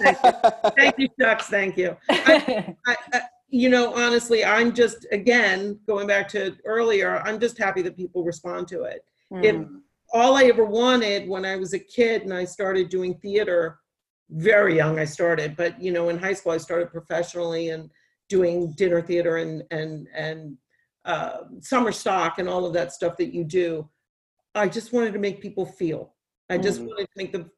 Thank 0.78 0.96
you, 1.00 1.08
Chucks. 1.20 1.48
Thank 1.48 1.78
you. 1.78 1.96
I, 2.10 2.74
I, 3.14 3.22
you 3.50 3.70
know, 3.70 3.86
honestly, 3.96 4.44
I'm 4.46 4.74
just 4.74 5.08
again 5.12 5.80
going 5.88 6.08
back 6.08 6.28
to 6.30 6.56
earlier. 6.66 7.10
I'm 7.26 7.40
just 7.40 7.58
happy 7.58 7.82
that 7.84 7.96
people 7.98 8.24
respond 8.24 8.68
to 8.70 8.84
it. 8.84 9.00
If 9.32 9.56
Mm. 9.56 9.80
all 10.14 10.36
I 10.36 10.44
ever 10.54 10.66
wanted 10.66 11.28
when 11.34 11.46
I 11.46 11.56
was 11.56 11.72
a 11.74 11.80
kid 11.80 12.24
and 12.24 12.34
I 12.34 12.44
started 12.46 12.90
doing 12.90 13.14
theater, 13.26 13.80
very 14.30 14.76
young 14.76 15.00
I 15.00 15.06
started, 15.06 15.56
but 15.56 15.82
you 15.82 15.92
know, 15.96 16.10
in 16.10 16.18
high 16.18 16.34
school 16.34 16.52
I 16.52 16.58
started 16.58 16.88
professionally 16.92 17.70
and 17.70 17.90
doing 18.36 18.72
dinner 18.78 19.02
theater 19.02 19.38
and 19.38 19.64
and 19.72 20.08
and 20.16 20.58
uh, 21.04 21.40
summer 21.60 21.92
stock 21.92 22.40
and 22.40 22.48
all 22.48 22.66
of 22.66 22.74
that 22.74 22.94
stuff 22.94 23.18
that 23.18 23.34
you 23.34 23.44
do. 23.44 23.90
I 24.56 24.68
just 24.70 24.94
wanted 24.94 25.14
to 25.14 25.20
make 25.20 25.42
people 25.42 25.66
feel. 25.66 26.16
I 26.50 26.58
just 26.58 26.80
Mhm. 26.80 26.88
wanted 26.88 27.08
to 27.12 27.18
make 27.22 27.32
them 27.34 27.52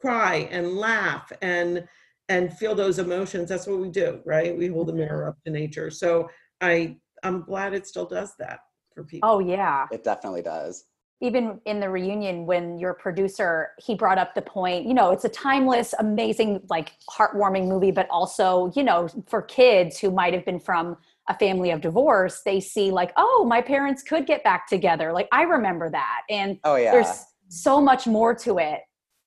cry 0.00 0.48
and 0.56 0.76
laugh 0.88 1.32
and 1.42 1.86
and 2.28 2.56
feel 2.60 2.74
those 2.76 2.98
emotions. 3.00 3.48
That's 3.48 3.66
what 3.66 3.80
we 3.80 3.90
do, 3.90 4.20
right? 4.24 4.56
We 4.56 4.68
hold 4.68 4.86
the 4.88 4.92
mirror 4.92 5.26
up 5.28 5.36
to 5.44 5.50
nature. 5.50 5.90
So 5.90 6.30
I 6.60 6.98
I'm 7.24 7.42
glad 7.42 7.74
it 7.74 7.86
still 7.86 8.06
does 8.06 8.32
that 8.38 8.60
for 8.94 9.02
people. 9.04 9.28
Oh 9.28 9.40
yeah. 9.40 9.86
it 9.90 10.04
definitely 10.04 10.42
does. 10.42 10.84
Even 11.22 11.60
in 11.66 11.78
the 11.78 11.88
reunion 11.88 12.44
when 12.44 12.78
your 12.78 12.92
producer 12.92 13.70
he 13.78 13.94
brought 13.94 14.18
up 14.18 14.34
the 14.34 14.42
point 14.42 14.84
you 14.86 14.92
know 14.92 15.10
it's 15.12 15.24
a 15.24 15.28
timeless 15.28 15.94
amazing 16.00 16.60
like 16.68 16.92
heartwarming 17.08 17.68
movie 17.68 17.90
but 17.92 18.06
also 18.10 18.70
you 18.76 18.82
know 18.82 19.08
for 19.28 19.40
kids 19.40 19.98
who 19.98 20.10
might 20.10 20.34
have 20.34 20.44
been 20.44 20.60
from 20.60 20.96
a 21.28 21.38
family 21.38 21.70
of 21.70 21.80
divorce 21.80 22.42
they 22.44 22.60
see 22.60 22.90
like 22.90 23.12
oh 23.16 23.46
my 23.48 23.62
parents 23.62 24.02
could 24.02 24.26
get 24.26 24.42
back 24.44 24.66
together 24.66 25.12
like 25.12 25.28
i 25.32 25.42
remember 25.42 25.88
that 25.88 26.22
and 26.28 26.58
Oh 26.64 26.74
yeah. 26.76 26.90
there's 26.90 27.24
so 27.48 27.80
much 27.80 28.06
more 28.06 28.34
to 28.34 28.58
it 28.58 28.80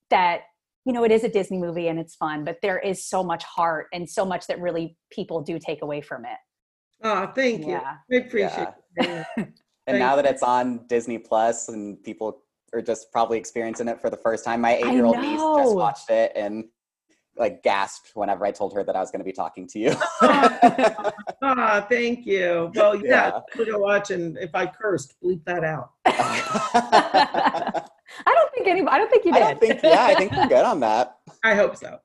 that 0.10 0.42
you 0.86 0.92
know 0.94 1.04
it 1.06 1.12
is 1.12 1.24
a 1.24 1.30
disney 1.30 1.58
movie 1.58 1.88
and 1.88 1.98
it's 1.98 2.16
fun 2.16 2.44
but 2.44 2.58
there 2.62 2.78
is 2.78 3.04
so 3.04 3.24
much 3.24 3.44
heart 3.46 3.88
and 3.94 4.08
so 4.10 4.26
much 4.26 4.46
that 4.48 4.60
really 4.60 4.98
people 5.10 5.42
do 5.42 5.58
take 5.58 5.82
away 5.82 6.02
from 6.02 6.26
it 6.26 6.38
Oh, 7.04 7.28
thank 7.36 7.68
you. 7.68 7.76
I 7.76 8.16
appreciate 8.16 8.70
Yeah. 9.00 9.24
And 9.88 10.00
now 10.00 10.16
that 10.16 10.26
it's 10.26 10.44
on 10.44 10.86
Disney 10.88 11.18
Plus 11.18 11.70
and 11.70 12.02
people 12.04 12.42
are 12.74 12.82
just 12.82 13.12
probably 13.12 13.38
experiencing 13.38 13.88
it 13.88 14.02
for 14.02 14.10
the 14.10 14.18
first 14.18 14.44
time, 14.44 14.62
my 14.62 14.76
eight-year-old 14.76 15.18
niece 15.20 15.40
just 15.40 15.76
watched 15.76 16.10
it 16.10 16.32
and 16.36 16.66
like 17.38 17.62
gasped 17.64 18.12
whenever 18.16 18.46
I 18.46 18.52
told 18.52 18.74
her 18.74 18.84
that 18.84 18.96
I 18.96 19.00
was 19.00 19.12
going 19.12 19.20
to 19.20 19.26
be 19.26 19.34
talking 19.34 19.68
to 19.68 19.80
you. 19.80 19.96
Ah, 21.48 21.86
thank 21.90 22.26
you. 22.26 22.72
Well, 22.74 22.96
yeah, 22.96 23.40
Yeah. 23.58 23.66
go 23.66 23.78
watch 23.78 24.10
and 24.10 24.36
if 24.40 24.56
I 24.56 24.66
cursed, 24.66 25.14
bleep 25.24 25.44
that 25.46 25.64
out. 25.64 25.92
i 26.06 27.84
don't 28.34 28.52
think 28.54 28.68
any 28.68 28.82
i 28.88 28.98
don't 28.98 29.12
think 29.12 29.26
you 29.26 29.32
I 29.34 29.40
did 29.40 29.42
don't 29.42 29.60
think. 29.60 29.84
Yeah, 29.84 30.06
I 30.06 30.16
think 30.16 30.32
we're 30.32 30.48
good 30.48 30.66
on 30.66 30.80
that. 30.80 31.18
I 31.44 31.54
hope 31.54 31.76
so. 31.76 32.00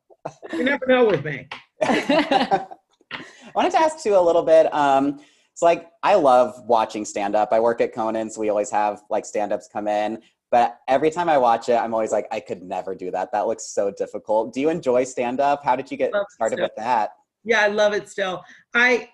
You 0.53 0.65
never 0.65 0.85
know 0.87 1.07
with 1.07 1.25
me. 1.25 1.49
I 1.83 2.67
wanted 3.55 3.71
to 3.73 3.81
ask 3.81 4.03
too 4.03 4.15
a 4.17 4.21
little 4.21 4.43
bit. 4.43 4.73
Um, 4.75 5.21
it's 5.61 5.63
like 5.63 5.91
I 6.03 6.15
love 6.15 6.55
watching 6.65 7.05
stand 7.05 7.37
up. 7.37 7.53
I 7.53 7.61
work 7.61 7.83
at 7.83 7.93
Conan, 7.93 8.31
so 8.31 8.41
we 8.41 8.49
always 8.49 8.71
have 8.71 9.03
like 9.11 9.27
stand 9.27 9.53
ups 9.53 9.69
come 9.71 9.89
in. 9.89 10.23
But 10.51 10.79
every 10.89 11.11
time 11.11 11.29
I 11.29 11.37
watch 11.37 11.69
it, 11.69 11.75
I'm 11.75 11.93
always 11.93 12.13
like, 12.13 12.27
I 12.33 12.41
could 12.41 12.63
never 12.63 12.95
do 12.95 13.11
that. 13.11 13.31
That 13.33 13.47
looks 13.47 13.67
so 13.67 13.91
difficult. 13.91 14.55
Do 14.55 14.63
you 14.63 14.71
enjoy 14.71 15.05
stand 15.05 15.39
up? 15.39 15.63
How 15.63 15.77
did 15.77 15.91
you 15.91 15.99
get 15.99 16.13
started 16.31 16.61
with 16.61 16.71
that? 16.79 17.11
Yeah, 17.45 17.61
I 17.61 17.69
love 17.69 17.93
it 17.93 18.09
still. 18.09 18.43
I 18.73 19.11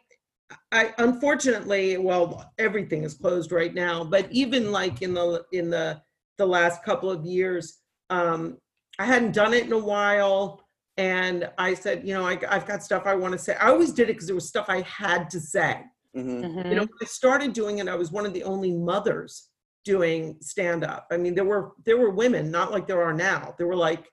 I 0.71 0.95
unfortunately, 0.99 1.97
well, 1.97 2.53
everything 2.59 3.03
is 3.03 3.15
closed 3.15 3.51
right 3.51 3.75
now, 3.75 4.05
but 4.05 4.31
even 4.31 4.71
like 4.71 5.03
in 5.03 5.15
the 5.15 5.45
in 5.51 5.69
the 5.69 6.01
the 6.39 6.47
last 6.47 6.85
couple 6.85 7.11
of 7.11 7.27
years, 7.27 7.81
um, 8.09 8.57
I 9.01 9.05
hadn't 9.05 9.33
done 9.33 9.53
it 9.53 9.67
in 9.67 9.73
a 9.73 9.79
while. 9.79 10.63
And 10.97 11.51
I 11.59 11.75
said, 11.75 12.07
you 12.07 12.15
know, 12.15 12.25
I, 12.25 12.39
I've 12.49 12.67
got 12.67 12.85
stuff 12.85 13.03
I 13.05 13.17
want 13.17 13.33
to 13.33 13.39
say. 13.39 13.57
I 13.57 13.67
always 13.71 13.93
did 13.93 14.05
it 14.05 14.13
because 14.13 14.29
there 14.29 14.37
was 14.37 14.47
stuff 14.49 14.67
I 14.69 14.83
had 14.83 15.29
to 15.31 15.41
say. 15.41 15.83
Hmm 16.17 16.43
Mhm. 16.43 16.71
You 16.71 16.77
know, 16.77 16.83
when 16.83 16.99
I 17.03 17.05
started 17.07 17.53
doing 17.53 17.79
it, 17.79 17.89
I 17.89 17.95
was 17.95 18.11
one 18.11 18.27
of 18.27 18.33
the 18.33 18.45
only 18.45 18.73
mothers 18.73 19.51
doing 19.85 20.37
stand 20.41 20.85
up. 20.85 21.07
I 21.12 21.17
mean, 21.17 21.35
there 21.35 21.45
were 21.45 21.73
there 21.85 21.97
were 21.99 22.11
women, 22.11 22.51
not 22.51 22.73
like 22.73 22.87
there 22.87 23.03
are 23.03 23.14
now. 23.14 23.55
There 23.59 23.67
were 23.67 23.77
like, 23.77 24.11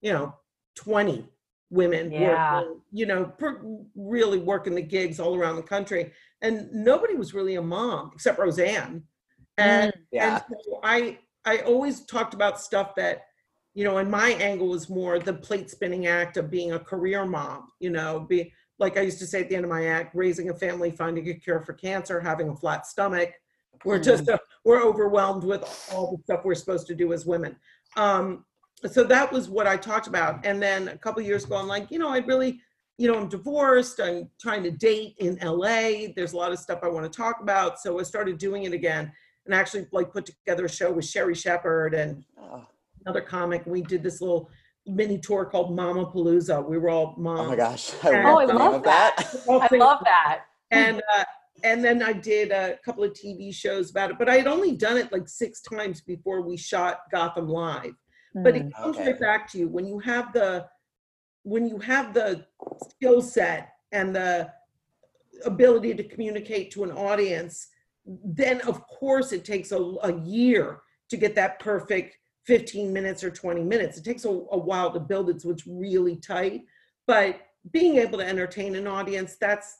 you 0.00 0.12
know, 0.12 0.34
20 0.76 1.28
women 1.70 2.10
Yeah. 2.10 2.60
working, 2.60 2.80
you 2.92 3.06
know, 3.06 3.26
per, 3.38 3.60
really 3.94 4.38
working 4.38 4.74
the 4.74 4.82
gigs 4.82 5.20
all 5.20 5.36
around 5.36 5.56
the 5.56 5.62
country. 5.62 6.12
And 6.42 6.70
nobody 6.72 7.14
was 7.14 7.34
really 7.34 7.56
a 7.56 7.62
mom 7.62 8.10
except 8.14 8.38
Roseanne. 8.38 9.04
And, 9.58 9.92
Yeah. 10.10 10.40
and 10.48 10.56
so 10.64 10.80
I 10.82 11.18
I 11.44 11.58
always 11.58 12.06
talked 12.06 12.34
about 12.34 12.60
stuff 12.60 12.94
that, 12.96 13.26
you 13.74 13.84
know, 13.84 13.98
and 13.98 14.10
my 14.10 14.30
angle 14.30 14.68
was 14.68 14.88
more 14.88 15.18
the 15.18 15.34
plate 15.34 15.70
spinning 15.70 16.06
act 16.06 16.36
of 16.38 16.50
being 16.50 16.72
a 16.72 16.78
career 16.78 17.24
mom, 17.26 17.70
you 17.80 17.90
know, 17.90 18.20
be 18.20 18.52
like 18.78 18.96
I 18.96 19.02
used 19.02 19.18
to 19.20 19.26
say 19.26 19.40
at 19.40 19.48
the 19.48 19.56
end 19.56 19.64
of 19.64 19.70
my 19.70 19.86
act, 19.86 20.14
raising 20.14 20.50
a 20.50 20.54
family, 20.54 20.90
finding 20.90 21.28
a 21.28 21.34
cure 21.34 21.60
for 21.60 21.72
cancer, 21.72 22.20
having 22.20 22.48
a 22.48 22.56
flat 22.56 22.86
stomach. 22.86 23.32
We're 23.84 24.00
just 24.00 24.28
uh, 24.28 24.38
we're 24.64 24.82
overwhelmed 24.82 25.44
with 25.44 25.62
all 25.92 26.16
the 26.16 26.22
stuff 26.22 26.44
we're 26.44 26.54
supposed 26.54 26.86
to 26.88 26.94
do 26.94 27.12
as 27.12 27.26
women. 27.26 27.56
Um, 27.96 28.44
so 28.90 29.04
that 29.04 29.32
was 29.32 29.48
what 29.48 29.66
I 29.66 29.76
talked 29.76 30.06
about. 30.06 30.44
And 30.44 30.62
then 30.62 30.88
a 30.88 30.98
couple 30.98 31.22
years 31.22 31.44
ago, 31.44 31.56
I'm 31.56 31.68
like, 31.68 31.90
you 31.90 31.98
know, 31.98 32.08
I 32.08 32.18
really, 32.18 32.60
you 32.98 33.10
know, 33.10 33.18
I'm 33.18 33.28
divorced. 33.28 34.00
I'm 34.00 34.28
trying 34.40 34.62
to 34.64 34.70
date 34.70 35.14
in 35.18 35.38
LA. 35.42 36.08
There's 36.14 36.32
a 36.32 36.36
lot 36.36 36.52
of 36.52 36.58
stuff 36.58 36.80
I 36.82 36.88
want 36.88 37.10
to 37.10 37.16
talk 37.16 37.40
about. 37.40 37.78
So 37.78 37.98
I 37.98 38.02
started 38.02 38.38
doing 38.38 38.64
it 38.64 38.72
again 38.72 39.10
and 39.46 39.54
actually 39.54 39.86
like 39.92 40.12
put 40.12 40.26
together 40.26 40.66
a 40.66 40.70
show 40.70 40.92
with 40.92 41.04
Sherri 41.04 41.34
Shepherd 41.34 41.94
and 41.94 42.24
Oh, 42.38 42.66
another 43.04 43.20
comic. 43.20 43.64
We 43.66 43.82
did 43.82 44.02
this 44.02 44.20
little 44.20 44.50
mini 44.86 45.18
tour 45.18 45.44
called 45.46 45.74
Mama 45.74 46.06
Palooza. 46.06 46.64
We 46.66 46.78
were 46.78 46.90
all 46.90 47.14
moms. 47.16 47.40
oh 47.40 47.46
my 47.48 47.56
gosh. 47.56 47.92
I 48.04 48.08
Oh, 48.22 48.34
love 48.34 48.50
I 48.50 48.52
love 48.52 48.74
of 48.74 48.82
that. 48.84 49.16
i 49.48 49.76
love 49.76 50.00
that 50.04 50.42
and 50.70 51.02
uh, 51.16 51.24
and 51.62 51.82
then 51.82 52.02
I 52.02 52.12
did 52.12 52.50
a 52.50 52.76
couple 52.84 53.04
of 53.04 53.12
TV 53.12 53.54
shows 53.54 53.90
about 53.90 54.10
it, 54.10 54.18
but 54.18 54.28
I 54.28 54.36
had 54.36 54.46
only 54.46 54.72
done 54.76 54.96
it 54.98 55.10
like 55.12 55.28
six 55.28 55.62
times 55.62 56.00
before 56.02 56.42
we 56.42 56.56
shot 56.56 56.98
Gotham 57.10 57.48
Live. 57.48 57.94
But 58.34 58.54
Mm. 58.54 58.66
it 58.66 58.74
comes 58.74 58.96
Okay. 58.98 59.12
right 59.12 59.20
back 59.20 59.50
to 59.52 59.58
you 59.58 59.68
when 59.68 59.86
you 59.86 59.98
have 60.00 60.32
the 60.32 60.66
when 61.44 61.66
you 61.66 61.78
have 61.78 62.12
the 62.14 62.44
skill 62.90 63.22
set 63.22 63.68
and 63.92 64.14
the 64.16 64.50
ability 65.44 65.94
to 65.94 66.02
communicate 66.04 66.70
to 66.72 66.84
an 66.84 66.90
audience, 66.90 67.68
then 68.24 68.60
of 68.62 68.86
course 68.88 69.32
it 69.32 69.44
takes 69.44 69.70
a, 69.72 69.78
a 69.78 70.12
year 70.24 70.80
to 71.10 71.16
get 71.16 71.34
that 71.36 71.58
perfect 71.60 72.18
15 72.46 72.92
minutes 72.92 73.24
or 73.24 73.30
20 73.30 73.62
minutes. 73.62 73.98
It 73.98 74.04
takes 74.04 74.24
a, 74.24 74.28
a 74.28 74.58
while 74.58 74.92
to 74.92 75.00
build 75.00 75.30
it 75.30 75.40
so 75.40 75.50
it's 75.50 75.66
really 75.66 76.16
tight. 76.16 76.62
But 77.06 77.40
being 77.72 77.96
able 77.96 78.18
to 78.18 78.26
entertain 78.26 78.74
an 78.76 78.86
audience, 78.86 79.36
that's 79.40 79.78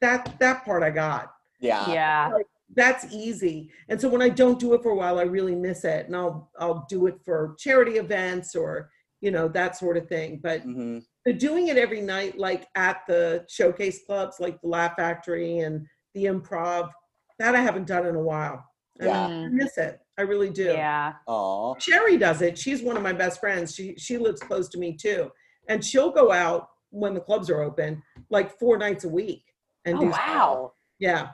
that 0.00 0.38
that 0.40 0.64
part 0.64 0.82
I 0.82 0.90
got. 0.90 1.32
Yeah. 1.60 1.90
yeah 1.90 2.30
That's 2.74 3.12
easy. 3.12 3.70
And 3.88 4.00
so 4.00 4.08
when 4.08 4.20
I 4.22 4.28
don't 4.28 4.58
do 4.58 4.74
it 4.74 4.82
for 4.82 4.90
a 4.90 4.94
while, 4.96 5.18
I 5.18 5.22
really 5.22 5.54
miss 5.54 5.84
it. 5.84 6.06
And 6.06 6.16
I'll 6.16 6.50
I'll 6.58 6.86
do 6.88 7.06
it 7.06 7.18
for 7.24 7.56
charity 7.58 7.92
events 7.92 8.54
or 8.54 8.90
you 9.22 9.30
know 9.30 9.48
that 9.48 9.76
sort 9.76 9.96
of 9.96 10.08
thing. 10.08 10.40
But 10.42 10.62
hmm 10.62 10.98
the 11.24 11.32
doing 11.32 11.66
it 11.66 11.76
every 11.76 12.00
night, 12.00 12.38
like 12.38 12.68
at 12.76 13.00
the 13.08 13.44
showcase 13.48 14.06
clubs, 14.06 14.38
like 14.38 14.60
the 14.60 14.68
Laugh 14.68 14.94
Factory 14.96 15.58
and 15.58 15.84
the 16.14 16.26
Improv, 16.26 16.92
that 17.40 17.56
I 17.56 17.60
haven't 17.60 17.88
done 17.88 18.06
in 18.06 18.14
a 18.14 18.22
while. 18.22 18.64
And 19.00 19.10
Yeah. 19.10 19.26
I 19.26 19.48
miss 19.48 19.76
it. 19.76 20.00
I 20.18 20.22
really 20.22 20.50
do. 20.50 20.64
yeah 20.64 21.14
Oh. 21.26 21.76
Sherry 21.78 22.16
does 22.16 22.42
it. 22.42 22.56
She's 22.58 22.82
one 22.82 22.96
of 22.96 23.02
my 23.02 23.12
best 23.12 23.40
friends. 23.40 23.74
She 23.74 23.94
she 23.98 24.18
lives 24.18 24.40
close 24.40 24.68
to 24.70 24.78
me 24.78 24.96
too, 24.96 25.30
and 25.68 25.84
she'll 25.84 26.10
go 26.10 26.32
out 26.32 26.68
when 26.90 27.14
the 27.14 27.20
clubs 27.20 27.50
are 27.50 27.60
open, 27.62 28.02
like 28.30 28.58
four 28.58 28.78
nights 28.78 29.04
a 29.04 29.08
week, 29.08 29.44
and 29.84 29.98
oh 29.98 30.00
do 30.00 30.06
wow 30.08 30.72
yeah. 30.98 31.30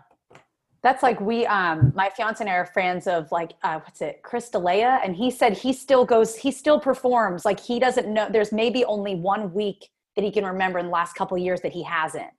That's 0.83 1.03
like 1.03 1.21
we, 1.21 1.47
um, 1.47 1.93
my 1.95 2.11
fiance 2.11 2.43
and 2.43 2.51
I 2.51 2.57
are 2.57 2.67
fans 2.67 3.07
of 3.07 3.31
like, 3.31 3.53
uh, 3.63 3.79
what's 3.81 4.01
it, 4.01 4.21
Chris 4.25 4.51
D'Elia, 4.51 5.01
and 5.05 5.15
he 5.15 5.31
said 5.31 5.57
he 5.57 5.73
still 5.73 6.05
goes, 6.05 6.35
he 6.37 6.51
still 6.51 6.81
performs. 6.81 7.45
Like 7.45 7.61
he 7.61 7.79
doesn't 7.79 8.13
know. 8.13 8.29
There's 8.29 8.51
maybe 8.51 8.85
only 8.87 9.15
one 9.15 9.53
week 9.53 9.89
that 10.17 10.25
he 10.25 10.33
can 10.33 10.45
remember 10.45 10.81
in 10.81 10.87
the 10.87 10.93
last 10.93 11.15
couple 11.15 11.37
of 11.37 11.43
years 11.43 11.61
that 11.61 11.73
he 11.73 11.85
hasn't. 11.85 12.31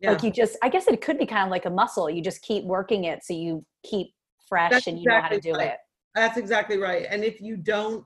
Yeah. 0.00 0.12
Like 0.12 0.22
you 0.22 0.30
just, 0.30 0.58
I 0.62 0.68
guess 0.68 0.86
it 0.86 1.00
could 1.00 1.18
be 1.18 1.24
kind 1.24 1.44
of 1.44 1.50
like 1.50 1.64
a 1.64 1.70
muscle. 1.70 2.10
You 2.10 2.22
just 2.22 2.42
keep 2.42 2.64
working 2.64 3.04
it 3.04 3.24
so 3.24 3.32
you 3.32 3.64
keep 3.82 4.08
fresh 4.46 4.72
That's 4.72 4.86
and 4.88 4.98
you 4.98 5.06
know 5.08 5.22
how 5.22 5.28
to 5.28 5.40
do 5.40 5.52
right. 5.52 5.68
it. 5.68 5.78
That's 6.16 6.38
exactly 6.38 6.78
right. 6.78 7.06
And 7.10 7.22
if 7.22 7.42
you 7.42 7.58
don't, 7.58 8.04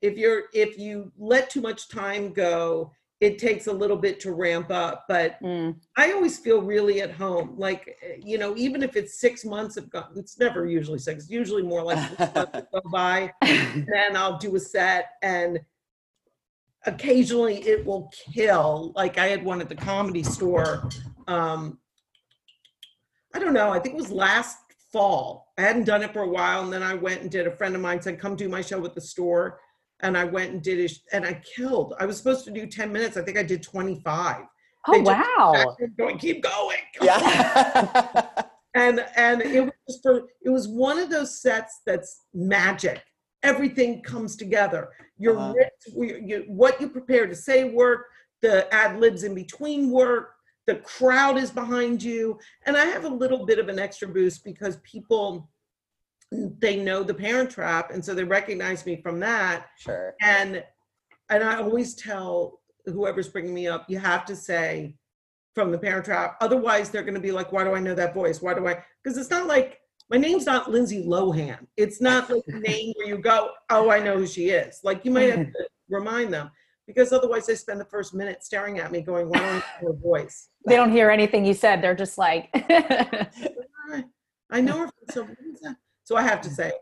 if 0.00 0.16
you're 0.16 0.44
if 0.54 0.78
you 0.78 1.12
let 1.18 1.50
too 1.50 1.60
much 1.60 1.88
time 1.90 2.32
go, 2.32 2.90
it 3.20 3.38
takes 3.38 3.66
a 3.66 3.72
little 3.72 3.98
bit 3.98 4.18
to 4.20 4.32
ramp 4.32 4.70
up. 4.70 5.04
But 5.08 5.38
Mm, 5.42 5.76
I 5.96 6.12
always 6.12 6.38
feel 6.38 6.62
really 6.62 7.02
at 7.02 7.12
home. 7.12 7.54
Like 7.58 7.96
you 8.24 8.38
know, 8.38 8.56
even 8.56 8.82
if 8.82 8.96
it's 8.96 9.20
six 9.20 9.44
months 9.44 9.74
have 9.74 9.90
gone, 9.90 10.12
it's 10.16 10.38
never 10.38 10.66
usually 10.66 10.98
six. 10.98 11.24
It's 11.24 11.30
usually 11.30 11.62
more 11.62 11.82
like 11.84 11.98
six 12.08 12.34
months 12.34 12.54
have 12.54 12.66
go 12.72 12.80
by. 12.92 13.30
then 13.42 14.16
I'll 14.16 14.38
do 14.38 14.56
a 14.56 14.60
set 14.60 15.10
and 15.22 15.60
occasionally 16.86 17.58
it 17.58 17.84
will 17.84 18.10
kill. 18.32 18.92
Like 18.96 19.18
I 19.18 19.26
had 19.26 19.44
one 19.44 19.60
at 19.60 19.68
the 19.68 19.74
comedy 19.74 20.22
store. 20.22 20.88
Um, 21.28 21.78
I 23.34 23.38
don't 23.38 23.54
know, 23.54 23.70
I 23.70 23.78
think 23.78 23.94
it 23.94 23.98
was 23.98 24.10
last 24.10 24.58
fall. 25.02 25.52
I 25.58 25.62
hadn't 25.62 25.84
done 25.84 26.02
it 26.02 26.12
for 26.12 26.22
a 26.22 26.28
while 26.28 26.62
and 26.62 26.72
then 26.72 26.82
I 26.82 26.94
went 26.94 27.22
and 27.22 27.30
did 27.30 27.46
a 27.46 27.50
friend 27.56 27.74
of 27.74 27.80
mine 27.80 28.00
said, 28.02 28.20
come 28.20 28.36
do 28.36 28.48
my 28.48 28.60
show 28.60 28.84
at 28.84 28.94
the 28.94 29.00
store. 29.00 29.58
and 30.04 30.18
I 30.18 30.24
went 30.24 30.50
and 30.52 30.60
did 30.60 30.80
it, 30.80 30.92
and 31.12 31.24
I 31.24 31.34
killed. 31.54 31.94
I 32.00 32.06
was 32.06 32.16
supposed 32.18 32.44
to 32.46 32.50
do 32.50 32.66
10 32.66 32.90
minutes. 32.92 33.16
I 33.16 33.22
think 33.22 33.38
I 33.38 33.44
did 33.44 33.62
25. 33.62 34.42
Oh 34.88 34.92
They 34.92 35.00
wow. 35.00 35.76
Going, 35.96 36.18
keep 36.18 36.42
going. 36.42 36.78
Yeah. 37.00 38.26
and 38.74 39.04
and 39.16 39.40
it 39.42 39.60
was 39.62 39.72
just 39.88 40.02
for 40.02 40.22
it 40.42 40.50
was 40.50 40.66
one 40.66 40.98
of 40.98 41.08
those 41.10 41.40
sets 41.40 41.82
that's 41.86 42.22
magic 42.34 43.00
everything 43.44 44.02
comes 44.02 44.34
together 44.34 44.88
your 45.18 45.36
Uh-huh. 45.38 45.52
writ- 45.54 45.94
we- 45.94 46.20
you, 46.28 46.44
what 46.48 46.80
you 46.80 46.88
prepare 46.88 47.26
to 47.26 47.34
say 47.36 47.64
work 47.64 48.06
the 48.40 48.72
ad 48.74 48.98
libs 48.98 49.22
in 49.24 49.34
between 49.34 49.90
work 49.90 50.26
the 50.66 50.76
crowd 50.76 51.38
is 51.38 51.50
behind 51.50 52.02
you. 52.02 52.38
And 52.66 52.76
i 52.76 52.84
have 52.84 53.04
a 53.04 53.08
little 53.08 53.44
bit 53.44 53.58
of 53.58 53.68
an 53.68 53.78
extra 53.78 54.08
boost 54.08 54.44
because 54.44 54.78
people 54.78 55.48
they 56.30 56.76
know 56.76 57.02
the 57.02 57.14
parent 57.14 57.50
trap. 57.50 57.90
And 57.90 58.04
so 58.04 58.14
they 58.14 58.24
recognize 58.24 58.86
me 58.86 59.00
from 59.02 59.20
that. 59.20 59.66
Sure. 59.76 60.14
and 60.22 60.64
and 61.30 61.42
i 61.42 61.56
always 61.56 61.94
tell 61.94 62.60
whoever's 62.86 63.28
bringing 63.28 63.54
me 63.54 63.68
up 63.68 63.86
you 63.88 63.96
have 63.98 64.24
to 64.26 64.34
say 64.34 64.96
from 65.54 65.70
the 65.70 65.78
parent 65.78 66.04
trap. 66.04 66.36
Otherwise 66.40 66.90
they're 66.90 67.02
going 67.02 67.14
to 67.14 67.20
be 67.20 67.32
like 67.32 67.52
why 67.52 67.64
do 67.64 67.74
i 67.74 67.80
know 67.80 67.94
that 67.94 68.14
voice? 68.14 68.40
Why 68.40 68.54
do 68.54 68.66
i 68.66 68.82
because 69.02 69.18
it's 69.18 69.30
not 69.30 69.46
like 69.46 69.78
my 70.10 70.18
name's 70.18 70.46
not 70.46 70.70
lindsay 70.70 71.04
lohan. 71.04 71.66
It's 71.76 72.00
not 72.00 72.30
like 72.30 72.42
a 72.48 72.58
name 72.68 72.92
where 72.96 73.08
you 73.08 73.18
go 73.18 73.50
oh 73.70 73.90
i 73.90 73.98
know 73.98 74.16
who 74.16 74.26
she 74.26 74.50
is. 74.50 74.80
Like 74.82 75.04
you 75.04 75.10
might 75.10 75.30
have 75.30 75.46
to 75.46 75.68
remind 75.88 76.32
them 76.32 76.50
because 76.94 77.12
otherwise 77.12 77.46
they 77.46 77.54
spend 77.54 77.80
the 77.80 77.84
first 77.84 78.14
minute 78.14 78.44
staring 78.44 78.78
at 78.78 78.92
me 78.92 79.00
going 79.00 79.28
why 79.28 79.38
don't 79.38 79.62
i 79.62 79.80
her 79.80 79.92
voice 79.92 80.48
They 80.66 80.76
don't 80.76 80.92
hear 80.92 81.10
anything 81.10 81.44
you 81.44 81.54
said. 81.54 81.82
They're 81.82 81.94
just 81.94 82.18
like, 82.18 82.48
I- 82.54 84.60
know 84.60 84.78
her 84.78 84.90
so, 85.10 85.22
what 85.22 85.36
is 85.52 85.60
that? 85.62 85.76
so 86.04 86.16
i 86.16 86.22
have 86.22 86.40
to 86.42 86.48
mm. 86.48 86.56
say 86.56 86.72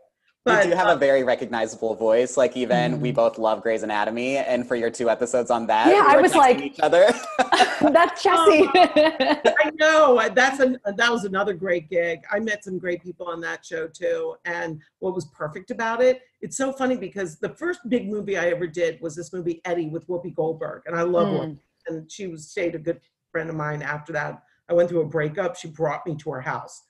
it. 0.45 0.65
you 0.65 0.71
do 0.71 0.75
have 0.75 0.87
a 0.95 0.95
very 0.99 1.23
recognizable 1.23 1.95
voice. 1.95 2.37
Like 2.37 2.57
even 2.57 2.99
we 2.99 3.11
Mhm. 3.11 3.15
both 3.15 3.37
love 3.37 3.61
Grey's 3.61 3.83
Anatomy, 3.83 4.37
and 4.37 4.67
for 4.67 4.75
your 4.75 4.89
two 4.89 5.09
episodes 5.09 5.51
on 5.51 5.67
that, 5.67 5.87
Yeah, 5.87 6.03
I 6.07 6.19
was 6.21 6.33
like- 6.35 6.59
each 6.61 6.79
other. 6.79 7.07
that's 7.81 8.23
Jesse. 8.23 8.67
I 8.73 9.71
know 9.75 10.19
that's 10.33 10.59
an 10.59 10.79
that 10.85 11.11
was 11.11 11.25
another 11.25 11.53
great 11.53 11.89
gig. 11.89 12.21
I 12.31 12.39
met 12.39 12.63
some 12.63 12.79
great 12.79 13.01
people 13.03 13.27
on 13.27 13.39
that 13.41 13.65
show 13.65 13.87
too. 13.87 14.35
And 14.45 14.81
what 14.99 15.13
was 15.15 15.25
perfect 15.25 15.71
about 15.71 16.01
it, 16.01 16.21
it's 16.41 16.57
so 16.57 16.71
funny 16.71 16.95
because 16.97 17.37
the 17.37 17.49
first 17.49 17.81
big 17.89 18.09
movie 18.09 18.37
I 18.37 18.47
ever 18.49 18.67
did 18.67 18.99
was 19.01 19.15
this 19.15 19.31
movie 19.33 19.61
Eddie 19.65 19.89
with 19.89 20.07
Whoopi 20.07 20.33
Goldberg, 20.35 20.83
and 20.85 20.95
I 20.95 21.03
love 21.03 21.27
Mm. 21.27 21.39
Whoopi. 21.39 21.57
And 21.87 22.11
she 22.11 22.27
was 22.27 22.47
stayed 22.49 22.75
a 22.75 22.79
good 22.79 22.99
friend 23.31 23.49
of 23.49 23.55
mine 23.55 23.81
after 23.81 24.13
that. 24.13 24.43
I 24.69 24.73
went 24.73 24.87
through 24.89 25.01
a 25.01 25.05
breakup. 25.07 25.55
She 25.55 25.67
brought 25.67 26.05
me 26.05 26.15
to 26.17 26.31
her 26.31 26.41
house. 26.41 26.83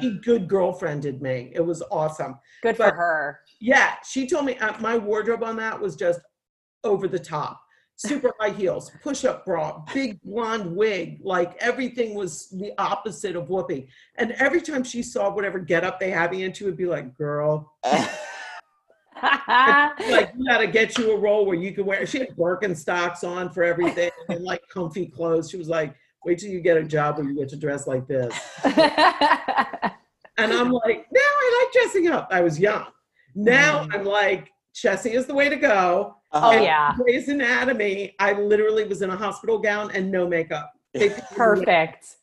She 0.00 0.18
good 0.22 0.48
girlfriended 0.48 1.20
me. 1.20 1.52
It 1.54 1.60
was 1.60 1.82
awesome. 1.90 2.38
good 2.62 2.76
for 2.76 2.90
her. 2.90 3.40
Yeah, 3.60 3.94
she 4.08 4.26
told 4.26 4.46
me 4.46 4.56
uh, 4.58 4.78
my 4.80 4.96
wardrobe 4.96 5.42
on 5.42 5.56
that 5.56 5.78
was 5.78 5.96
just 5.96 6.20
over 6.84 7.06
the 7.08 7.18
top. 7.18 7.60
Super 7.96 8.32
high 8.40 8.50
heels, 8.50 8.90
push 9.02 9.26
up 9.26 9.44
bra, 9.44 9.82
big 9.92 10.20
blonde 10.22 10.74
wig. 10.74 11.18
Like 11.22 11.54
everything 11.60 12.14
was 12.14 12.48
the 12.48 12.72
opposite 12.78 13.36
of 13.36 13.48
Whoopi. 13.48 13.88
And 14.16 14.32
every 14.32 14.62
time 14.62 14.84
she 14.84 15.02
saw 15.02 15.30
whatever 15.34 15.58
get 15.58 15.84
up 15.84 16.00
they 16.00 16.10
had 16.10 16.30
me 16.30 16.44
in, 16.44 16.52
she 16.54 16.64
would 16.64 16.78
be 16.78 16.86
like, 16.86 17.14
girl, 17.18 17.74
like, 19.22 20.32
you 20.36 20.46
got 20.46 20.58
to 20.58 20.66
get 20.66 20.96
you 20.96 21.12
a 21.12 21.18
role 21.18 21.44
where 21.44 21.56
you 21.56 21.72
can 21.72 21.84
wear. 21.84 22.06
She 22.06 22.20
had 22.20 22.36
Birkenstocks 22.36 23.22
on 23.24 23.50
for 23.50 23.62
everything 23.62 24.10
and 24.28 24.44
like 24.44 24.62
comfy 24.72 25.06
clothes. 25.06 25.50
She 25.50 25.58
was 25.58 25.68
like, 25.68 25.94
wait 26.24 26.38
till 26.38 26.50
you 26.50 26.60
get 26.60 26.76
a 26.76 26.82
job 26.84 27.16
where 27.18 27.26
you 27.26 27.34
get 27.36 27.48
to 27.50 27.56
dress 27.56 27.86
like 27.86 28.06
this. 28.06 28.34
And 30.38 30.54
I'm 30.54 30.70
like, 30.70 31.06
now 31.12 31.20
I 31.20 31.62
like 31.64 31.72
dressing 31.74 32.08
up. 32.08 32.28
I 32.30 32.40
was 32.40 32.58
young. 32.58 32.86
Now 33.34 33.86
I'm 33.92 34.04
like, 34.04 34.50
Chessie 34.74 35.12
is 35.12 35.26
the 35.26 35.34
way 35.34 35.50
to 35.50 35.56
go. 35.56 36.16
oh 36.32 36.38
Uh-huh. 36.50 36.62
yeah, 36.62 36.94
Grey's 36.96 37.28
Anatomy, 37.28 38.14
I 38.18 38.32
literally 38.32 38.84
was 38.84 39.02
in 39.02 39.10
a 39.10 39.16
hospital 39.16 39.58
gown 39.58 39.90
and 39.92 40.10
no 40.10 40.26
makeup. 40.26 40.72
They- 40.94 41.10
perfect. 41.36 42.16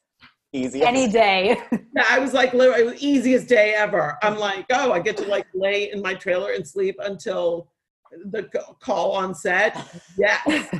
Easy. 0.51 0.81
Any 0.81 1.07
day. 1.07 1.61
I 2.09 2.17
was 2.17 2.33
like, 2.33 2.55
literally, 2.55 2.81
it 2.81 2.85
was 2.85 2.99
the 2.99 3.07
easiest 3.07 3.47
day 3.47 3.75
ever. 3.75 4.17
I'm 4.23 4.39
like, 4.39 4.65
oh, 4.71 4.91
I 4.93 4.99
get 4.99 5.15
to 5.17 5.25
like 5.27 5.45
lay 5.53 5.91
in 5.91 6.01
my 6.01 6.15
trailer 6.15 6.53
and 6.53 6.67
sleep 6.67 6.95
until 7.03 7.69
the 8.31 8.49
call 8.79 9.11
on 9.11 9.35
set. 9.35 9.77
Yes. 10.17 10.71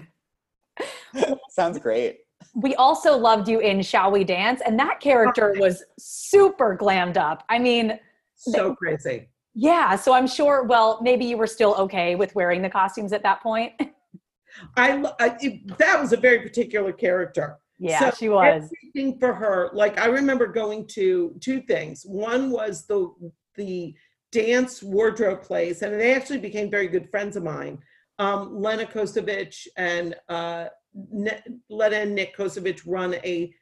Sounds 1.49 1.78
great. 1.78 2.22
We 2.56 2.76
also 2.76 3.16
loved 3.18 3.48
you 3.48 3.60
in 3.60 3.82
Shall 3.82 4.12
We 4.12 4.24
Dance, 4.24 4.62
and 4.66 4.80
that 4.80 5.00
character 5.00 5.54
was 5.58 5.84
super 6.00 6.76
glammed 6.76 7.18
up. 7.18 7.44
I 7.50 7.60
mean, 7.60 8.00
So 8.36 8.76
crazy. 8.76 9.30
yeah. 9.54 9.96
So 9.96 10.14
I'm 10.14 10.28
sure. 10.28 10.64
Well, 10.64 11.00
maybe 11.02 11.26
you 11.26 11.38
were 11.38 11.48
still 11.48 11.76
okay 11.76 12.16
with 12.16 12.34
wearing 12.36 12.62
the 12.62 12.70
costumes 12.70 13.14
at 13.14 13.24
that 13.24 13.42
point. 13.42 13.74
I, 14.76 15.04
I 15.20 15.38
it, 15.40 15.78
that 15.78 16.00
was 16.00 16.14
a 16.14 16.18
very 16.18 16.40
particular 16.42 16.92
character. 16.92 17.60
Yeah, 17.80 18.00
So 18.10 18.16
she 18.18 18.30
was. 18.30 18.72
Everything 18.84 19.20
for 19.20 19.34
her, 19.34 19.70
like 19.74 20.00
I 20.00 20.08
remember 20.08 20.48
going 20.48 20.88
to 20.90 21.36
two 21.42 21.62
things. 21.62 22.04
One 22.08 22.50
was 22.50 22.88
the 22.88 23.12
the 23.56 23.94
dance 24.32 24.82
wardrobe 24.82 25.44
place, 25.44 25.82
and 25.84 25.94
they 26.00 26.14
actually 26.16 26.40
became 26.40 26.72
very 26.72 26.88
good 26.88 27.10
friends 27.12 27.36
of 27.36 27.44
mine. 27.44 27.78
Um, 28.20 28.62
Lena 28.64 28.86
Kosovich 28.86 29.68
and 29.78 30.16
uh, 30.28 30.68
Lena 30.94 31.96
and 31.96 32.16
Nick 32.16 32.36
Kosovich 32.36 32.82
run 32.86 33.16
a 33.16 33.54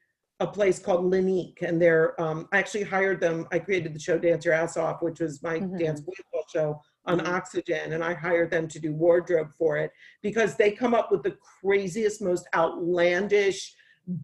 a 0.42 0.48
place 0.48 0.80
called 0.80 1.06
Linique, 1.10 1.62
and 1.62 1.82
they're 1.82 2.20
um, 2.22 2.50
I 2.52 2.58
actually 2.58 2.84
hired 2.84 3.22
them. 3.22 3.48
I 3.54 3.60
created 3.60 3.94
the 3.96 4.00
show 4.00 4.18
Dance 4.18 4.44
Your 4.44 4.54
Ass 4.54 4.76
Off, 4.76 5.02
which 5.02 5.22
was 5.22 5.42
my 5.42 5.60
Mhm. 5.60 5.80
dance 5.80 6.02
volleyball 6.02 6.44
show 6.54 6.82
on 7.06 7.20
Mhm. 7.20 7.28
Oxygen, 7.30 7.94
and 7.94 8.04
I 8.04 8.14
hired 8.14 8.52
them 8.52 8.68
to 8.68 8.80
do 8.80 8.94
wardrobe 8.94 9.54
for 9.58 9.78
it 9.78 9.92
because 10.22 10.56
they 10.58 10.72
come 10.72 10.94
up 10.94 11.10
with 11.10 11.24
the 11.24 11.38
craziest, 11.62 12.22
most 12.22 12.48
outlandish 12.54 13.74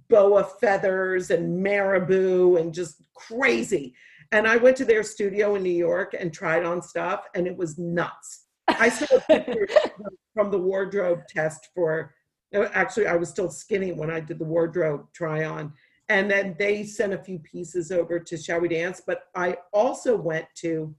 boa 0.10 0.44
feathers 0.44 1.32
and 1.32 1.64
marabou 1.64 2.58
and 2.58 2.74
just 2.74 3.02
crazy. 3.14 3.96
And 4.34 4.46
I 4.48 4.58
went 4.58 4.76
to 4.78 4.86
their 4.86 5.04
studio 5.04 5.56
in 5.56 5.64
New 5.64 5.70
York 5.70 6.14
and 6.18 6.34
tried 6.34 6.66
on 6.66 6.82
stuff, 6.82 7.26
and 7.36 7.48
it 7.48 7.56
was 7.56 7.78
nuts. 7.78 8.48
I 8.68 8.90
saw 8.90 9.18
pictures 9.22 9.70
from 10.34 10.52
the 10.52 10.60
wardrobe 10.60 11.22
test 11.30 11.70
for. 11.74 12.14
Uh, 12.54 12.68
actually, 12.74 13.08
I 13.08 13.16
was 13.16 13.30
still 13.30 13.50
skinny 13.50 13.92
when 13.92 14.12
I 14.12 14.20
did 14.20 14.40
the 14.40 14.46
wardrobe 14.46 15.08
try 15.14 15.46
on, 15.46 15.74
and 16.10 16.30
then 16.30 16.56
they 16.60 16.84
sent 16.84 17.14
a 17.14 17.18
few 17.18 17.40
pieces 17.40 17.92
over 17.92 18.20
to 18.20 18.38
Shall 18.38 18.60
We 18.60 18.68
Dance. 18.68 19.02
But 19.06 19.24
I 19.36 19.58
also 19.74 20.16
went 20.16 20.46
to 20.58 20.94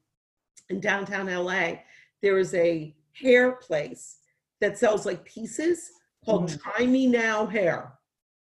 in 0.71 0.81
downtown 0.81 1.27
LA. 1.27 1.75
There 2.23 2.39
is 2.39 2.55
a 2.55 2.95
hair 3.13 3.53
place 3.53 4.19
that 4.61 4.79
sells 4.79 5.05
like 5.05 5.25
pieces 5.25 5.91
called 6.25 6.49
mm. 6.49 6.61
Try 6.61 6.87
Me 6.87 7.07
Now 7.07 7.47
Hair. 7.47 7.93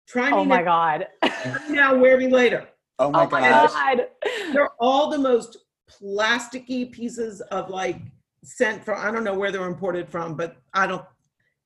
Try 0.08 0.32
oh 0.32 0.38
me 0.38 0.42
Oh 0.42 0.46
my 0.46 0.58
now, 0.58 0.64
god. 0.64 1.08
Try 1.24 1.70
me 1.70 1.76
now, 1.76 1.96
wear 1.96 2.18
me 2.18 2.28
later. 2.28 2.68
Oh 3.00 3.12
my 3.12 3.26
oh 3.26 3.30
my 3.30 3.42
god. 3.42 4.08
They're 4.54 4.72
all 4.80 5.10
the 5.10 5.18
most 5.18 5.58
plasticky 5.90 6.92
pieces 6.92 7.42
of 7.42 7.70
like 7.70 8.00
sent 8.44 8.84
from 8.84 9.00
I 9.00 9.12
don't 9.12 9.24
know 9.24 9.34
where 9.34 9.52
they're 9.52 9.68
imported 9.68 10.08
from, 10.08 10.36
but 10.36 10.58
I 10.74 10.88
don't 10.88 11.06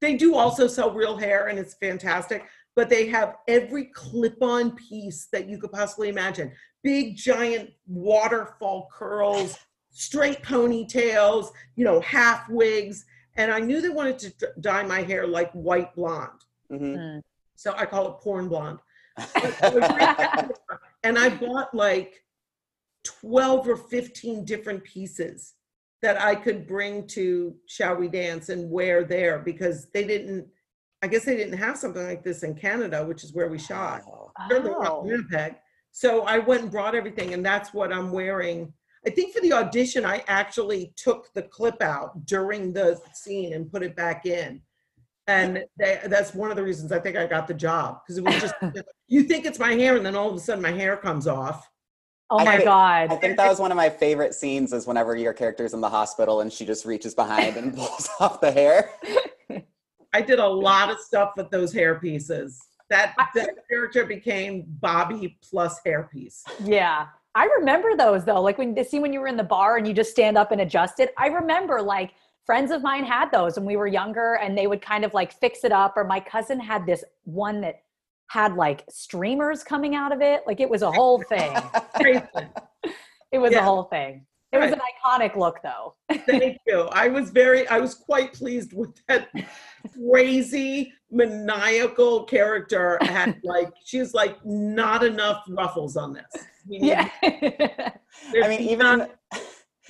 they 0.02 0.16
do 0.16 0.36
also 0.36 0.68
sell 0.68 0.92
real 0.92 1.18
hair 1.18 1.48
and 1.48 1.60
it's 1.60 1.74
fantastic, 1.76 2.46
but 2.76 2.90
they 2.90 3.08
have 3.08 3.36
every 3.48 3.86
clip-on 3.86 4.76
piece 4.76 5.28
that 5.32 5.50
you 5.50 5.58
could 5.58 5.72
possibly 5.72 6.10
imagine. 6.10 6.52
Big 6.84 7.16
giant 7.16 7.72
waterfall 7.88 8.88
curls, 8.92 9.58
straight 9.92 10.42
ponytails, 10.44 11.52
you 11.76 11.84
know, 11.84 12.00
half 12.02 12.48
wigs, 12.50 13.06
and 13.36 13.52
I 13.52 13.60
knew 13.60 13.82
they 13.82 13.90
wanted 13.90 14.20
to 14.20 14.30
d- 14.30 14.46
dye 14.62 14.84
my 14.84 15.02
hair 15.02 15.28
like 15.28 15.52
white 15.52 15.94
blonde. 15.96 16.40
Mhm. 16.72 17.22
So 17.56 17.74
I 17.76 17.86
call 17.86 18.08
it 18.08 18.20
porn 18.20 18.48
blonde. 18.48 18.80
and 21.04 21.18
I 21.18 21.30
bought 21.30 21.74
like 21.74 22.24
12 23.04 23.68
or 23.68 23.76
15 23.76 24.46
different 24.46 24.84
pieces 24.86 25.56
that 26.02 26.22
I 26.22 26.36
could 26.36 26.68
bring 26.68 27.08
to 27.08 27.56
Shall 27.68 27.96
We 27.96 28.08
Dance 28.08 28.50
and 28.50 28.70
wear 28.70 29.04
there 29.04 29.40
because 29.40 29.88
they 29.94 30.06
didn't, 30.06 30.48
I 31.02 31.08
guess 31.08 31.26
they 31.26 31.36
didn't 31.36 31.58
have 31.58 31.78
something 31.78 32.06
like 32.06 32.24
this 32.24 32.44
in 32.44 32.56
Canada, 32.56 33.06
which 33.06 33.24
is 33.24 33.34
where 33.34 33.50
we 33.50 33.60
shot. 33.60 34.04
Oh. 34.08 34.32
Winnipeg. 35.04 35.56
So 35.92 36.22
I 36.24 36.38
went 36.40 36.62
and 36.62 36.72
brought 36.72 36.96
everything, 36.96 37.34
and 37.34 37.46
that's 37.46 37.74
what 37.74 37.92
I'm 37.92 38.12
wearing. 38.12 38.72
I 39.06 39.10
think 39.10 39.34
for 39.34 39.42
the 39.42 39.54
audition, 39.54 40.06
I 40.06 40.24
actually 40.28 40.94
took 40.96 41.34
the 41.34 41.44
clip 41.44 41.82
out 41.82 42.26
during 42.26 42.74
the 42.74 43.00
scene 43.14 43.54
and 43.54 43.72
put 43.72 43.84
it 43.84 43.96
back 43.96 44.26
in. 44.26 44.62
And 45.28 45.64
they, 45.78 46.00
that's 46.06 46.34
one 46.34 46.50
of 46.50 46.58
the 46.58 46.64
reasons 46.64 46.92
I 46.92 47.00
think 47.00 47.16
I 47.16 47.28
got 47.28 47.48
the 47.48 47.54
job 47.54 48.00
because 48.02 48.18
it 48.18 48.24
was 48.24 48.42
just, 48.42 48.56
you 49.08 49.24
think 49.24 49.46
it's 49.46 49.60
my 49.60 49.74
hair, 49.74 49.96
and 49.96 50.06
then 50.06 50.16
all 50.16 50.30
of 50.30 50.36
a 50.36 50.40
sudden 50.40 50.62
my 50.62 50.72
hair 50.72 50.98
comes 50.98 51.28
off. 51.28 51.70
Oh 52.32 52.40
I 52.40 52.46
my 52.46 52.52
think- 52.58 52.66
god. 52.66 53.12
I 53.12 53.16
think 53.16 53.38
that 53.38 53.50
was 53.50 53.60
one 53.60 53.72
of 53.72 53.78
my 53.78 53.90
favorite 53.90 54.34
scenes 54.34 54.72
is 54.74 54.86
whenever 54.86 55.16
your 55.16 55.34
character's 55.34 55.74
in 55.74 55.82
the 55.82 55.90
hospital 55.90 56.42
and 56.42 56.52
she 56.54 56.66
just 56.66 56.86
reaches 56.86 57.16
behind 57.16 57.58
and 57.58 57.74
pulls 57.78 58.10
off 58.20 58.40
the 58.40 58.52
hair. 58.52 58.92
I 60.14 60.22
did 60.22 60.40
a 60.40 60.48
lot 60.48 60.90
of 60.90 61.00
stuff 61.00 61.34
with 61.38 61.50
those 61.52 61.72
hair 61.74 62.00
pieces. 62.00 62.60
That, 62.90 63.14
that 63.36 63.50
character 63.70 64.06
became 64.06 64.66
Bobby 64.80 65.38
plus 65.48 65.80
hairpiece. 65.86 66.42
Yeah. 66.64 67.08
I 67.36 67.46
remember 67.60 67.96
those 67.96 68.26
though. 68.26 68.42
Like 68.42 68.58
when 68.58 68.74
the 68.74 68.84
scene 68.84 69.02
when 69.04 69.14
you 69.14 69.20
were 69.20 69.28
in 69.28 69.38
the 69.38 69.44
bar 69.44 69.78
and 69.78 69.88
you 69.88 69.94
just 69.94 70.10
stand 70.12 70.38
up 70.38 70.52
and 70.52 70.62
adjust 70.62 71.00
it. 71.00 71.14
I 71.18 71.28
remember 71.28 71.82
like 71.82 72.12
friends 72.46 72.72
of 72.72 72.82
mine 72.82 73.04
had 73.06 73.32
those 73.32 73.56
when 73.58 73.66
we 73.66 73.76
were 73.78 73.86
younger 73.86 74.40
and 74.42 74.58
they 74.58 74.66
would 74.66 74.82
kind 74.82 75.06
of 75.06 75.14
like 75.14 75.32
fix 75.40 75.64
it 75.64 75.72
up 75.72 75.96
or 75.98 76.04
my 76.04 76.20
cousin 76.20 76.60
had 76.60 76.86
this 76.88 77.04
one 77.26 77.62
that 77.62 77.84
had 78.30 78.56
like 78.56 78.84
streamers 78.90 79.64
coming 79.64 79.96
out 79.96 80.12
of 80.12 80.22
it 80.22 80.42
like 80.48 80.60
it 80.60 80.70
was 80.70 80.82
a 80.82 80.92
whole 80.92 81.22
thing 81.24 81.52
it 83.32 83.38
was 83.38 83.52
Yeah. 83.52 83.60
a 83.60 83.64
whole 83.64 83.84
thing 83.84 84.26
it 84.52 84.58
was 84.58 84.72
an 84.72 84.80
iconic 84.80 85.36
look 85.36 85.58
though 85.64 85.96
Thank 86.26 86.58
you. 86.68 86.88
I 86.92 87.08
was 87.08 87.30
very, 87.30 87.68
I 87.68 87.78
was 87.80 87.94
quite 87.94 88.34
pleased 88.34 88.74
with 88.74 88.90
that 89.08 89.30
crazy, 89.94 90.92
maniacal 91.12 92.24
character. 92.26 92.98
Had 93.02 93.40
like, 93.44 93.72
she's 93.86 94.14
like, 94.16 94.38
not 94.44 95.04
enough 95.04 95.44
ruffles 95.50 95.96
on 95.98 96.14
this. 96.14 96.26
We 96.68 96.80
yeah 96.80 97.10
I 97.22 98.48
mean, 98.48 98.62
even 98.62 98.80
not, 99.00 99.12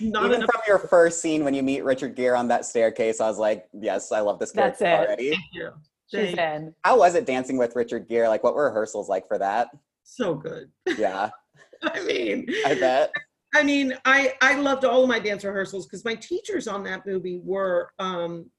not 0.01 0.25
even 0.25 0.37
enough. 0.37 0.49
from 0.51 0.61
your 0.67 0.79
first 0.79 1.21
scene 1.21 1.45
when 1.45 1.53
you 1.53 1.63
meet 1.63 1.85
Richard 1.85 2.15
Gere 2.17 2.35
on 2.37 2.49
that 2.49 2.65
staircase, 2.65 3.21
I 3.21 3.27
was 3.29 3.37
like, 3.37 3.67
yes, 3.73 4.11
I 4.11 4.19
love 4.19 4.39
this 4.39 4.51
That's 4.51 4.79
character 4.79 5.03
it. 5.03 5.07
already. 5.07 5.29
Thank 5.31 5.43
you. 5.53 5.71
She's 6.09 6.35
Thank- 6.35 6.39
in 6.39 6.75
How 6.83 6.97
was 6.97 7.15
it 7.15 7.25
dancing 7.25 7.57
with 7.57 7.75
Richard 7.75 8.07
Gere? 8.07 8.27
Like, 8.27 8.43
what 8.43 8.55
were 8.55 8.65
rehearsals 8.65 9.09
like 9.09 9.27
for 9.27 9.37
that? 9.37 9.69
So 10.03 10.35
good. 10.35 10.71
Yeah, 10.97 11.29
I 11.83 12.03
mean, 12.05 12.47
I 12.65 12.75
bet. 12.75 13.13
I 13.53 13.63
mean, 13.63 13.95
I 14.05 14.33
I 14.41 14.55
loved 14.55 14.85
all 14.85 15.03
of 15.03 15.09
my 15.09 15.19
dance 15.19 15.43
rehearsals 15.43 15.85
because 15.85 16.05
my 16.05 16.15
teachers 16.15 16.67
on 16.67 16.83
that 16.83 17.05
movie 17.05 17.39
were, 17.43 17.91
um, 17.99 18.49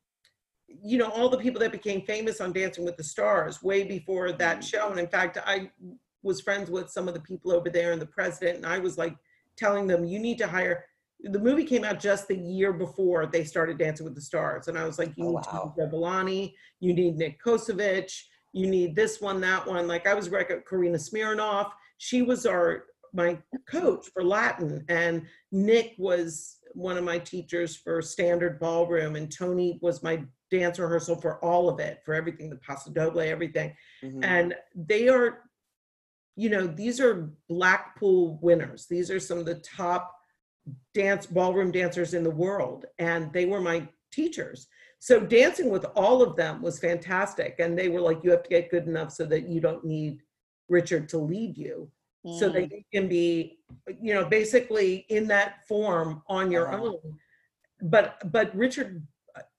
you 0.69 0.99
know, 0.99 1.11
all 1.11 1.29
the 1.29 1.39
people 1.39 1.61
that 1.61 1.73
became 1.73 2.03
famous 2.03 2.41
on 2.41 2.53
Dancing 2.53 2.85
with 2.85 2.97
the 2.97 3.05
Stars 3.05 3.63
way 3.63 3.85
before 3.85 4.33
that 4.33 4.65
show. 4.65 4.91
And 4.91 4.99
in 4.99 5.09
fact, 5.09 5.39
I 5.45 5.71
was 6.23 6.41
friends 6.41 6.71
with 6.71 6.91
some 6.91 7.09
of 7.09 7.15
the 7.15 7.21
people 7.21 7.53
over 7.53 7.71
there 7.71 7.93
and 7.93 8.01
the 8.01 8.07
president, 8.07 8.59
and 8.59 8.67
I 8.67 8.79
was 8.79 8.99
like 8.99 9.17
telling 9.57 9.87
them, 9.87 10.05
you 10.05 10.19
need 10.19 10.39
to 10.39 10.47
hire. 10.47 10.85
The 11.25 11.39
movie 11.39 11.65
came 11.65 11.85
out 11.85 12.01
just 12.01 12.29
the 12.29 12.37
year 12.37 12.73
before 12.73 13.27
they 13.27 13.45
started 13.45 13.79
Dancing 13.79 14.05
with 14.05 14.15
the 14.15 14.21
Stars, 14.21 14.69
and 14.69 14.79
I 14.79 14.85
was 14.85 14.99
like, 14.99 15.13
you 15.17 15.25
Oh, 15.27 15.29
need 15.29 15.47
wow. 15.93 16.23
need 16.25 16.55
you 16.81 16.95
need 16.95 17.17
Nick 17.17 17.43
Kosovich, 17.43 18.23
you 18.53 18.67
need 18.69 18.97
this 18.97 19.21
one, 19.21 19.41
that 19.43 19.67
one. 19.67 19.87
Like 19.87 20.07
I 20.07 20.15
was 20.15 20.31
rec- 20.31 20.67
Karina 20.67 20.97
Smirnoff. 20.99 21.71
She 21.99 22.23
was 22.23 22.47
our 22.47 22.85
my 23.13 23.39
coach 23.69 24.07
for 24.15 24.25
Latin, 24.25 24.85
and 24.89 25.27
Nick 25.53 25.95
was 25.99 26.59
one 26.73 26.97
of 26.97 27.03
my 27.05 27.19
teachers 27.19 27.77
for 27.77 28.01
standard 28.01 28.59
ballroom, 28.61 29.17
and 29.17 29.31
Tony 29.31 29.79
was 29.83 30.03
my 30.03 30.23
dance 30.51 30.79
rehearsal 30.79 31.17
for 31.21 31.45
all 31.45 31.69
of 31.69 31.81
it, 31.81 32.01
for 32.05 32.15
everything, 32.15 32.49
the 32.49 32.57
Paso 32.57 32.91
Doble, 32.93 33.21
everything. 33.21 33.75
Mhm. 34.03 34.25
And 34.25 34.55
they 34.75 35.09
are, 35.09 35.51
you 36.37 36.49
know, 36.49 36.67
these 36.67 37.01
are 37.01 37.31
Blackpool 37.49 38.39
winners. 38.41 38.87
These 38.87 39.11
are 39.11 39.21
some 39.21 39.39
of 39.39 39.45
the 39.47 39.57
top 39.61 40.17
dance 40.95 41.27
ballroom 41.27 41.71
dancers 41.71 42.15
in 42.15 42.23
the 42.25 42.31
world, 42.31 42.87
and 42.99 43.33
they 43.33 43.47
were 43.47 43.61
my 43.61 43.89
teachers. 44.13 44.67
So 44.99 45.21
dancing 45.21 45.71
with 45.71 45.85
all 45.97 46.23
of 46.23 46.37
them 46.37 46.61
was 46.63 46.79
fantastic, 46.79 47.57
and 47.59 47.79
they 47.79 47.89
were 47.89 48.01
like, 48.01 48.23
you 48.23 48.31
have 48.33 48.43
to 48.43 48.51
get 48.51 48.71
good 48.71 48.87
enough 48.87 49.13
so 49.13 49.25
that 49.27 49.49
you 49.49 49.61
don't 49.61 49.85
need 49.85 50.23
Richard 50.69 51.09
to 51.11 51.19
lead 51.19 51.57
you. 51.57 51.91
So 52.39 52.51
that 52.51 52.71
you 52.71 52.83
can 52.93 53.09
be 53.09 53.61
you 53.99 54.13
know 54.13 54.27
basically 54.27 55.07
in 55.09 55.27
that 55.29 55.67
form 55.67 56.23
on 56.29 56.51
your 56.51 56.69
Uh-huh. 56.69 56.85
own. 56.85 57.19
But 57.81 58.21
but 58.31 58.55
richard 58.55 59.07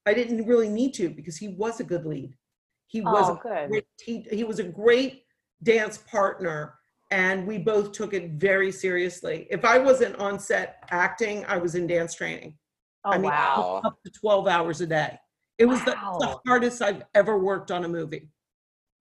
i 0.06 0.14
didn't 0.14 0.46
really 0.46 0.70
need 0.70 0.94
to 0.94 1.10
because 1.10 1.38
he 1.38 1.48
was 1.48 1.80
a 1.80 1.84
good 1.84 2.06
lead. 2.06 2.38
He 2.86 3.02
was 3.02 3.30
oh 3.30 3.34
a 3.34 3.40
good. 3.42 3.70
great 3.70 3.86
he, 4.00 4.16
he 4.32 4.44
was 4.44 4.60
a 4.60 4.64
great 4.64 5.24
dance 5.64 5.98
partner 5.98 6.76
and 7.12 7.46
we 7.46 7.58
both 7.58 7.92
took 7.92 8.14
it 8.14 8.32
very 8.32 8.72
seriously. 8.72 9.48
If 9.52 9.66
i 9.66 9.78
wasn't 9.78 10.16
on 10.16 10.40
set 10.40 10.84
acting 10.90 11.46
i 11.46 11.58
was 11.58 11.76
in 11.76 11.86
dance 11.86 12.16
training. 12.16 12.58
Oh 13.04 13.12
I 13.12 13.18
mean, 13.18 13.32
wow. 13.32 13.82
up 13.84 13.98
to 14.06 14.12
12 14.12 14.48
hours 14.48 14.82
a 14.82 14.88
day. 14.88 15.20
It 15.58 15.66
was 15.66 15.84
the, 15.84 15.92
the 15.92 16.40
hardest 16.48 16.82
i've 16.82 17.04
ever 17.14 17.38
worked 17.38 17.70
on 17.70 17.86
a 17.86 17.88
movie. 17.88 18.30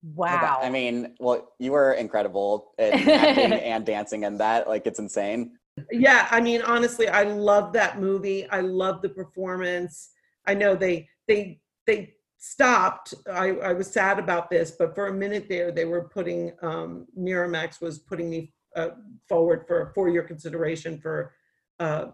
I 0.04 0.08
wow 0.14 0.58
I 0.62 0.70
mean, 0.70 1.14
well, 1.20 1.52
you 1.58 1.72
were 1.72 1.92
incredible 1.94 2.72
at 2.78 2.94
acting 3.08 3.52
and 3.52 3.86
dancing 3.86 4.24
and 4.24 4.38
that. 4.40 4.68
Like, 4.68 4.86
it's 4.86 4.98
insane. 4.98 5.52
yeah 5.92 6.26
i 6.30 6.40
mean 6.40 6.60
honestly 6.62 7.08
i 7.08 7.22
love 7.22 7.72
that 7.72 8.00
movie. 8.00 8.48
I 8.50 8.60
love 8.60 9.00
the 9.02 9.08
performance. 9.08 10.10
I 10.46 10.54
know 10.54 10.74
they 10.74 11.08
they 11.28 11.60
they 11.86 12.14
stopped 12.42 13.12
i 13.30 13.50
i 13.50 13.72
was 13.72 13.86
sad 13.92 14.18
about 14.18 14.48
this 14.48 14.70
but 14.78 14.94
for 14.94 15.08
a 15.08 15.12
minute 15.12 15.46
there 15.48 15.70
they 15.70 15.84
were 15.84 16.04
putting 16.08 16.50
um 16.62 17.06
miramax 17.18 17.82
was 17.82 17.98
putting 17.98 18.30
me 18.30 18.50
uh, 18.76 18.88
forward 19.28 19.64
for 19.68 19.82
a 19.82 19.92
four-year 19.92 20.22
consideration 20.22 20.98
for 20.98 21.34
uh 21.80 22.06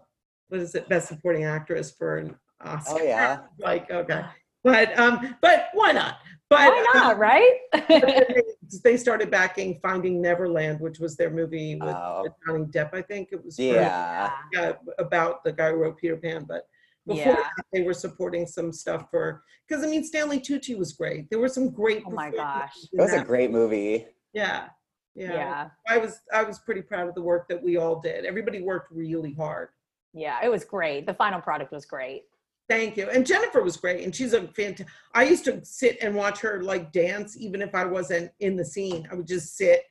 what 0.49 0.59
is 0.59 0.75
it 0.75 0.87
best 0.89 1.07
supporting 1.07 1.45
actress 1.45 1.91
for 1.91 2.17
an 2.17 2.35
oscar 2.61 2.99
Oh, 2.99 3.03
yeah. 3.03 3.39
like 3.59 3.89
okay 3.89 4.25
but 4.65 4.99
um 4.99 5.35
but 5.41 5.69
why 5.73 5.93
not 5.93 6.17
but 6.49 6.59
why 6.59 6.85
um, 6.93 6.99
not 7.01 7.17
right 7.17 7.59
they- 7.87 8.41
they 8.83 8.97
started 8.97 9.31
backing 9.31 9.79
Finding 9.81 10.21
Neverland, 10.21 10.81
which 10.81 10.99
was 10.99 11.15
their 11.15 11.29
movie 11.29 11.75
with 11.75 11.95
Oh. 11.95 12.23
with 12.23 12.33
Johnny 12.45 12.65
Depp. 12.65 12.93
I 12.93 13.01
think 13.01 13.29
it 13.31 13.41
was 13.43 13.55
for- 13.55 13.61
Yeah. 13.61 14.29
yeah, 14.53 14.73
about 14.99 15.45
the 15.45 15.53
guy 15.53 15.69
who 15.71 15.77
wrote 15.77 15.97
Peter 15.97 16.17
Pan. 16.17 16.43
But 16.45 16.67
before 17.07 17.23
Yeah. 17.23 17.35
that, 17.35 17.65
they 17.73 17.81
were 17.83 17.93
supporting 17.93 18.45
some 18.45 18.71
stuff 18.71 19.07
for 19.09 19.43
because 19.67 19.83
I 19.83 19.87
mean 19.87 20.03
Stanley 20.03 20.39
Tucci 20.39 20.77
was 20.77 20.93
great. 20.93 21.29
There 21.29 21.39
were 21.39 21.47
some 21.49 21.69
great. 21.71 22.03
Oh 22.05 22.11
my 22.11 22.29
gosh. 22.31 22.73
in 22.93 22.99
It 22.99 23.03
was 23.03 23.13
a 23.13 23.23
great 23.23 23.51
movie. 23.51 24.05
Yeah, 24.33 24.67
yeah, 25.15 25.33
yeah 25.33 25.69
I 25.87 25.97
was 25.97 26.19
I 26.33 26.43
was 26.43 26.59
pretty 26.59 26.81
proud 26.81 27.07
of 27.07 27.15
the 27.15 27.21
work 27.21 27.47
that 27.49 27.61
we 27.63 27.77
all 27.77 27.99
did. 28.01 28.25
Everybody 28.25 28.61
worked 28.61 28.91
really 28.91 29.33
hard. 29.33 29.69
yeah 30.13 30.37
it 30.43 30.49
was 30.49 30.63
great 30.65 31.05
the 31.05 31.13
final 31.13 31.41
product 31.41 31.71
was 31.71 31.85
great 31.85 32.23
Thank 32.69 32.97
you. 32.97 33.09
And 33.09 33.25
Jennifer 33.25 33.63
was 33.63 33.77
great. 33.77 34.03
And 34.03 34.13
she's 34.13 34.33
a 34.33 34.41
fantastic. 34.49 34.87
I 35.13 35.23
used 35.23 35.45
to 35.45 35.63
sit 35.63 35.99
and 36.01 36.13
watch 36.13 36.41
her 36.41 36.61
like 36.61 36.91
dance, 36.91 37.37
even 37.39 37.61
if 37.61 37.73
I 37.73 37.85
wasn't 37.85 38.29
in 38.41 38.57
the 38.57 38.65
scene. 38.65 39.07
I 39.09 39.15
would 39.15 39.25
just 39.25 39.55
sit 39.55 39.83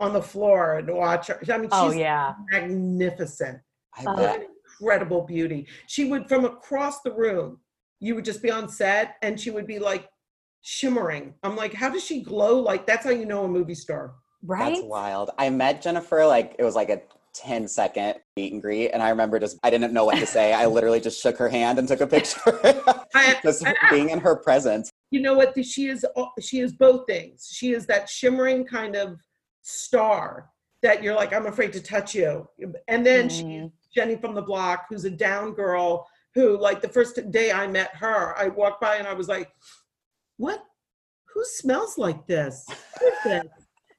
on 0.00 0.12
the 0.12 0.20
floor 0.20 0.78
and 0.78 0.92
watch 0.92 1.28
her. 1.28 1.38
I 1.48 1.58
mean, 1.58 1.68
oh, 1.70 1.90
she's 1.90 1.96
oh 1.96 2.00
yeah 2.00 2.32
magnificent. 2.50 3.60
I 3.96 4.04
Oh. 4.04 4.16
bet. 4.16 4.48
Incredible 4.80 5.22
beauty. 5.22 5.66
She 5.86 6.04
would, 6.06 6.28
from 6.28 6.44
across 6.44 7.00
the 7.02 7.12
room, 7.12 7.58
you 8.00 8.14
would 8.14 8.24
just 8.24 8.42
be 8.42 8.50
on 8.50 8.68
set 8.68 9.16
and 9.22 9.38
she 9.38 9.50
would 9.50 9.66
be 9.66 9.78
like 9.78 10.08
shimmering. 10.62 11.34
I'm 11.42 11.56
like, 11.56 11.72
how 11.72 11.90
does 11.90 12.04
she 12.04 12.22
glow? 12.22 12.58
Like, 12.60 12.86
that's 12.86 13.04
how 13.04 13.10
you 13.10 13.26
know 13.26 13.44
a 13.44 13.48
movie 13.48 13.74
star. 13.74 14.14
right 14.44 14.74
That's 14.74 14.84
wild. 14.86 15.30
I 15.38 15.50
met 15.50 15.82
Jennifer 15.82 16.26
like 16.26 16.56
it 16.58 16.64
was 16.64 16.74
like 16.74 16.90
a 16.90 17.02
10 17.34 17.66
second 17.66 18.14
meet 18.36 18.52
and 18.52 18.62
greet, 18.62 18.90
and 18.90 19.02
I 19.02 19.08
remember 19.10 19.40
just 19.40 19.58
I 19.64 19.70
didn't 19.70 19.92
know 19.92 20.04
what 20.04 20.18
to 20.18 20.26
say. 20.26 20.52
I 20.52 20.66
literally 20.66 21.00
just 21.00 21.20
shook 21.20 21.36
her 21.38 21.48
hand 21.48 21.78
and 21.80 21.88
took 21.88 22.00
a 22.00 22.06
picture. 22.06 22.60
I, 23.14 23.38
just 23.42 23.64
being 23.90 24.10
in 24.10 24.20
her 24.20 24.36
presence. 24.36 24.90
you 25.10 25.20
know 25.20 25.34
what 25.34 25.52
she 25.64 25.88
is 25.88 26.04
she 26.40 26.60
is 26.60 26.72
both 26.72 27.06
things 27.06 27.48
she 27.52 27.72
is 27.72 27.86
that 27.86 28.08
shimmering 28.08 28.64
kind 28.64 28.96
of 28.96 29.18
star 29.62 30.50
that 30.82 31.02
you're 31.02 31.14
like 31.14 31.32
i'm 31.32 31.46
afraid 31.46 31.72
to 31.72 31.80
touch 31.80 32.14
you 32.14 32.48
and 32.88 33.04
then 33.06 33.28
she's 33.28 33.44
Mm. 33.44 33.70
Jenny 33.94 34.16
from 34.16 34.34
the 34.34 34.42
block 34.42 34.86
who's 34.88 35.04
a 35.04 35.10
down 35.10 35.52
girl 35.52 36.06
who 36.34 36.58
like 36.58 36.80
the 36.80 36.88
first 36.88 37.30
day 37.30 37.52
i 37.52 37.66
met 37.66 37.94
her 37.94 38.36
i 38.38 38.48
walked 38.48 38.80
by 38.80 38.96
and 38.96 39.06
i 39.06 39.14
was 39.14 39.28
like 39.28 39.52
what 40.36 40.64
who 41.32 41.44
smells 41.44 41.98
like 41.98 42.26
this 42.26 42.66
this? 43.24 43.44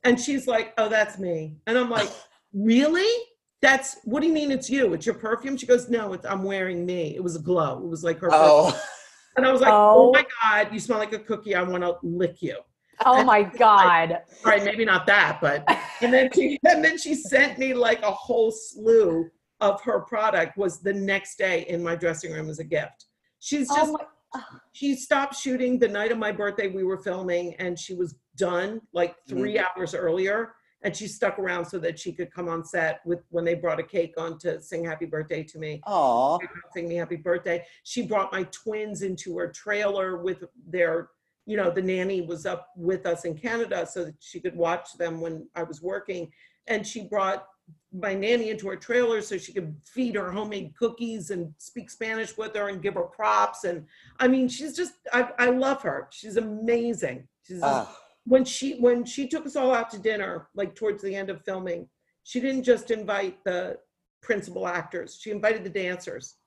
and 0.04 0.20
she's 0.20 0.48
like 0.48 0.74
oh 0.78 0.90
that's 0.90 1.18
me 1.18 1.56
and 1.68 1.78
i'm 1.78 1.90
like 1.90 2.12
really 2.54 3.24
that's 3.62 3.98
what 4.04 4.22
do 4.22 4.28
you 4.28 4.34
mean 4.34 4.52
it's 4.52 4.70
you 4.70 4.94
it's 4.94 5.06
your 5.06 5.16
perfume 5.16 5.58
she 5.58 5.66
goes 5.66 5.90
no 5.90 6.14
it's 6.14 6.26
i'm 6.26 6.44
wearing 6.44 6.86
me 6.86 7.16
it 7.16 7.24
was 7.24 7.36
a 7.36 7.40
glow 7.40 7.78
it 7.80 7.88
was 7.88 8.04
like 8.04 8.20
her 8.20 8.30
oh. 8.32 8.66
perfume. 8.66 8.82
Oh, 8.82 8.90
And 9.36 9.46
I 9.46 9.52
was 9.52 9.62
like, 9.62 9.72
oh. 9.72 10.10
Oh. 10.10 10.12
my 10.12 10.26
God, 10.42 10.74
you 10.74 10.80
smell 10.80 11.00
like 11.00 11.14
a 11.14 11.20
cookie. 11.20 11.56
I 11.56 11.64
want 11.64 11.84
to 11.84 11.98
lick 12.04 12.42
you. 12.42 12.58
oh 13.06 13.24
my 13.26 13.44
god 13.44 14.20
All 14.46 14.52
right, 14.52 14.64
maybe 14.64 14.86
not 14.86 15.06
that, 15.08 15.40
but 15.42 15.66
and 16.02 16.14
then 16.14 16.30
she 16.34 16.58
and 16.66 16.84
then 16.84 16.98
she 16.98 17.14
sent 17.14 17.58
me 17.60 17.74
like 17.74 18.02
a 18.04 18.12
whole 18.12 18.52
slew 18.52 19.30
of 19.62 19.82
her 19.82 20.02
product 20.02 20.58
was 20.58 20.80
the 20.80 20.94
next 20.94 21.38
day 21.38 21.66
in 21.68 21.84
my 21.84 21.96
dressing 21.96 22.32
room 22.32 22.50
as 22.50 22.60
a 22.60 22.64
gift. 22.64 23.06
She's 23.40 23.70
oh 23.72 23.76
just 23.76 23.90
oh 23.90 23.94
my, 23.94 24.42
she 24.74 24.96
stopped 24.96 25.36
shooting 25.36 25.80
the 25.80 25.88
night 25.88 26.12
of 26.12 26.18
my 26.18 26.32
birthday 26.32 26.68
we 26.68 26.84
were 26.84 26.98
filming 26.98 27.56
and 27.56 27.78
she 27.80 27.94
was 27.94 28.16
done 28.36 28.82
like 28.94 29.16
mm-hmm. 29.30 29.38
3 29.38 29.60
hours 29.60 29.96
earlier 29.96 30.56
and 30.86 30.96
she 30.96 31.08
stuck 31.08 31.40
around 31.40 31.66
so 31.66 31.80
that 31.80 31.98
she 31.98 32.12
could 32.12 32.32
come 32.32 32.48
on 32.48 32.64
set 32.64 33.02
with 33.06 33.20
when 33.30 33.44
they 33.44 33.56
brought 33.56 33.80
a 33.80 33.84
cake 33.84 34.14
on 34.18 34.38
to 34.38 34.62
sing 34.62 34.86
happy 34.86 35.06
birthday 35.06 35.42
to 35.42 35.58
me 35.58 35.82
oh, 35.88 36.40
sing 36.74 36.88
me 36.88 36.96
happy 36.96 37.16
birthday. 37.16 37.66
She 37.84 38.04
brought 38.04 38.32
my 38.32 38.44
twins 38.52 39.02
into 39.02 39.38
her 39.38 39.48
trailer 39.48 40.18
with 40.18 40.44
their, 40.68 41.10
you 41.46 41.58
know, 41.58 41.72
the 41.72 41.82
nanny 41.82 42.22
was 42.22 42.46
up 42.46 42.70
with 42.76 43.06
us 43.08 43.26
in 43.26 43.36
Canada 43.36 43.88
so 43.92 44.06
that 44.06 44.16
she 44.20 44.40
could 44.40 44.56
watch 44.56 44.94
them 45.00 45.22
when 45.22 45.48
I 45.56 45.64
was 45.64 45.82
working. 45.82 46.32
And 46.68 46.86
she 46.86 47.08
brought 47.08 47.48
my 47.94 48.14
nanny 48.14 48.50
into 48.50 48.68
her 48.68 48.76
trailer 48.76 49.22
so 49.22 49.38
she 49.38 49.54
could 49.54 49.76
feed 49.86 50.16
her 50.16 50.32
homemade 50.32 50.74
cookies 50.78 51.30
and 51.32 51.54
speak 51.58 51.90
Spanish 51.90 52.38
with 52.38 52.54
her 52.56 52.68
and 52.68 52.82
give 52.82 52.96
her 52.96 53.04
props. 53.04 53.64
And 53.64 53.86
I 54.20 54.28
mean, 54.28 54.50
she's 54.50 54.76
just, 54.76 54.94
I, 55.14 55.30
I 55.40 55.50
love 55.50 55.82
her. 55.84 56.08
She's 56.12 56.36
amazing. 56.36 57.28
She's 57.48 57.62
oh, 57.64 57.90
when 58.26 58.44
she 58.44 58.78
when 58.80 59.06
she 59.06 59.28
took 59.28 59.46
us 59.46 59.56
all 59.56 59.74
out 59.74 59.90
to 59.92 60.00
dinner 60.00 60.50
like 60.56 60.76
towards 60.76 61.02
the 61.04 61.16
end 61.16 61.30
of 61.30 61.44
filming 61.44 61.88
she 62.24 62.40
didn't 62.40 62.64
just 62.64 62.92
invite 62.92 63.38
the 63.44 63.78
principal 64.22 64.68
actors 64.68 65.20
she 65.22 65.32
invited 65.32 65.64
the 65.64 65.70
dancers 65.70 66.38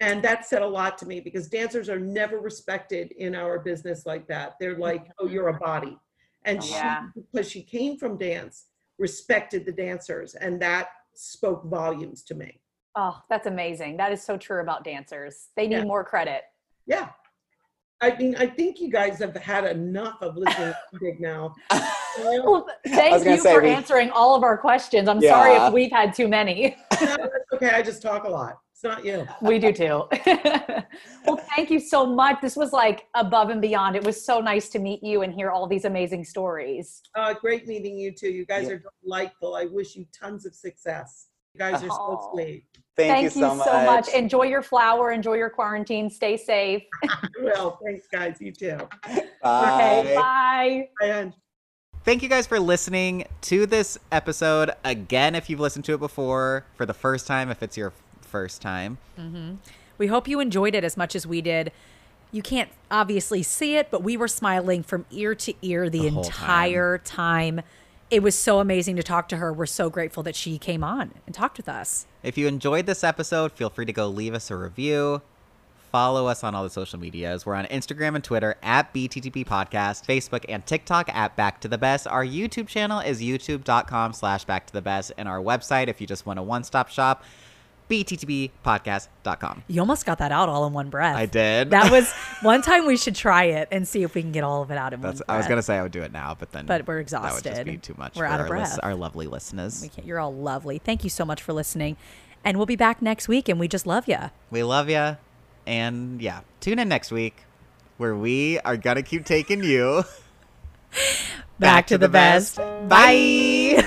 And 0.00 0.22
that 0.22 0.44
said 0.44 0.62
a 0.62 0.66
lot 0.66 0.98
to 0.98 1.06
me 1.06 1.20
because 1.20 1.48
dancers 1.48 1.88
are 1.88 2.00
never 2.00 2.38
respected 2.40 3.12
in 3.12 3.34
our 3.34 3.58
business 3.58 4.04
like 4.04 4.26
that. 4.28 4.54
They're 4.58 4.76
like, 4.76 5.06
oh, 5.18 5.28
you're 5.28 5.48
a 5.48 5.58
body. 5.58 5.96
And 6.44 6.62
she, 6.62 6.74
because 7.14 7.48
she 7.50 7.62
came 7.62 7.96
from 7.96 8.18
dance, 8.18 8.66
respected 8.98 9.64
the 9.64 9.72
dancers. 9.72 10.34
And 10.34 10.60
that 10.62 10.88
spoke 11.14 11.64
volumes 11.64 12.22
to 12.24 12.34
me. 12.34 12.60
Oh, 12.96 13.20
that's 13.28 13.46
amazing. 13.46 13.96
That 13.96 14.12
is 14.12 14.22
so 14.22 14.36
true 14.36 14.60
about 14.60 14.84
dancers. 14.84 15.48
They 15.56 15.66
need 15.66 15.76
Yeah. 15.78 15.84
more 15.84 16.04
credit. 16.04 16.42
Yeah. 16.86 17.10
I 18.00 18.16
mean, 18.16 18.34
I 18.36 18.46
think 18.46 18.80
you 18.80 18.90
guys 18.90 19.18
have 19.18 19.34
had 19.36 19.64
enough 19.64 20.20
of 20.20 20.36
listening 20.36 20.72
to 20.92 20.98
Big 21.00 21.20
now. 21.20 21.54
Well, 22.16 22.64
thank 22.86 23.24
you 23.24 23.38
say, 23.38 23.52
for 23.54 23.60
we- 23.60 23.70
answering 23.70 24.08
all 24.10 24.36
of 24.36 24.44
our 24.44 24.56
questions. 24.56 25.08
I'm 25.08 25.20
sorry 25.20 25.54
if 25.56 25.72
we've 25.72 25.90
had 25.90 26.14
too 26.14 26.28
many. 26.28 26.76
No, 26.92 27.06
that's 27.16 27.52
okay. 27.54 27.70
I 27.70 27.82
just 27.82 28.00
talk 28.02 28.22
a 28.22 28.28
lot. 28.28 28.58
It's 28.72 28.84
not 28.84 29.04
you. 29.04 29.26
we 29.42 29.58
do 29.58 29.72
too. 29.72 30.04
well, 31.26 31.36
thank 31.56 31.72
you 31.72 31.80
so 31.80 32.06
much. 32.06 32.40
This 32.40 32.54
was 32.54 32.72
like 32.72 33.06
above 33.14 33.50
and 33.50 33.60
beyond. 33.60 33.96
It 33.96 34.04
was 34.04 34.24
so 34.24 34.38
nice 34.38 34.68
to 34.70 34.78
meet 34.78 35.02
you 35.02 35.22
and 35.22 35.34
hear 35.34 35.50
all 35.50 35.66
these 35.66 35.86
amazing 35.86 36.22
stories. 36.22 37.02
Uh, 37.16 37.34
great 37.34 37.66
meeting 37.66 37.98
you 37.98 38.12
too. 38.12 38.28
You 38.28 38.46
guys 38.46 38.68
Yeah. 38.68 38.74
are 38.74 38.82
delightful. 39.02 39.56
I 39.56 39.64
wish 39.64 39.96
you 39.96 40.06
tons 40.16 40.46
of 40.46 40.54
success. 40.54 41.30
You 41.54 41.58
guys 41.58 41.82
are 41.82 41.88
so 41.88 41.96
Oh. 42.00 42.30
sweet. 42.32 42.64
Thank, 42.96 43.24
you 43.24 43.30
so 43.30 43.54
much. 43.56 44.08
Enjoy 44.08 44.44
your 44.44 44.62
flower. 44.62 45.10
Enjoy 45.10 45.34
your 45.34 45.50
quarantine. 45.50 46.10
Stay 46.10 46.36
safe. 46.36 46.82
Well, 47.42 47.78
thanks, 47.84 48.06
guys. 48.10 48.36
You 48.40 48.52
too. 48.52 48.78
Bye. 49.42 50.00
Okay, 50.00 50.14
bye. 50.16 50.88
And 51.02 51.34
Thank 52.04 52.22
you 52.22 52.28
guys 52.28 52.46
for 52.46 52.58
listening 52.60 53.26
to 53.42 53.66
this 53.66 53.98
episode. 54.12 54.70
Again, 54.84 55.34
if 55.34 55.50
you've 55.50 55.60
listened 55.60 55.84
to 55.86 55.94
it 55.94 56.00
before, 56.00 56.64
for 56.76 56.86
the 56.86 56.94
first 56.94 57.26
time, 57.26 57.50
if 57.50 57.62
it's 57.62 57.76
your 57.76 57.92
first 58.22 58.62
time. 58.62 58.98
Mm-hmm. 59.18 59.54
We 59.98 60.06
hope 60.06 60.26
you 60.28 60.40
enjoyed 60.40 60.74
it 60.74 60.84
as 60.84 60.96
much 60.96 61.14
as 61.14 61.26
we 61.26 61.40
did. 61.42 61.70
You 62.32 62.42
can't 62.42 62.70
obviously 62.90 63.42
see 63.42 63.76
it, 63.76 63.90
but 63.90 64.02
we 64.02 64.16
were 64.16 64.28
smiling 64.28 64.82
from 64.82 65.04
ear 65.10 65.34
to 65.34 65.54
ear 65.62 65.90
the, 65.90 66.00
The 66.02 66.08
whole 66.10 66.24
entire 66.24 66.98
time. 66.98 67.60
It 68.14 68.22
was 68.22 68.36
so 68.36 68.60
amazing 68.60 68.94
to 68.94 69.02
talk 69.02 69.28
to 69.30 69.38
her. 69.38 69.52
We're 69.52 69.66
so 69.66 69.90
grateful 69.90 70.22
that 70.22 70.36
she 70.36 70.56
came 70.56 70.84
on 70.84 71.14
and 71.26 71.34
talked 71.34 71.56
with 71.56 71.68
us. 71.68 72.06
If 72.22 72.38
you 72.38 72.46
enjoyed 72.46 72.86
this 72.86 73.02
episode, 73.02 73.50
feel 73.50 73.70
free 73.70 73.86
to 73.86 73.92
go 73.92 74.06
leave 74.06 74.34
us 74.34 74.52
a 74.52 74.56
review. 74.56 75.20
Follow 75.90 76.28
us 76.28 76.44
on 76.44 76.54
all 76.54 76.62
the 76.62 76.70
social 76.70 77.00
medias. 77.00 77.44
We're 77.44 77.56
on 77.56 77.64
Instagram 77.64 78.14
and 78.14 78.22
Twitter 78.22 78.54
at 78.62 78.94
BTTB 78.94 79.44
Podcast, 79.46 80.06
Facebook 80.06 80.44
and 80.48 80.64
TikTok 80.64 81.12
at 81.12 81.34
Back 81.34 81.60
to 81.62 81.66
the 81.66 81.76
Best. 81.76 82.06
Our 82.06 82.24
YouTube 82.24 82.68
channel 82.68 83.00
is 83.00 83.20
youtube.com 83.20 84.12
slash 84.12 84.44
back 84.44 84.68
to 84.68 84.72
the 84.72 84.80
best. 84.80 85.10
And 85.18 85.28
our 85.28 85.40
website, 85.40 85.88
if 85.88 86.00
you 86.00 86.06
just 86.06 86.24
want 86.24 86.38
a 86.38 86.42
one 86.44 86.62
stop 86.62 86.90
shop, 86.90 87.24
bttbpodcast.com. 87.88 89.62
You 89.68 89.80
almost 89.80 90.06
got 90.06 90.18
that 90.18 90.32
out 90.32 90.48
all 90.48 90.66
in 90.66 90.72
one 90.72 90.90
breath. 90.90 91.16
I 91.16 91.26
did. 91.26 91.70
That 91.70 91.90
was 91.92 92.10
one 92.42 92.62
time 92.62 92.86
we 92.86 92.96
should 92.96 93.14
try 93.14 93.44
it 93.44 93.68
and 93.70 93.86
see 93.86 94.02
if 94.02 94.14
we 94.14 94.22
can 94.22 94.32
get 94.32 94.44
all 94.44 94.62
of 94.62 94.70
it 94.70 94.78
out 94.78 94.92
in 94.92 95.00
That's, 95.00 95.20
one 95.20 95.26
Breath. 95.26 95.34
I 95.34 95.36
was 95.38 95.46
going 95.46 95.58
to 95.58 95.62
say 95.62 95.76
I 95.78 95.82
would 95.82 95.92
do 95.92 96.02
it 96.02 96.12
now, 96.12 96.34
but 96.38 96.52
then 96.52 96.66
But 96.66 96.86
we're 96.86 97.00
exhausted. 97.00 97.44
that 97.44 97.50
would 97.50 97.66
just 97.66 97.66
be 97.66 97.76
too 97.78 97.94
much 97.98 98.16
We're 98.16 98.24
out 98.26 98.40
of 98.40 98.50
our, 98.50 98.58
lis- 98.58 98.70
breath. 98.70 98.80
our 98.82 98.94
lovely 98.94 99.26
listeners. 99.26 99.80
We 99.82 99.88
can't, 99.88 100.06
you're 100.06 100.20
all 100.20 100.34
lovely. 100.34 100.78
Thank 100.78 101.04
you 101.04 101.10
so 101.10 101.24
much 101.24 101.42
for 101.42 101.52
listening. 101.52 101.96
And 102.44 102.56
we'll 102.58 102.66
be 102.66 102.76
back 102.76 103.00
next 103.00 103.26
week, 103.28 103.48
and 103.48 103.58
we 103.58 103.68
just 103.68 103.86
love 103.86 104.06
you. 104.06 104.18
We 104.50 104.62
love 104.62 104.90
you, 104.90 105.16
And 105.66 106.20
yeah, 106.20 106.40
tune 106.60 106.78
in 106.78 106.88
next 106.88 107.10
week 107.10 107.44
where 107.96 108.14
we 108.14 108.58
are 108.60 108.76
going 108.76 108.96
to 108.96 109.02
keep 109.02 109.24
taking 109.24 109.62
you 109.64 110.04
Back, 111.58 111.86
to, 111.88 111.96
the, 111.98 112.08
best. 112.08 112.56
Bye. 112.88 113.82